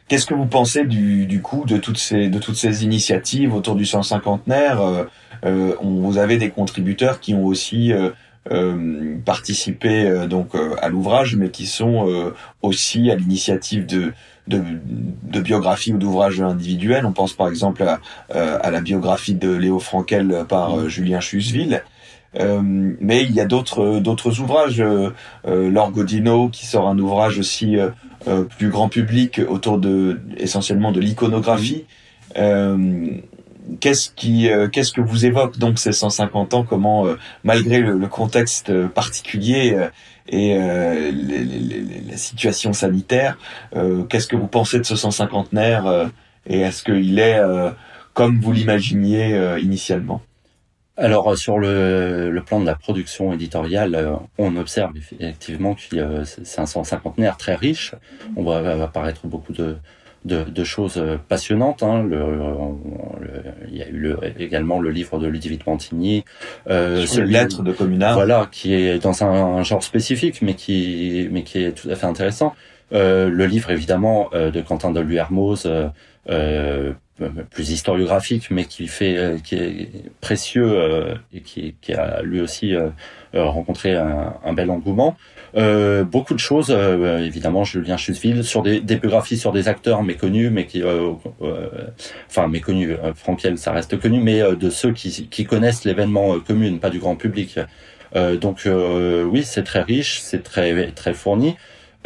Qu'est-ce 0.07 0.25
que 0.25 0.34
vous 0.34 0.45
pensez 0.45 0.86
du, 0.86 1.25
du 1.25 1.41
coup 1.41 1.63
de 1.65 1.77
toutes 1.77 1.97
ces 1.97 2.27
de 2.29 2.38
toutes 2.38 2.57
ces 2.57 2.84
initiatives 2.84 3.53
autour 3.53 3.75
du 3.75 3.86
150naire 3.86 4.81
euh, 4.81 5.05
euh, 5.45 5.75
on, 5.79 6.01
Vous 6.01 6.17
avez 6.17 6.38
des 6.38 6.49
contributeurs 6.49 7.21
qui 7.21 7.34
ont 7.34 7.45
aussi 7.45 7.93
euh, 7.93 8.10
euh, 8.51 9.15
participé 9.23 10.05
euh, 10.07 10.27
donc 10.27 10.55
euh, 10.55 10.75
à 10.81 10.89
l'ouvrage, 10.89 11.36
mais 11.36 11.49
qui 11.49 11.65
sont 11.65 12.10
euh, 12.10 12.34
aussi 12.62 13.12
à 13.12 13.15
l'initiative 13.15 13.86
de 13.86 14.13
de, 14.47 14.62
de 15.23 15.39
biographies 15.39 15.93
ou 15.93 15.97
d'ouvrages 15.97 16.41
individuels. 16.41 17.05
On 17.05 17.13
pense 17.13 17.34
par 17.34 17.47
exemple 17.47 17.84
à, 17.84 17.99
euh, 18.36 18.57
à 18.62 18.71
la 18.71 18.81
biographie 18.81 19.36
de 19.36 19.51
Léo 19.51 19.79
Frankel 19.79 20.45
par 20.49 20.89
Julien 20.89 21.19
Chusville. 21.21 21.84
Euh, 22.39 22.62
mais 22.63 23.24
il 23.24 23.32
y 23.32 23.41
a 23.41 23.46
d'autres 23.46 24.00
d'autres 24.00 24.39
ouvrages. 24.39 24.80
Euh, 24.82 25.10
euh, 25.48 25.70
Laure 25.70 25.91
Godino 25.91 26.48
qui 26.50 26.65
sort 26.65 26.88
un 26.88 26.98
ouvrage 26.98 27.38
aussi 27.39 27.78
euh, 27.78 27.89
euh, 28.28 28.44
plus 28.44 28.70
grand 28.70 28.88
public 28.89 29.41
autour 29.50 29.78
de 29.80 30.22
essentiellement 30.38 30.91
de 30.94 31.02
l'iconographie. 31.02 31.86
Euh, 32.38 33.08
qu'est-ce 33.82 34.12
qui 34.12 34.50
euh, 34.50 34.67
qu'est-ce 34.70 34.94
que 34.94 35.02
vous 35.02 35.26
évoque 35.26 35.58
donc 35.58 35.78
ces 35.78 35.91
150 35.91 36.54
ans? 36.54 36.63
Comment 36.63 37.06
euh, 37.06 37.17
malgré 37.44 37.80
le, 37.80 37.98
le 37.98 38.08
contexte 38.08 38.70
euh, 38.70 38.88
particulier 38.88 39.74
euh, 39.76 39.88
et 40.30 40.56
euh, 40.56 41.12
les- 41.12 41.44
les- 41.44 41.82
les- 41.82 42.02
la 42.10 42.15
situation 42.17 42.72
sanitaire, 42.72 43.38
euh, 43.76 44.04
qu'est-ce 44.04 44.28
que 44.28 44.38
vous 44.38 44.48
pensez 44.48 44.80
de 44.80 44.84
ce 44.86 44.96
150naire 44.96 45.86
euh, 45.88 46.08
et 46.48 46.62
est-ce 46.62 46.84
qu'il 46.84 47.20
est 47.20 47.39
euh, 47.39 47.72
comme 48.13 48.39
vous 48.39 48.54
l'imaginiez 48.54 49.34
euh, 49.34 49.60
initialement? 49.60 50.22
Alors 51.01 51.31
euh, 51.31 51.35
sur 51.35 51.57
le, 51.57 52.29
le 52.29 52.43
plan 52.43 52.60
de 52.60 52.65
la 52.65 52.75
production 52.75 53.33
éditoriale, 53.33 53.95
euh, 53.95 54.12
on 54.37 54.56
observe 54.56 54.91
effectivement 55.19 55.73
que 55.73 55.95
euh, 55.95 56.23
c'est 56.23 56.62
un 56.62 56.65
150naire 56.65 57.37
très 57.37 57.56
riche. 57.56 57.95
On 58.35 58.43
va, 58.43 58.83
apparaître 58.83 59.25
beaucoup 59.25 59.52
de, 59.52 59.77
de, 60.25 60.43
de 60.43 60.63
choses 60.63 61.04
passionnantes. 61.27 61.81
Hein. 61.81 62.04
Le, 62.04 62.23
il 63.69 63.77
y 63.77 63.81
a 63.81 63.87
eu 63.87 63.97
le, 63.97 64.19
également 64.39 64.79
le 64.79 64.91
livre 64.91 65.17
de 65.17 65.27
Ludivine 65.27 65.62
Montigny, 65.65 66.23
euh, 66.69 67.06
sur 67.06 67.25
lettre 67.25 67.63
de 67.63 67.71
Communard. 67.71 68.13
Voilà, 68.13 68.47
qui 68.52 68.73
est 68.73 68.99
dans 68.99 69.23
un, 69.23 69.63
genre 69.63 69.83
spécifique, 69.83 70.41
mais 70.43 70.54
qui, 70.54 71.27
mais 71.31 71.43
qui 71.43 71.63
est 71.63 71.71
tout 71.71 71.89
à 71.89 71.95
fait 71.95 72.06
intéressant. 72.06 72.54
Euh, 72.93 73.29
le 73.29 73.45
livre 73.45 73.71
évidemment 73.71 74.29
euh, 74.33 74.52
de 74.52 74.62
Quentin 74.62 74.91
de 74.91 74.99
Luermoz, 74.99 75.65
euh, 76.30 76.94
euh, 77.22 77.30
plus 77.50 77.72
historiographique, 77.72 78.50
mais 78.52 78.65
qui 78.65 78.88
fait, 78.88 79.36
qui 79.44 79.56
est 79.56 79.90
précieux 80.22 81.15
et 81.34 81.42
qui, 81.42 81.76
qui, 81.82 81.94
a 81.94 82.22
lui 82.22 82.42
aussi 82.42 82.74
rencontré 83.34 83.96
un, 83.96 84.36
un, 84.44 84.54
bel 84.54 84.72
engouement. 84.72 85.15
Euh, 85.56 86.04
beaucoup 86.04 86.34
de 86.34 86.40
choses, 86.40 86.72
évidemment, 86.72 87.63
Julien 87.63 87.98
Chusville, 87.98 88.44
sur 88.44 88.63
des, 88.63 88.80
des, 88.82 88.96
biographies 88.96 89.38
sur 89.38 89.52
des 89.52 89.67
acteurs 89.67 90.02
méconnus, 90.02 90.50
mais 90.52 90.65
qui, 90.65 90.82
euh, 90.82 91.12
enfin 92.28 92.48
méconnus, 92.48 92.98
Franquiel, 93.15 93.58
ça 93.58 93.72
reste 93.72 94.00
connu, 94.00 94.19
mais 94.19 94.42
de 94.56 94.69
ceux 94.69 94.92
qui, 94.92 95.28
qui 95.30 95.46
connaissent 95.46 95.86
l'événement 95.86 96.40
commun, 96.40 96.78
pas 96.78 96.90
du 96.90 97.00
grand 97.00 97.15
public. 97.15 97.60
donc 98.15 98.67
oui, 98.67 99.44
c'est 99.44 99.63
très 99.63 99.82
riche, 99.82 100.19
c'est 100.22 100.44
très 100.44 100.92
très 100.92 101.13
fourni. 101.13 101.56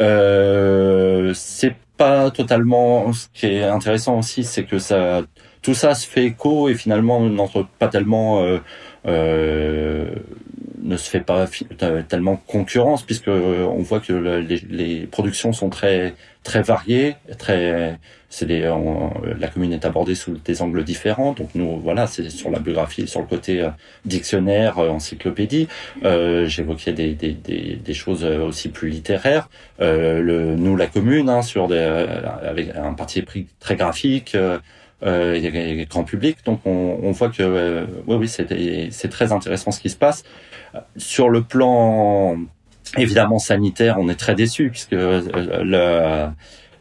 Euh, 0.02 1.32
c'est 1.34 1.76
pas 1.96 2.30
totalement. 2.30 3.12
Ce 3.12 3.28
qui 3.32 3.46
est 3.46 3.64
intéressant 3.64 4.18
aussi, 4.18 4.44
c'est 4.44 4.64
que 4.64 4.78
ça, 4.78 5.22
tout 5.62 5.74
ça 5.74 5.94
se 5.94 6.06
fait 6.06 6.24
écho 6.26 6.68
et 6.68 6.74
finalement 6.74 7.20
n'entre 7.20 7.66
pas 7.78 7.88
tellement. 7.88 8.42
Euh, 8.42 8.58
euh, 9.06 10.10
ne 10.82 10.96
se 10.96 11.08
fait 11.08 11.20
pas 11.20 11.46
tellement 12.08 12.36
concurrence 12.36 13.02
puisque 13.02 13.28
on 13.28 13.82
voit 13.82 14.00
que 14.00 14.12
les, 14.12 14.60
les 14.68 15.06
productions 15.06 15.52
sont 15.52 15.70
très 15.70 16.14
très 16.42 16.62
variées, 16.62 17.16
très 17.38 17.98
c'est 18.28 18.46
des 18.46 18.60
la 19.38 19.48
commune 19.48 19.72
est 19.72 19.84
abordée 19.84 20.14
sous 20.14 20.36
des 20.36 20.60
angles 20.62 20.84
différents. 20.84 21.32
Donc 21.32 21.50
nous 21.54 21.78
voilà, 21.80 22.06
c'est 22.06 22.28
sur 22.28 22.50
la 22.50 22.58
biographie, 22.58 23.06
sur 23.06 23.20
le 23.20 23.26
côté 23.26 23.62
euh, 23.62 23.70
dictionnaire, 24.04 24.78
euh, 24.78 24.90
encyclopédie. 24.90 25.68
Euh, 26.04 26.46
J'évoquais 26.46 26.92
des, 26.92 27.14
des, 27.14 27.32
des, 27.32 27.76
des, 27.76 27.94
choses 27.94 28.24
aussi 28.24 28.68
plus 28.68 28.90
littéraires. 28.90 29.48
Euh, 29.80 30.20
le, 30.20 30.56
nous 30.56 30.76
la 30.76 30.86
commune 30.86 31.28
hein, 31.28 31.42
sur 31.42 31.68
des, 31.68 31.78
avec 31.78 32.74
un 32.76 32.94
parti 32.94 33.22
pris 33.22 33.46
très 33.60 33.76
graphique. 33.76 34.36
Euh, 35.02 35.34
et 35.34 35.86
grand 35.90 36.04
public. 36.04 36.38
Donc 36.46 36.60
on, 36.64 36.98
on 37.02 37.10
voit 37.12 37.28
que 37.28 37.86
oui, 38.06 38.16
oui, 38.16 38.28
c'est 38.28 39.08
très 39.08 39.32
intéressant 39.32 39.70
ce 39.70 39.80
qui 39.80 39.90
se 39.90 39.96
passe. 39.96 40.24
Sur 40.96 41.28
le 41.28 41.42
plan 41.42 42.38
évidemment 42.96 43.38
sanitaire, 43.38 43.96
on 43.98 44.08
est 44.08 44.16
très 44.16 44.34
déçu 44.34 44.70
puisque 44.70 44.92
euh, 44.92 45.20
le, 45.62 46.28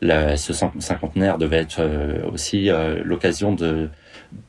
le, 0.01 0.35
ce 0.35 0.53
cinquantenaire 0.53 1.37
devait 1.37 1.57
être 1.57 1.79
euh, 1.79 2.29
aussi 2.31 2.69
euh, 2.69 3.01
l'occasion 3.03 3.53
de 3.53 3.89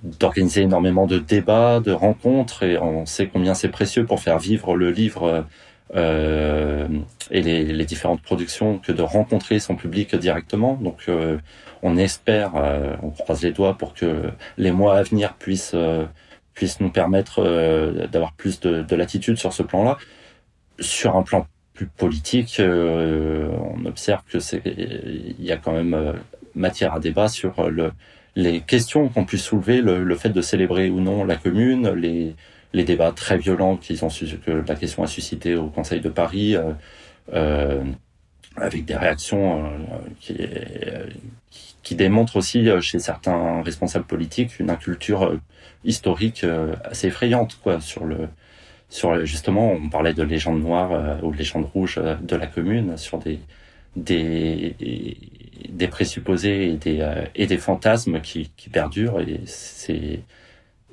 d'organiser 0.03 0.63
énormément 0.63 1.07
de 1.07 1.19
débats, 1.19 1.79
de 1.79 1.93
rencontres, 1.93 2.65
et 2.65 2.77
on 2.77 3.07
sait 3.07 3.29
combien 3.29 3.55
c'est 3.55 3.69
précieux 3.69 4.05
pour 4.05 4.19
faire 4.21 4.39
vivre 4.39 4.75
le 4.75 4.91
livre 4.91 5.47
euh, 5.95 6.89
et 7.31 7.41
les, 7.41 7.63
les, 7.65 7.85
différentes 7.85 8.21
productions 8.21 8.79
que 8.79 8.91
de 8.91 9.03
rencontrer 9.03 9.61
son 9.61 9.77
public 9.77 10.17
directement. 10.17 10.75
Donc 10.75 11.09
on 11.83 11.97
espère, 11.97 12.53
on 13.03 13.11
croise 13.11 13.43
les 13.43 13.53
doigts 13.53 13.77
pour 13.77 13.95
que 13.95 14.31
les 14.57 14.73
mois 14.73 14.97
à 14.97 15.03
venir 15.03 15.35
puissent 15.35 15.75
puisse 16.57 16.81
nous 16.81 16.91
permettre 16.91 17.41
euh, 17.45 18.09
d'avoir 18.09 18.33
plus 18.33 18.59
de, 18.59 18.83
de, 18.83 18.97
latitude 18.97 19.37
sur 19.37 19.53
ce 19.53 19.63
plan-là. 19.63 19.99
Sur 20.81 21.17
un 21.17 21.23
plan 21.23 21.47
plus 21.75 21.87
politique, 21.87 22.57
euh, 22.59 23.49
on 23.77 23.85
observe 23.85 24.23
que 24.29 24.41
c'est 24.41 24.63
il 24.65 25.45
y 25.45 25.53
a 25.53 25.59
quand 25.59 25.73
même 25.73 25.95
euh, 25.95 26.13
matière 26.55 26.95
à 26.95 26.99
débat 26.99 27.29
sur 27.29 27.71
le, 27.71 27.93
les 28.35 28.63
questions 28.63 29.09
qu'on 29.09 29.27
puisse 29.27 29.45
soulever, 29.45 29.83
le, 29.83 30.03
le, 30.03 30.17
fait 30.17 30.31
de 30.31 30.41
célébrer 30.41 30.89
ou 30.89 31.01
non 31.01 31.25
la 31.25 31.37
commune, 31.37 31.91
les, 31.91 32.35
les 32.73 32.85
débats 32.85 33.13
très 33.13 33.37
violents 33.37 33.77
qu'ils 33.77 34.05
ont 34.05 34.09
que 34.09 34.65
la 34.67 34.75
question 34.75 35.03
a 35.03 35.07
suscité 35.07 35.55
au 35.55 35.67
Conseil 35.67 36.01
de 36.01 36.09
Paris, 36.09 36.57
euh, 37.35 37.83
avec 38.57 38.85
des 38.85 38.97
réactions 38.97 39.71
qui, 40.21 40.37
qui 41.83 41.95
démontrent 41.95 42.37
aussi 42.37 42.69
chez 42.81 42.99
certains 42.99 43.63
responsables 43.63 44.07
politiques 44.07 44.59
une 44.59 44.71
inculture 44.71 45.39
historique 45.87 46.45
euh, 46.45 46.75
assez 46.85 47.09
effrayante 47.09 47.59
quoi 47.63 47.81
sur 47.81 48.05
le 48.05 48.29
sur 48.89 49.25
justement 49.25 49.73
on 49.73 49.89
parlait 49.89 50.15
de 50.15 50.23
légendes 50.23 50.61
noires 50.61 50.93
euh, 50.93 51.17
ou 51.23 51.33
de 51.33 51.37
légendes 51.37 51.69
rouges 51.73 51.99
euh, 51.99 52.17
de 52.17 52.37
la 52.37 52.47
commune 52.47 52.97
sur 52.97 53.19
des 53.19 53.39
des 53.95 54.75
des 55.69 55.89
présupposés 55.89 56.71
et 56.71 56.77
des 56.77 57.25
et 57.35 57.47
des 57.47 57.59
fantasmes 57.59 58.21
qui 58.21 58.51
qui 58.57 58.69
perdurent 58.69 59.21
et 59.21 59.41
c'est 59.47 60.21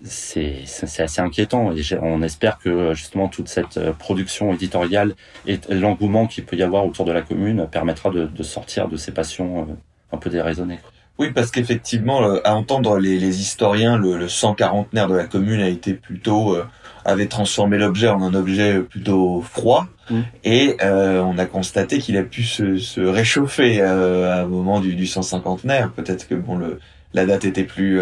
c'est 0.04 0.66
assez 1.00 1.22
inquiétant 1.22 1.72
et 1.72 1.82
on 2.02 2.22
espère 2.22 2.60
que 2.60 2.94
justement 2.94 3.28
toute 3.28 3.48
cette 3.48 3.80
production 3.94 4.54
éditoriale 4.54 5.16
et 5.48 5.60
l'engouement 5.70 6.28
qu'il 6.28 6.46
peut 6.46 6.58
y 6.58 6.64
avoir 6.64 6.86
autour 6.86 7.06
de 7.06 7.12
la 7.12 7.22
commune 7.22 7.68
permettra 7.72 8.10
de, 8.10 8.26
de 8.26 8.44
sortir 8.44 8.88
de 8.90 8.98
ces 8.98 9.12
passions 9.12 9.68
un 10.12 10.18
peu 10.18 10.30
déraisonnées. 10.30 10.80
Oui, 11.20 11.30
parce 11.32 11.52
qu'effectivement, 11.52 12.24
euh, 12.24 12.40
à 12.44 12.56
entendre 12.56 12.98
les, 12.98 13.20
les 13.20 13.40
historiens, 13.40 13.98
le, 13.98 14.18
le 14.18 14.26
140naire 14.26 15.08
de 15.08 15.16
la 15.16 15.26
commune 15.26 15.62
a 15.62 15.68
été 15.68 15.94
plutôt 15.94 16.56
euh, 16.56 16.66
avait 17.06 17.28
transformé 17.28 17.78
l'objet 17.78 18.08
en 18.08 18.24
un 18.24 18.34
objet 18.34 18.80
plutôt 18.80 19.42
froid, 19.42 19.88
mm. 20.10 20.22
et 20.44 20.78
euh, 20.82 21.22
on 21.22 21.38
a 21.38 21.46
constaté 21.46 22.00
qu'il 22.00 22.18
a 22.18 22.24
pu 22.24 22.44
se, 22.44 22.78
se 22.78 23.02
réchauffer 23.02 23.82
à 23.82 24.42
un 24.42 24.46
moment 24.48 24.80
du, 24.80 24.96
du 24.96 25.04
150naire. 25.04 25.92
Peut-être 25.92 26.28
que 26.28 26.34
bon, 26.34 26.56
le, 26.56 26.80
la 27.14 27.26
date 27.26 27.46
était 27.46 27.64
plus 27.64 28.02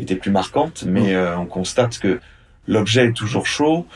était 0.00 0.16
plus 0.16 0.30
marquante, 0.30 0.84
mais 0.86 1.14
mm. 1.14 1.38
on 1.40 1.46
constate 1.46 1.98
que 1.98 2.20
l'objet 2.66 3.06
est 3.06 3.12
toujours 3.12 3.46
chaud. 3.46 3.86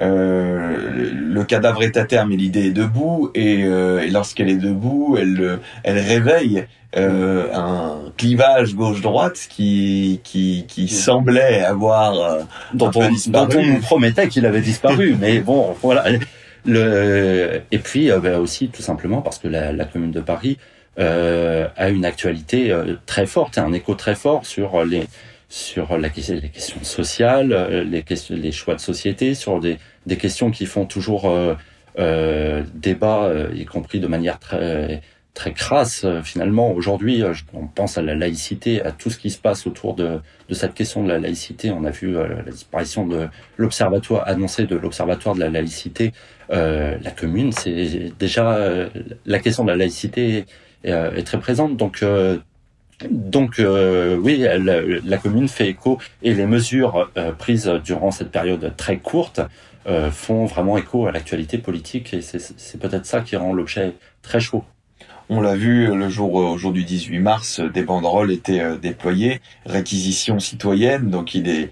Euh, 0.00 1.10
le 1.12 1.44
cadavre 1.44 1.82
est 1.82 1.96
à 1.96 2.04
terme 2.04 2.32
et 2.32 2.36
l'idée 2.36 2.66
est 2.66 2.70
debout 2.70 3.30
et, 3.34 3.64
euh, 3.64 4.00
et 4.00 4.10
lorsqu'elle 4.10 4.48
est 4.48 4.56
debout, 4.56 5.16
elle, 5.20 5.58
elle 5.84 5.98
réveille 5.98 6.64
euh, 6.96 7.48
un 7.54 8.12
clivage 8.18 8.74
gauche-droite 8.74 9.46
qui, 9.48 10.20
qui, 10.24 10.66
qui 10.68 10.88
semblait 10.88 11.62
avoir 11.62 12.14
euh, 12.14 12.42
dont, 12.74 12.90
on, 12.94 13.08
dont 13.28 13.48
on 13.54 13.64
nous 13.64 13.80
promettait 13.80 14.28
qu'il 14.28 14.44
avait 14.44 14.60
disparu, 14.60 15.16
mais 15.20 15.40
bon, 15.40 15.74
voilà. 15.82 16.04
Le, 16.66 17.62
et 17.72 17.78
puis 17.78 18.10
euh, 18.10 18.20
bah, 18.20 18.38
aussi 18.38 18.68
tout 18.68 18.82
simplement 18.82 19.20
parce 19.20 19.38
que 19.38 19.48
la, 19.48 19.72
la 19.72 19.84
commune 19.84 20.12
de 20.12 20.20
Paris 20.20 20.58
a 20.98 21.88
une 21.88 22.04
actualité 22.04 22.76
très 23.06 23.24
forte 23.24 23.56
un 23.56 23.72
écho 23.72 23.94
très 23.94 24.14
fort 24.14 24.44
sur 24.44 24.84
les 24.84 25.04
sur 25.52 25.98
la, 25.98 26.08
les 26.08 26.48
questions 26.48 26.82
sociales, 26.82 27.52
euh, 27.52 27.84
les, 27.84 28.02
questions, 28.02 28.34
les 28.34 28.52
choix 28.52 28.74
de 28.74 28.80
société, 28.80 29.34
sur 29.34 29.60
des, 29.60 29.76
des 30.06 30.16
questions 30.16 30.50
qui 30.50 30.64
font 30.64 30.86
toujours 30.86 31.28
euh, 31.28 31.54
euh, 31.98 32.62
débat, 32.72 33.24
euh, 33.24 33.50
y 33.54 33.66
compris 33.66 34.00
de 34.00 34.06
manière 34.06 34.38
très 34.38 35.02
très 35.34 35.52
crasse 35.52 36.06
finalement. 36.24 36.72
Aujourd'hui, 36.72 37.22
on 37.54 37.66
pense 37.66 37.96
à 37.96 38.02
la 38.02 38.14
laïcité, 38.14 38.82
à 38.82 38.92
tout 38.92 39.08
ce 39.10 39.18
qui 39.18 39.30
se 39.30 39.38
passe 39.38 39.66
autour 39.66 39.94
de, 39.94 40.20
de 40.48 40.54
cette 40.54 40.74
question 40.74 41.02
de 41.02 41.08
la 41.08 41.18
laïcité. 41.18 41.70
On 41.70 41.84
a 41.84 41.90
vu 41.90 42.12
la 42.12 42.50
disparition 42.50 43.06
de 43.06 43.28
l'observatoire 43.56 44.28
annoncé 44.28 44.66
de 44.66 44.76
l'observatoire 44.76 45.34
de 45.34 45.40
la 45.40 45.48
laïcité. 45.48 46.12
la 46.50 47.10
commune, 47.16 47.52
c'est 47.52 48.12
déjà 48.18 48.58
la 49.24 49.38
question 49.38 49.64
de 49.64 49.70
la 49.70 49.76
laïcité 49.76 50.44
est, 50.84 50.90
est 50.90 51.24
très 51.24 51.40
présente. 51.40 51.78
Donc 51.78 52.04
donc 53.10 53.58
euh, 53.58 54.16
oui, 54.16 54.38
la, 54.38 55.18
commune 55.18 55.48
fait 55.48 55.68
écho 55.68 55.98
et 56.22 56.34
les 56.34 56.46
mesures 56.46 57.10
euh, 57.16 57.32
prises 57.32 57.70
durant 57.84 58.10
cette 58.10 58.30
période 58.30 58.74
très 58.76 58.98
courte 58.98 59.40
euh, 59.86 60.10
font 60.10 60.46
vraiment 60.46 60.78
écho 60.78 61.06
à 61.06 61.12
l'actualité 61.12 61.58
politique 61.58 62.14
et 62.14 62.22
c'est 62.22 62.80
peut-être 62.80 63.06
ça 63.06 63.20
qui 63.20 63.36
rend 63.36 63.52
l'objet 63.52 63.94
très 64.22 64.40
chaud. 64.40 64.64
On 65.28 65.40
l'a 65.40 65.54
vu 65.54 65.86
le 65.94 66.08
jour, 66.08 66.34
au 66.34 66.58
jour 66.58 66.72
du 66.72 66.84
18 66.84 67.18
mars, 67.20 67.60
des 67.60 67.82
banderoles 67.82 68.32
étaient 68.32 68.76
déployées, 68.76 69.40
réquisition 69.64 70.38
citoyenne, 70.40 71.08
donc 71.08 71.34
il 71.34 71.48
est 71.48 71.70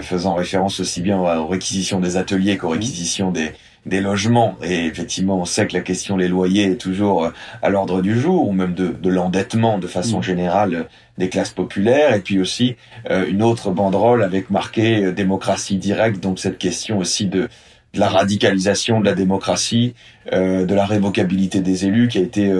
faisant 0.00 0.34
référence 0.34 0.80
aussi 0.80 1.02
bien 1.02 1.18
aux 1.18 1.46
réquisitions 1.46 2.00
des 2.00 2.16
ateliers 2.16 2.56
qu'aux 2.56 2.70
réquisitions 2.70 3.30
des, 3.30 3.52
des 3.86 4.00
logements. 4.00 4.56
Et 4.62 4.86
effectivement, 4.86 5.38
on 5.38 5.44
sait 5.44 5.66
que 5.66 5.74
la 5.74 5.80
question 5.80 6.16
des 6.16 6.28
loyers 6.28 6.64
est 6.72 6.76
toujours 6.76 7.24
euh, 7.24 7.30
à 7.62 7.68
l'ordre 7.68 8.02
du 8.02 8.18
jour, 8.18 8.48
ou 8.48 8.52
même 8.52 8.74
de, 8.74 8.88
de 8.88 9.10
l'endettement 9.10 9.78
de 9.78 9.86
façon 9.86 10.18
mm. 10.18 10.22
générale 10.22 10.74
euh, 10.74 10.82
des 11.18 11.28
classes 11.28 11.52
populaires. 11.52 12.14
Et 12.14 12.20
puis 12.20 12.40
aussi 12.40 12.76
euh, 13.10 13.26
une 13.28 13.42
autre 13.42 13.70
banderole 13.70 14.22
avec 14.22 14.50
marqué 14.50 15.12
démocratie 15.12 15.76
directe, 15.76 16.20
donc 16.20 16.38
cette 16.38 16.58
question 16.58 16.98
aussi 16.98 17.26
de, 17.26 17.48
de 17.92 18.00
la 18.00 18.08
radicalisation 18.08 19.00
de 19.00 19.04
la 19.04 19.14
démocratie, 19.14 19.94
de 20.32 20.74
la 20.74 20.86
révocabilité 20.86 21.60
des 21.60 21.86
élus 21.86 22.08
qui 22.08 22.18
a 22.18 22.22
été 22.22 22.52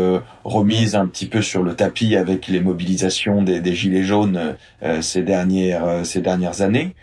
remise 0.45 0.95
un 0.95 1.07
petit 1.07 1.27
peu 1.27 1.43
sur 1.43 1.65
le 1.65 1.75
tapis 1.75 2.15
avec 2.15 2.47
les 2.47 2.61
mobilisations 2.61 3.43
des, 3.43 3.61
des 3.61 3.75
gilets 3.75 4.05
jaunes 4.05 4.55
ces 5.01 5.23
dernières 5.23 6.05
ces 6.05 6.21
dernières 6.21 6.63
années. 6.63 6.95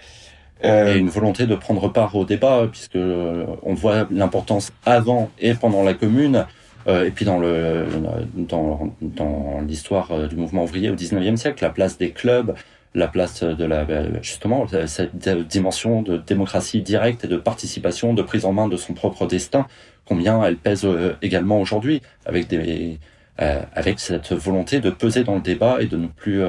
Euh, 0.63 0.93
et 0.93 0.97
une 0.99 1.09
volonté 1.09 1.47
de 1.47 1.55
prendre 1.55 1.91
part 1.91 2.15
au 2.15 2.25
débat, 2.25 2.67
puisque 2.71 2.95
euh, 2.95 3.45
on 3.63 3.73
voit 3.73 4.07
l'importance 4.11 4.71
avant 4.85 5.31
et 5.39 5.53
pendant 5.53 5.83
la 5.83 5.93
commune 5.93 6.45
Euh, 6.87 7.05
et 7.05 7.11
puis 7.11 7.25
dans 7.25 7.37
le 7.37 7.85
dans, 8.33 8.91
dans 9.01 9.61
l'histoire 9.67 10.27
du 10.27 10.35
mouvement 10.35 10.63
ouvrier 10.63 10.89
au 10.89 10.95
19e 10.95 11.35
siècle, 11.35 11.63
la 11.63 11.69
place 11.69 11.99
des 11.99 12.09
clubs, 12.09 12.55
la 12.95 13.07
place 13.07 13.43
de 13.43 13.65
la 13.65 13.85
justement 14.23 14.65
cette 14.87 15.27
dimension 15.47 16.01
de 16.01 16.17
démocratie 16.17 16.81
directe 16.81 17.23
et 17.25 17.27
de 17.27 17.37
participation, 17.37 18.15
de 18.15 18.23
prise 18.23 18.45
en 18.45 18.53
main 18.53 18.67
de 18.67 18.77
son 18.77 18.95
propre 18.95 19.27
destin, 19.27 19.67
combien 20.05 20.43
elle 20.43 20.57
pèse 20.57 20.87
également 21.21 21.61
aujourd'hui 21.61 22.01
avec 22.25 22.47
des 22.47 22.97
avec 23.37 23.99
cette 23.99 24.33
volonté 24.33 24.79
de 24.79 24.89
peser 24.89 25.23
dans 25.23 25.35
le 25.35 25.41
débat 25.41 25.83
et 25.83 25.85
de 25.85 25.97
ne 25.97 26.07
plus 26.07 26.41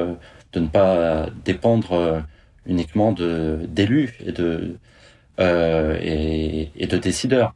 de 0.54 0.60
ne 0.60 0.68
pas 0.68 1.26
dépendre 1.44 2.24
uniquement 2.66 3.12
de 3.12 3.60
d'élus 3.68 4.14
et 4.24 4.32
de 4.32 4.76
euh, 5.40 5.98
et, 6.00 6.86
de 6.86 6.98
décideurs. 6.98 7.54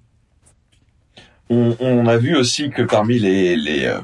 On, 1.50 2.06
a 2.06 2.16
vu 2.16 2.34
aussi 2.34 2.70
que 2.70 2.82
parmi 2.82 3.18
les 3.18 3.84
euh, 3.84 4.00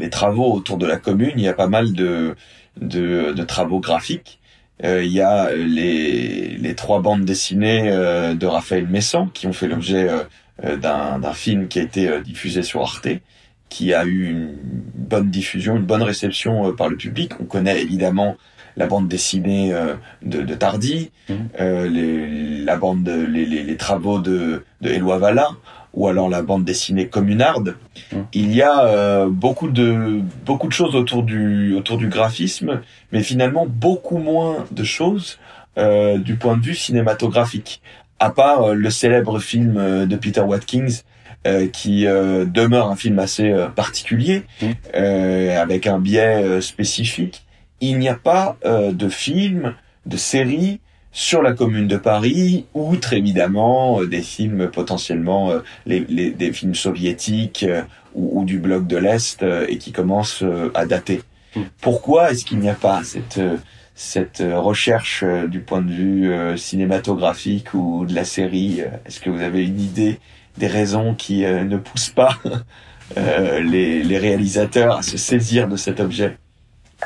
les, 0.00 0.10
travaux 0.10 0.52
autour 0.52 0.78
de 0.78 0.86
la 0.86 0.96
commune, 0.96 1.32
il 1.36 1.42
y 1.42 1.48
a 1.48 1.52
pas 1.52 1.68
mal 1.68 1.92
de 1.92 2.34
de, 2.80 3.42
travaux 3.44 3.80
graphiques. 3.80 4.40
Euh, 4.84 5.04
il 5.04 5.12
y 5.12 5.20
a 5.20 5.54
les, 5.54 6.56
les 6.56 6.74
trois 6.74 7.00
bandes 7.00 7.24
dessinées 7.24 7.90
de 7.90 8.46
Raphaël 8.46 8.86
Messan 8.88 9.28
qui 9.32 9.46
ont 9.46 9.52
fait 9.52 9.68
l'objet 9.68 10.08
d'un 10.62 11.32
film 11.34 11.68
qui 11.68 11.78
a 11.78 11.82
été 11.82 12.20
diffusé 12.22 12.62
sur 12.62 12.82
Arte, 12.82 13.08
qui 13.68 13.94
a 13.94 14.04
eu 14.04 14.30
une 14.30 14.56
bonne 14.94 15.30
diffusion, 15.30 15.76
une 15.76 15.84
bonne 15.84 16.02
réception 16.02 16.74
par 16.74 16.88
le 16.88 16.96
public. 16.96 17.32
On 17.40 17.44
connaît 17.44 17.80
évidemment 17.80 18.36
la 18.76 18.86
bande 18.86 19.08
dessinée 19.08 19.72
euh, 19.72 19.94
de, 20.22 20.42
de, 20.42 20.54
Tardy, 20.54 21.10
mmh. 21.28 21.34
euh, 21.60 21.88
les, 21.88 22.64
la 22.64 22.76
bande, 22.76 23.08
les, 23.08 23.46
les, 23.46 23.62
les, 23.62 23.76
travaux 23.76 24.18
de, 24.18 24.64
de 24.80 24.90
Éloi 24.90 25.18
Valla, 25.18 25.48
ou 25.96 26.08
alors 26.08 26.28
la 26.28 26.42
bande 26.42 26.64
dessinée 26.64 27.08
communarde. 27.08 27.74
Mmh. 28.12 28.16
Il 28.34 28.54
y 28.54 28.62
a 28.62 28.84
euh, 28.84 29.28
beaucoup 29.28 29.68
de 29.68 30.20
beaucoup 30.44 30.68
de 30.68 30.72
choses 30.72 30.94
autour 30.94 31.22
du 31.22 31.74
autour 31.74 31.96
du 31.96 32.08
graphisme, 32.08 32.82
mais 33.12 33.22
finalement 33.22 33.66
beaucoup 33.66 34.18
moins 34.18 34.66
de 34.70 34.84
choses 34.84 35.38
euh, 35.78 36.18
du 36.18 36.36
point 36.36 36.56
de 36.56 36.62
vue 36.62 36.74
cinématographique. 36.74 37.80
À 38.20 38.30
part 38.30 38.62
euh, 38.62 38.74
le 38.74 38.90
célèbre 38.90 39.40
film 39.40 40.06
de 40.06 40.16
Peter 40.16 40.42
Watkins, 40.42 41.02
qui 41.72 42.06
demeure 42.06 42.90
un 42.90 42.96
film 42.96 43.20
assez 43.20 43.54
particulier, 43.76 44.42
mmh. 44.60 44.98
avec 45.56 45.86
un 45.86 46.00
biais 46.00 46.60
spécifique 46.60 47.45
il 47.80 47.98
n'y 47.98 48.08
a 48.08 48.14
pas 48.14 48.56
euh, 48.64 48.92
de 48.92 49.08
film, 49.08 49.74
de 50.06 50.16
série 50.16 50.80
sur 51.12 51.42
la 51.42 51.52
Commune 51.52 51.88
de 51.88 51.96
Paris, 51.96 52.66
outre 52.74 53.12
évidemment 53.12 54.00
euh, 54.00 54.06
des 54.06 54.22
films 54.22 54.70
potentiellement 54.70 55.50
euh, 55.50 55.60
les, 55.86 56.00
les, 56.08 56.30
des 56.30 56.52
films 56.52 56.74
soviétiques 56.74 57.66
ou, 58.14 58.40
ou, 58.40 58.44
du 58.44 58.58
bloc 58.58 58.86
de 58.86 58.96
l'Est 58.96 59.44
et 59.68 59.78
qui 59.78 59.92
commencent 59.92 60.44
à 60.74 60.86
dater. 60.86 61.22
Hmm. 61.54 61.62
Pourquoi 61.80 62.30
est-ce 62.30 62.44
qu'il 62.44 62.58
n'y 62.58 62.70
a 62.70 62.74
pas 62.74 63.02
cette 63.04 63.40
cette 63.98 64.42
recherche 64.46 65.24
du 65.48 65.60
point 65.60 65.80
de 65.80 65.90
vue 65.90 66.58
cinématographique 66.58 67.72
ou 67.72 68.04
de 68.04 68.14
la 68.14 68.26
série 68.26 68.80
Est-ce 69.06 69.20
que 69.20 69.30
vous 69.30 69.40
avez 69.40 69.64
une 69.64 69.80
idée 69.80 70.20
des 70.58 70.66
raisons 70.66 71.14
qui 71.14 71.46
ne 71.46 71.78
poussent 71.78 72.10
pas 72.10 72.38
les, 73.16 74.02
les 74.02 74.18
réalisateurs 74.18 74.98
à 74.98 75.02
se 75.02 75.16
saisir 75.16 75.66
de 75.66 75.76
cet 75.76 76.00
objet? 76.00 76.36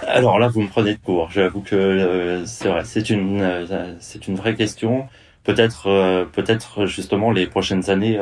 Alors 0.07 0.39
là, 0.39 0.49
vous 0.49 0.63
me 0.63 0.69
prenez 0.69 0.95
de 0.95 0.99
court. 1.01 1.31
J'avoue 1.31 1.61
que 1.61 1.77
euh, 1.77 2.47
c'est 2.47 2.69
vrai, 2.69 2.85
c'est 2.85 3.11
une 3.11 3.41
euh, 3.41 3.95
c'est 4.01 4.27
une 4.29 4.37
vraie 4.37 4.55
question. 4.55 5.09
Peut-être 5.45 5.89
euh, 5.89 6.25
peut-être 6.25 6.87
justement 6.87 7.31
les 7.31 7.47
prochaines 7.47 7.91
années 7.91 8.19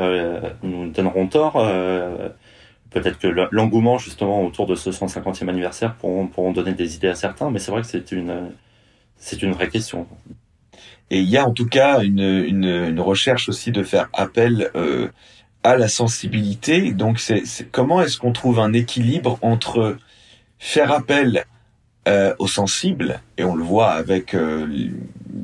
nous 0.62 0.90
donneront 0.90 1.26
tort. 1.26 1.54
peut-être 2.90 3.18
que 3.18 3.28
l'engouement 3.52 3.98
justement 3.98 4.42
autour 4.44 4.66
de 4.66 4.74
ce 4.74 4.90
150e 4.90 5.48
anniversaire 5.48 5.94
pourront 5.94 6.26
pourront 6.26 6.52
donner 6.52 6.72
des 6.72 6.96
idées 6.96 7.08
à 7.08 7.14
certains. 7.14 7.50
Mais 7.50 7.58
c'est 7.58 7.70
vrai 7.70 7.82
que 7.82 7.88
c'est 7.88 8.12
une 8.12 8.50
c'est 9.16 9.42
une 9.42 9.52
vraie 9.52 9.68
question. 9.68 10.06
Et 11.10 11.20
il 11.20 11.28
y 11.28 11.38
a 11.38 11.46
en 11.46 11.52
tout 11.52 11.66
cas 11.66 12.02
une, 12.02 12.20
une, 12.20 12.64
une 12.64 13.00
recherche 13.00 13.48
aussi 13.48 13.72
de 13.72 13.82
faire 13.82 14.08
appel 14.12 14.70
à 15.64 15.76
la 15.76 15.88
sensibilité. 15.88 16.92
Donc 16.92 17.18
c'est 17.18 17.42
comment 17.70 18.00
est-ce 18.02 18.18
qu'on 18.18 18.32
trouve 18.32 18.60
un 18.60 18.72
équilibre 18.72 19.38
entre 19.42 19.96
faire 20.58 20.92
appel 20.92 21.44
euh, 22.08 22.34
aux 22.38 22.48
sensibles, 22.48 23.20
et 23.36 23.44
on 23.44 23.54
le 23.54 23.62
voit 23.62 23.90
avec, 23.90 24.32
euh, 24.32 24.66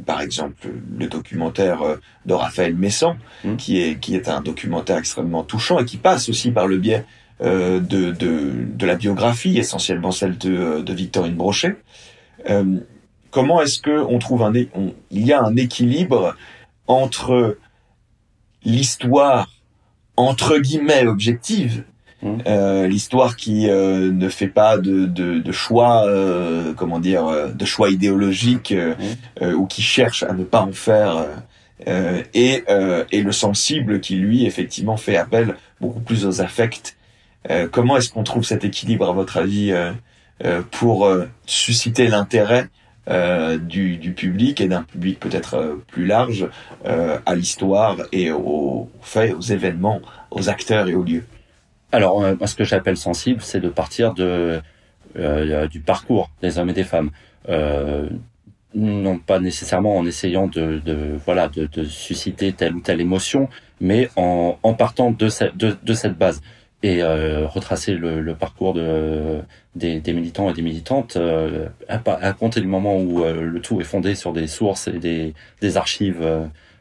par 0.07 0.23
exemple, 0.23 0.67
le 0.99 1.07
documentaire 1.09 1.83
euh, 1.83 1.97
de 2.25 2.33
Raphaël 2.33 2.75
Messan, 2.75 3.19
mmh. 3.45 3.57
qui 3.57 3.83
est 3.83 4.01
qui 4.01 4.17
est 4.17 4.31
un 4.31 4.41
documentaire 4.41 4.97
extrêmement 4.97 5.43
touchant 5.43 5.79
et 5.79 5.85
qui 5.85 5.99
passe 5.99 6.31
aussi 6.31 6.51
par 6.53 6.67
le 6.67 6.79
biais 6.79 7.05
de, 7.41 7.81
de, 7.81 8.13
de 8.13 8.87
la 8.87 8.95
biographie, 8.95 9.59
essentiellement 9.59 10.11
celle 10.11 10.39
de, 10.39 10.81
de 10.81 10.93
Victorine 10.95 11.35
Brochet. 11.35 11.77
comment 13.31 13.61
est-ce 13.61 13.81
que 13.81 14.01
on 14.09 14.19
trouve 14.19 14.43
un 14.45 14.53
il 14.55 15.27
y 15.27 15.33
a 15.33 15.43
un 15.43 15.57
équilibre 15.57 16.37
entre 16.87 17.59
l'histoire 18.65 19.51
entre 20.17 20.59
guillemets 20.59 21.07
objective 21.07 21.85
Mmh. 22.25 22.39
Euh, 22.47 22.87
l'histoire 22.87 23.37
qui 23.37 23.69
euh, 23.69 24.11
ne 24.11 24.31
fait 24.31 24.49
pas 24.49 24.79
de, 24.79 25.05
de, 25.05 25.41
de 25.41 25.53
choix, 25.53 26.07
euh, 26.07 26.73
comment 26.75 26.99
dire, 26.99 27.27
euh, 27.27 27.49
de 27.49 27.65
choix 27.67 27.91
idéologiques 27.91 28.73
mmh. 28.73 29.53
ou 29.55 29.67
qui 29.67 29.83
cherche 29.83 30.23
à 30.23 30.33
ne 30.33 30.43
pas 30.43 30.63
en 30.63 30.73
faire, 30.73 31.27
et, 31.87 32.65
et 33.13 33.23
le 33.23 33.33
sensible 33.33 34.01
qui 34.01 34.15
lui 34.15 34.47
effectivement 34.47 34.97
fait 34.97 35.17
appel 35.17 35.57
beaucoup 35.81 36.01
plus 36.01 36.25
aux 36.25 36.41
affects. 36.41 36.97
comment 37.73 37.99
est-ce 37.99 38.11
qu'on 38.11 38.23
trouve 38.23 38.45
cet 38.45 38.65
équilibre 38.65 39.07
à 39.07 39.13
votre 39.13 39.37
avis 39.37 39.75
pour 40.71 41.13
susciter 41.45 42.07
l'intérêt 42.07 42.69
du, 43.59 43.97
du, 43.99 44.13
public 44.13 44.63
et 44.63 44.69
d'un 44.69 44.83
public 44.83 45.21
peut-être 45.21 45.79
plus 45.89 46.07
large 46.07 46.49
à 46.85 47.35
l'histoire 47.35 47.97
et 48.13 48.31
aux 48.31 48.89
faits, 49.03 49.35
aux 49.35 49.43
événements, 49.43 50.01
aux 50.31 50.49
acteurs 50.49 50.89
et 50.89 50.95
aux 50.95 51.03
lieux? 51.03 51.25
Alors, 51.95 52.23
euh, 52.25 52.35
ce 52.47 52.55
que 52.55 52.65
j'appelle 52.65 52.97
sensible, 52.97 53.41
c'est 53.43 53.61
de 53.61 53.69
partir 53.69 54.15
de 54.15 54.61
euh, 55.17 55.69
du 55.69 55.81
parcours 55.81 56.31
des 56.43 56.59
hommes 56.59 56.71
et 56.71 56.75
des 56.75 56.85
femmes. 56.85 57.11
Euh, 57.49 58.09
non 58.75 59.19
pas 59.19 59.39
nécessairement 59.39 59.97
en 59.97 60.05
essayant 60.05 60.49
de, 60.49 60.81
de 60.85 61.17
voilà 61.25 61.49
de, 61.49 61.67
de, 61.67 61.85
susciter 61.85 62.53
telle 62.53 62.75
ou 62.75 62.81
telle 62.81 63.01
émotion, 63.01 63.49
mais 63.81 64.11
en, 64.17 64.59
en 64.63 64.75
partant 64.75 65.13
de, 65.13 65.29
cette, 65.29 65.57
de, 65.57 65.77
de 65.81 65.95
cette 65.95 66.19
base 66.19 66.43
et 66.83 67.03
euh, 67.03 67.47
retracer 67.47 67.95
le, 67.95 68.21
le, 68.21 68.35
parcours 68.35 68.75
de, 68.75 69.41
des, 69.75 70.01
des, 70.01 70.13
militants 70.13 70.51
et 70.51 70.53
des 70.53 70.63
militantes 70.63 71.17
euh, 71.17 71.69
à, 71.89 72.01
à, 72.07 72.33
compter 72.33 72.61
du 72.61 72.67
moment 72.67 72.99
où 72.99 73.25
euh, 73.25 73.43
le 73.43 73.61
tout 73.61 73.81
est 73.81 73.85
fondé 73.85 74.15
sur 74.15 74.33
des 74.33 74.47
sources 74.47 74.89
et 74.89 74.99
des, 74.99 75.35
des 75.61 75.77
archives 75.77 76.27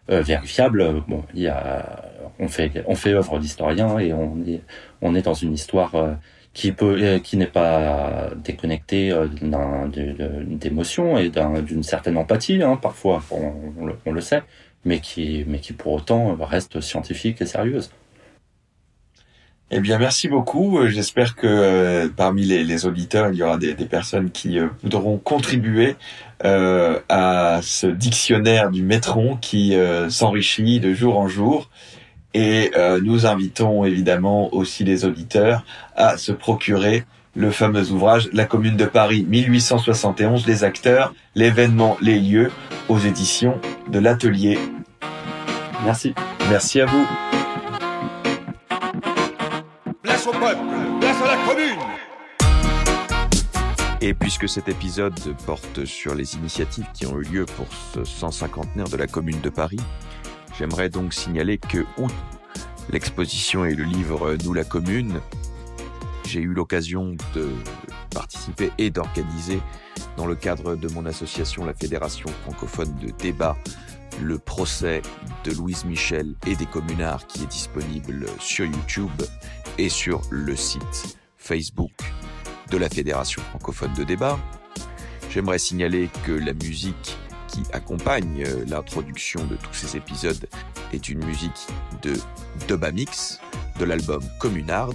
vérifiables. 0.10 1.04
Bon, 1.08 1.24
il 1.34 1.42
y 1.42 1.48
a 1.48 2.04
on 2.40 2.48
fait 2.48 2.84
on 2.88 2.96
fait 2.96 3.14
œuvre 3.14 3.40
d'historien 3.40 4.00
et 4.00 4.14
on 4.14 4.38
est 4.48 4.62
on 5.02 5.16
est 5.16 5.22
dans 5.22 5.34
une 5.34 5.54
histoire 5.54 5.96
euh, 5.96 6.14
qui 6.54 6.72
peut 6.72 6.98
euh, 7.02 7.20
qui 7.20 7.38
n'est 7.38 7.48
pas 7.48 8.32
déconnectée 8.44 9.12
euh, 9.12 9.28
d'émotion 10.46 11.18
et 11.18 11.30
d'une 11.30 11.84
certaine 11.84 12.18
empathie 12.18 12.62
hein, 12.62 12.78
parfois 12.82 13.22
on, 13.32 13.86
le, 13.86 13.96
on, 14.06 14.12
le, 14.12 14.22
sait 14.22 14.44
mais 14.86 15.00
qui 15.00 15.46
mais 15.48 15.60
qui 15.60 15.74
pour 15.74 15.94
autant 15.94 16.36
reste 16.40 16.82
scientifique 16.82 17.42
et 17.42 17.46
sérieuse. 17.46 17.92
Eh 19.76 19.80
bien, 19.80 19.98
merci 19.98 20.28
beaucoup. 20.28 20.86
J'espère 20.86 21.36
que 21.36 22.08
parmi 22.16 22.44
les, 22.46 22.86
auditeurs, 22.86 23.30
il 23.30 23.38
y 23.38 23.44
aura 23.44 23.58
des, 23.58 23.74
personnes 23.74 24.30
qui 24.30 24.60
voudront 24.84 25.18
contribuer 25.18 25.96
euh, 26.46 27.00
à 27.10 27.60
ce 27.64 27.88
dictionnaire 27.88 28.70
du 28.70 28.84
métron 28.84 29.36
qui 29.38 29.76
s'enrichit 30.10 30.80
de 30.80 30.94
jour 30.94 31.18
en 31.18 31.28
jour. 31.28 31.72
Et 32.34 32.72
euh, 32.76 33.00
nous 33.02 33.26
invitons 33.26 33.86
évidemment 33.86 34.54
aussi 34.54 34.84
les 34.84 35.06
auditeurs 35.06 35.64
à 35.96 36.18
se 36.18 36.32
procurer 36.32 37.06
le 37.36 37.52
fameux 37.52 37.92
ouvrage 37.92 38.30
La 38.34 38.46
Commune 38.46 38.78
de 38.78 38.86
Paris 38.86 39.26
1871, 39.28 40.46
les 40.46 40.64
acteurs, 40.64 41.14
l'événement, 41.36 41.98
les 42.02 42.20
lieux, 42.20 42.52
aux 42.90 43.00
éditions 43.00 43.60
de 43.90 44.00
l'Atelier. 44.00 44.60
Merci. 45.84 46.14
Merci 46.50 46.82
à 46.82 46.86
vous. 46.86 47.06
Place 50.02 50.28
au 50.28 50.32
peuple, 50.32 50.62
place 51.00 51.22
à 51.22 51.28
la 51.28 51.38
commune. 51.48 51.80
Et 54.02 54.14
puisque 54.14 54.50
cet 54.50 54.68
épisode 54.68 55.18
porte 55.46 55.86
sur 55.86 56.14
les 56.14 56.36
initiatives 56.36 56.88
qui 56.94 57.06
ont 57.06 57.18
eu 57.20 57.24
lieu 57.24 57.46
pour 57.46 57.68
ce 57.94 58.04
150 58.04 58.92
de 58.92 58.98
la 58.98 59.08
Commune 59.08 59.40
de 59.42 59.50
Paris, 59.50 59.80
J'aimerais 60.58 60.90
donc 60.90 61.14
signaler 61.14 61.58
que, 61.58 61.86
outre 61.98 62.16
l'exposition 62.90 63.66
et 63.66 63.74
le 63.74 63.84
livre 63.84 64.36
Nous 64.44 64.54
la 64.54 64.64
commune, 64.64 65.20
j'ai 66.26 66.42
eu 66.42 66.54
l'occasion 66.54 67.16
de 67.34 67.50
participer 68.14 68.72
et 68.78 68.90
d'organiser, 68.90 69.60
dans 70.18 70.26
le 70.26 70.36
cadre 70.36 70.76
de 70.76 70.88
mon 70.90 71.06
association, 71.06 71.66
la 71.66 71.74
Fédération 71.74 72.30
francophone 72.44 72.94
de 73.02 73.12
débat, 73.12 73.58
le 74.22 74.38
procès 74.38 75.02
de 75.44 75.52
Louise 75.52 75.86
Michel 75.86 76.36
et 76.46 76.56
des 76.56 76.66
communards 76.66 77.26
qui 77.28 77.44
est 77.44 77.48
disponible 77.48 78.28
sur 78.40 78.66
YouTube 78.66 79.22
et 79.78 79.90
sur 79.90 80.22
le 80.30 80.56
site 80.56 81.18
Facebook 81.38 81.92
de 82.70 82.78
la 82.78 82.90
Fédération 82.90 83.42
francophone 83.42 83.94
de 83.94 84.04
débat. 84.04 84.40
J'aimerais 85.30 85.58
signaler 85.58 86.10
que 86.26 86.32
la 86.32 86.54
musique 86.54 87.18
accompagne 87.72 88.44
euh, 88.46 88.66
l'introduction 88.68 89.46
de 89.46 89.56
tous 89.56 89.74
ces 89.74 89.98
épisodes 89.98 90.48
est 90.94 91.10
une 91.10 91.24
musique 91.26 91.68
de 92.02 92.14
Dubamix 92.68 93.40
de 93.80 93.86
l'album 93.86 94.22
Communard. 94.40 94.94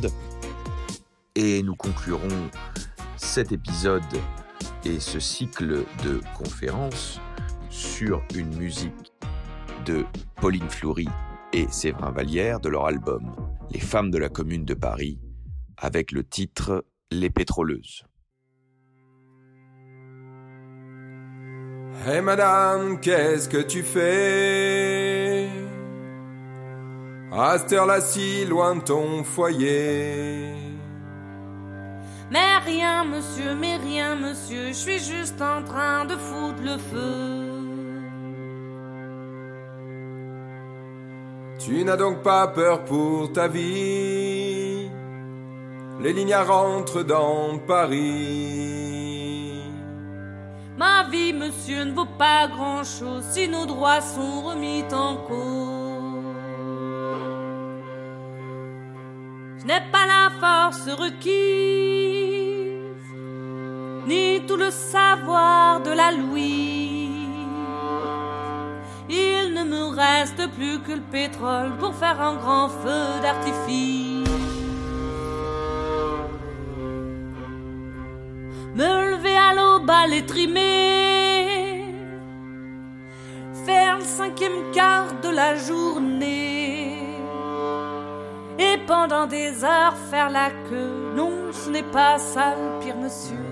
Et 1.35 1.63
nous 1.63 1.77
conclurons 1.77 2.51
cet 3.17 3.53
épisode 3.53 4.03
et 4.85 5.01
ce 5.01 5.21
cycle 5.21 5.85
de 6.05 6.21
conférences 6.37 7.21
sur 7.71 8.23
une 8.35 8.55
musique 8.57 9.13
de 9.87 10.05
Pauline 10.37 10.69
Fleury 10.69 11.09
et 11.53 11.67
Séverin 11.69 12.11
Vallière 12.11 12.61
de 12.61 12.69
leur 12.69 12.87
album 12.87 13.35
Les 13.71 13.81
femmes 13.81 14.11
de 14.11 14.19
la 14.19 14.29
commune 14.29 14.65
de 14.65 14.75
Paris 14.75 15.19
avec 15.77 16.13
le 16.13 16.25
titre 16.25 16.85
Les 17.11 17.31
pétroleuses. 17.31 18.05
Hé 22.07 22.21
madame, 22.21 23.01
qu'est-ce 23.01 23.49
que 23.49 23.59
tu 23.59 23.83
fais? 23.83 25.49
À 27.33 27.59
cette 27.59 27.73
heure-là 27.73 28.01
si 28.01 28.45
loin 28.45 28.77
de 28.77 28.83
ton 28.83 29.25
foyer. 29.25 30.55
Mais 32.31 32.59
rien 32.65 33.05
monsieur, 33.05 33.55
mais 33.55 33.77
rien 33.77 34.15
monsieur, 34.15 34.69
je 34.69 34.73
suis 34.75 34.99
juste 35.01 35.43
en 35.43 35.63
train 35.65 36.05
de 36.05 36.15
foutre 36.15 36.63
le 36.63 36.79
feu. 36.79 37.59
Tu 41.59 41.85
n'as 41.85 41.97
donc 41.97 42.23
pas 42.23 42.47
peur 42.47 42.85
pour 42.85 43.33
ta 43.33 43.49
vie? 43.49 44.89
Les 46.01 46.13
lignes 46.13 46.35
rentrent 46.35 47.03
dans 47.03 47.59
Paris 47.59 49.18
Ma 50.79 51.03
vie, 51.11 51.33
monsieur, 51.33 51.83
ne 51.83 51.93
vaut 51.93 52.05
pas 52.05 52.47
grand-chose 52.47 53.25
si 53.33 53.49
nos 53.49 53.67
droits 53.67 54.01
sont 54.01 54.43
remis 54.43 54.85
en 54.93 55.17
cause. 55.17 56.37
Je 59.59 59.67
n'ai 59.67 59.83
pas 59.91 60.07
la 60.07 60.31
force 60.39 60.89
requise, 60.89 61.35
ni 64.07 64.41
tout 64.47 64.55
le 64.57 64.71
savoir 64.71 65.81
de 65.81 65.91
la 65.91 66.13
Louise. 66.13 66.79
Il 69.11 69.55
ne 69.55 69.65
me 69.65 69.83
reste 69.97 70.49
plus 70.53 70.79
que 70.79 70.93
le 70.93 71.03
pétrole 71.11 71.77
pour 71.81 71.93
faire 71.93 72.21
un 72.21 72.37
grand 72.37 72.69
feu 72.69 73.21
d'artifice. 73.21 74.08
Me 78.79 79.11
lever 79.11 79.37
à 79.37 79.55
l'aube 79.55 79.91
à 79.91 80.07
l'étrimer, 80.07 81.83
faire 83.67 83.97
le 83.99 84.05
cinquième 84.05 84.71
quart 84.73 85.21
de 85.21 85.31
la 85.31 85.57
journée, 85.57 87.03
et 88.57 88.79
pendant 88.87 89.27
des 89.27 89.65
heures 89.65 89.97
faire 90.09 90.31
la 90.31 90.51
queue. 90.71 91.13
Non, 91.17 91.51
ce 91.51 91.71
n'est 91.71 91.91
pas 91.91 92.19
ça 92.19 92.55
le 92.55 92.79
pire, 92.79 92.97
monsieur. 92.97 93.45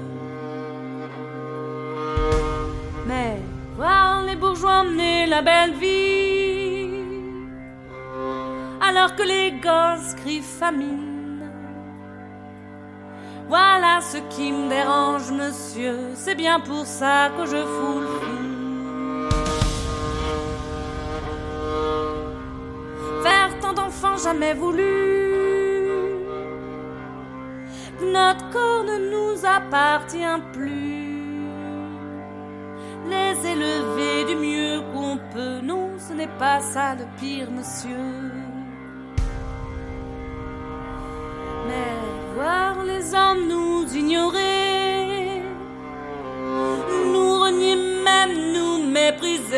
Mais 3.09 3.41
voir 3.77 4.23
les 4.23 4.37
bourgeois 4.37 4.85
mener 4.85 5.27
la 5.27 5.43
belle 5.43 5.75
vie, 5.75 7.03
alors 8.81 9.17
que 9.17 9.25
les 9.25 9.51
gosses 9.61 10.15
crient 10.15 10.41
famine. 10.41 11.16
Voilà 13.49 14.01
ce 14.01 14.19
qui 14.35 14.51
me 14.51 14.69
dérange, 14.69 15.31
monsieur. 15.31 15.99
C'est 16.15 16.35
bien 16.35 16.59
pour 16.59 16.85
ça 16.85 17.31
que 17.37 17.47
je 17.47 17.63
fous 17.65 18.01
le. 18.01 18.09
Faire 23.23 23.59
tant 23.61 23.73
d'enfants 23.73 24.17
jamais 24.17 24.55
voulu. 24.55 25.17
Notre 28.03 28.51
corps 28.51 28.85
ne 28.85 28.99
nous 29.13 29.47
appartient 29.47 30.41
plus. 30.53 31.07
Les 33.09 33.47
élever 33.49 34.25
du 34.25 34.37
mieux 34.37 34.81
qu'on 34.93 35.19
peut. 35.33 35.61
Non, 35.63 35.91
ce 35.99 36.13
n'est 36.13 36.35
pas 36.39 36.61
ça 36.61 36.97
le 36.97 37.05
pire, 37.21 37.49
monsieur. 37.53 38.33
Mais 41.69 42.16
les 42.85 43.15
hommes 43.15 43.49
nous 43.49 43.97
ignorer, 43.97 45.43
nous 47.13 47.41
renier 47.41 47.77
même, 47.77 48.53
nous 48.53 48.83
mépriser. 48.91 49.57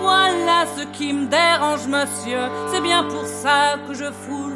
Voilà 0.00 0.64
ce 0.76 0.84
qui 0.96 1.12
me 1.12 1.26
dérange, 1.26 1.86
monsieur, 1.88 2.42
c'est 2.68 2.80
bien 2.80 3.04
pour 3.04 3.26
ça 3.26 3.78
que 3.86 3.94
je 3.94 4.04
fous 4.04 4.47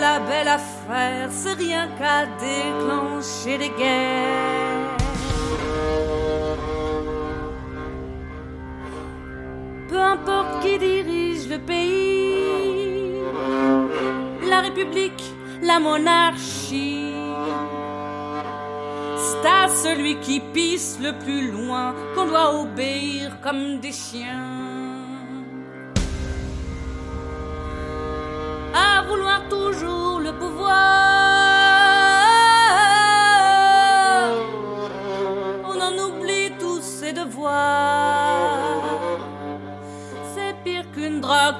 la 0.00 0.20
belle 0.20 0.48
affaire, 0.48 1.28
c'est 1.30 1.54
rien 1.54 1.88
qu'à 1.98 2.26
déclencher 2.26 3.58
des 3.58 3.70
guerres. 3.70 4.96
Peu 9.88 10.00
importe 10.00 10.62
qui 10.62 10.78
dirige 10.78 11.48
le 11.48 11.58
pays, 11.58 13.20
la 14.48 14.60
République, 14.60 15.24
la 15.62 15.78
monarchie. 15.78 17.12
C'est 19.16 19.48
à 19.48 19.68
celui 19.68 20.18
qui 20.20 20.40
pisse 20.40 20.98
le 21.00 21.12
plus 21.18 21.50
loin 21.50 21.94
qu'on 22.14 22.26
doit 22.26 22.60
obéir 22.60 23.40
comme 23.42 23.78
des 23.80 23.92
chiens. 23.92 24.61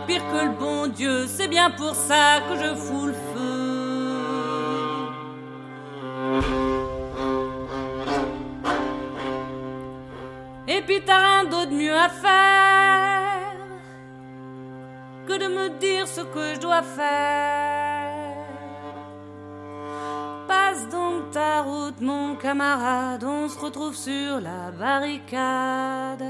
Pire 0.07 0.22
que 0.32 0.45
le 0.45 0.53
bon 0.53 0.86
Dieu. 0.88 1.26
C'est 1.26 1.49
bien 1.49 1.70
pour 1.70 1.95
ça 1.95 2.40
que 2.49 2.57
je 2.57 2.74
fous 2.74 3.07
le 3.07 3.12
feu. 3.12 3.62
Et 10.68 10.80
puis 10.82 11.03
t'as 11.05 11.18
rien 11.18 11.45
d'autre 11.45 11.72
mieux 11.72 11.95
à 11.95 12.09
faire 12.09 13.43
que 15.26 15.38
de 15.38 15.47
me 15.47 15.68
dire 15.78 16.07
ce 16.07 16.20
que 16.20 16.55
je 16.55 16.61
dois 16.61 16.82
faire. 16.82 18.36
Passe 20.49 20.88
donc 20.88 21.30
ta 21.30 21.62
route, 21.62 22.01
mon 22.01 22.36
camarade, 22.36 23.24
on 23.24 23.49
se 23.49 23.59
retrouve 23.59 23.95
sur 23.95 24.40
la 24.40 24.70
barricade. 24.70 26.22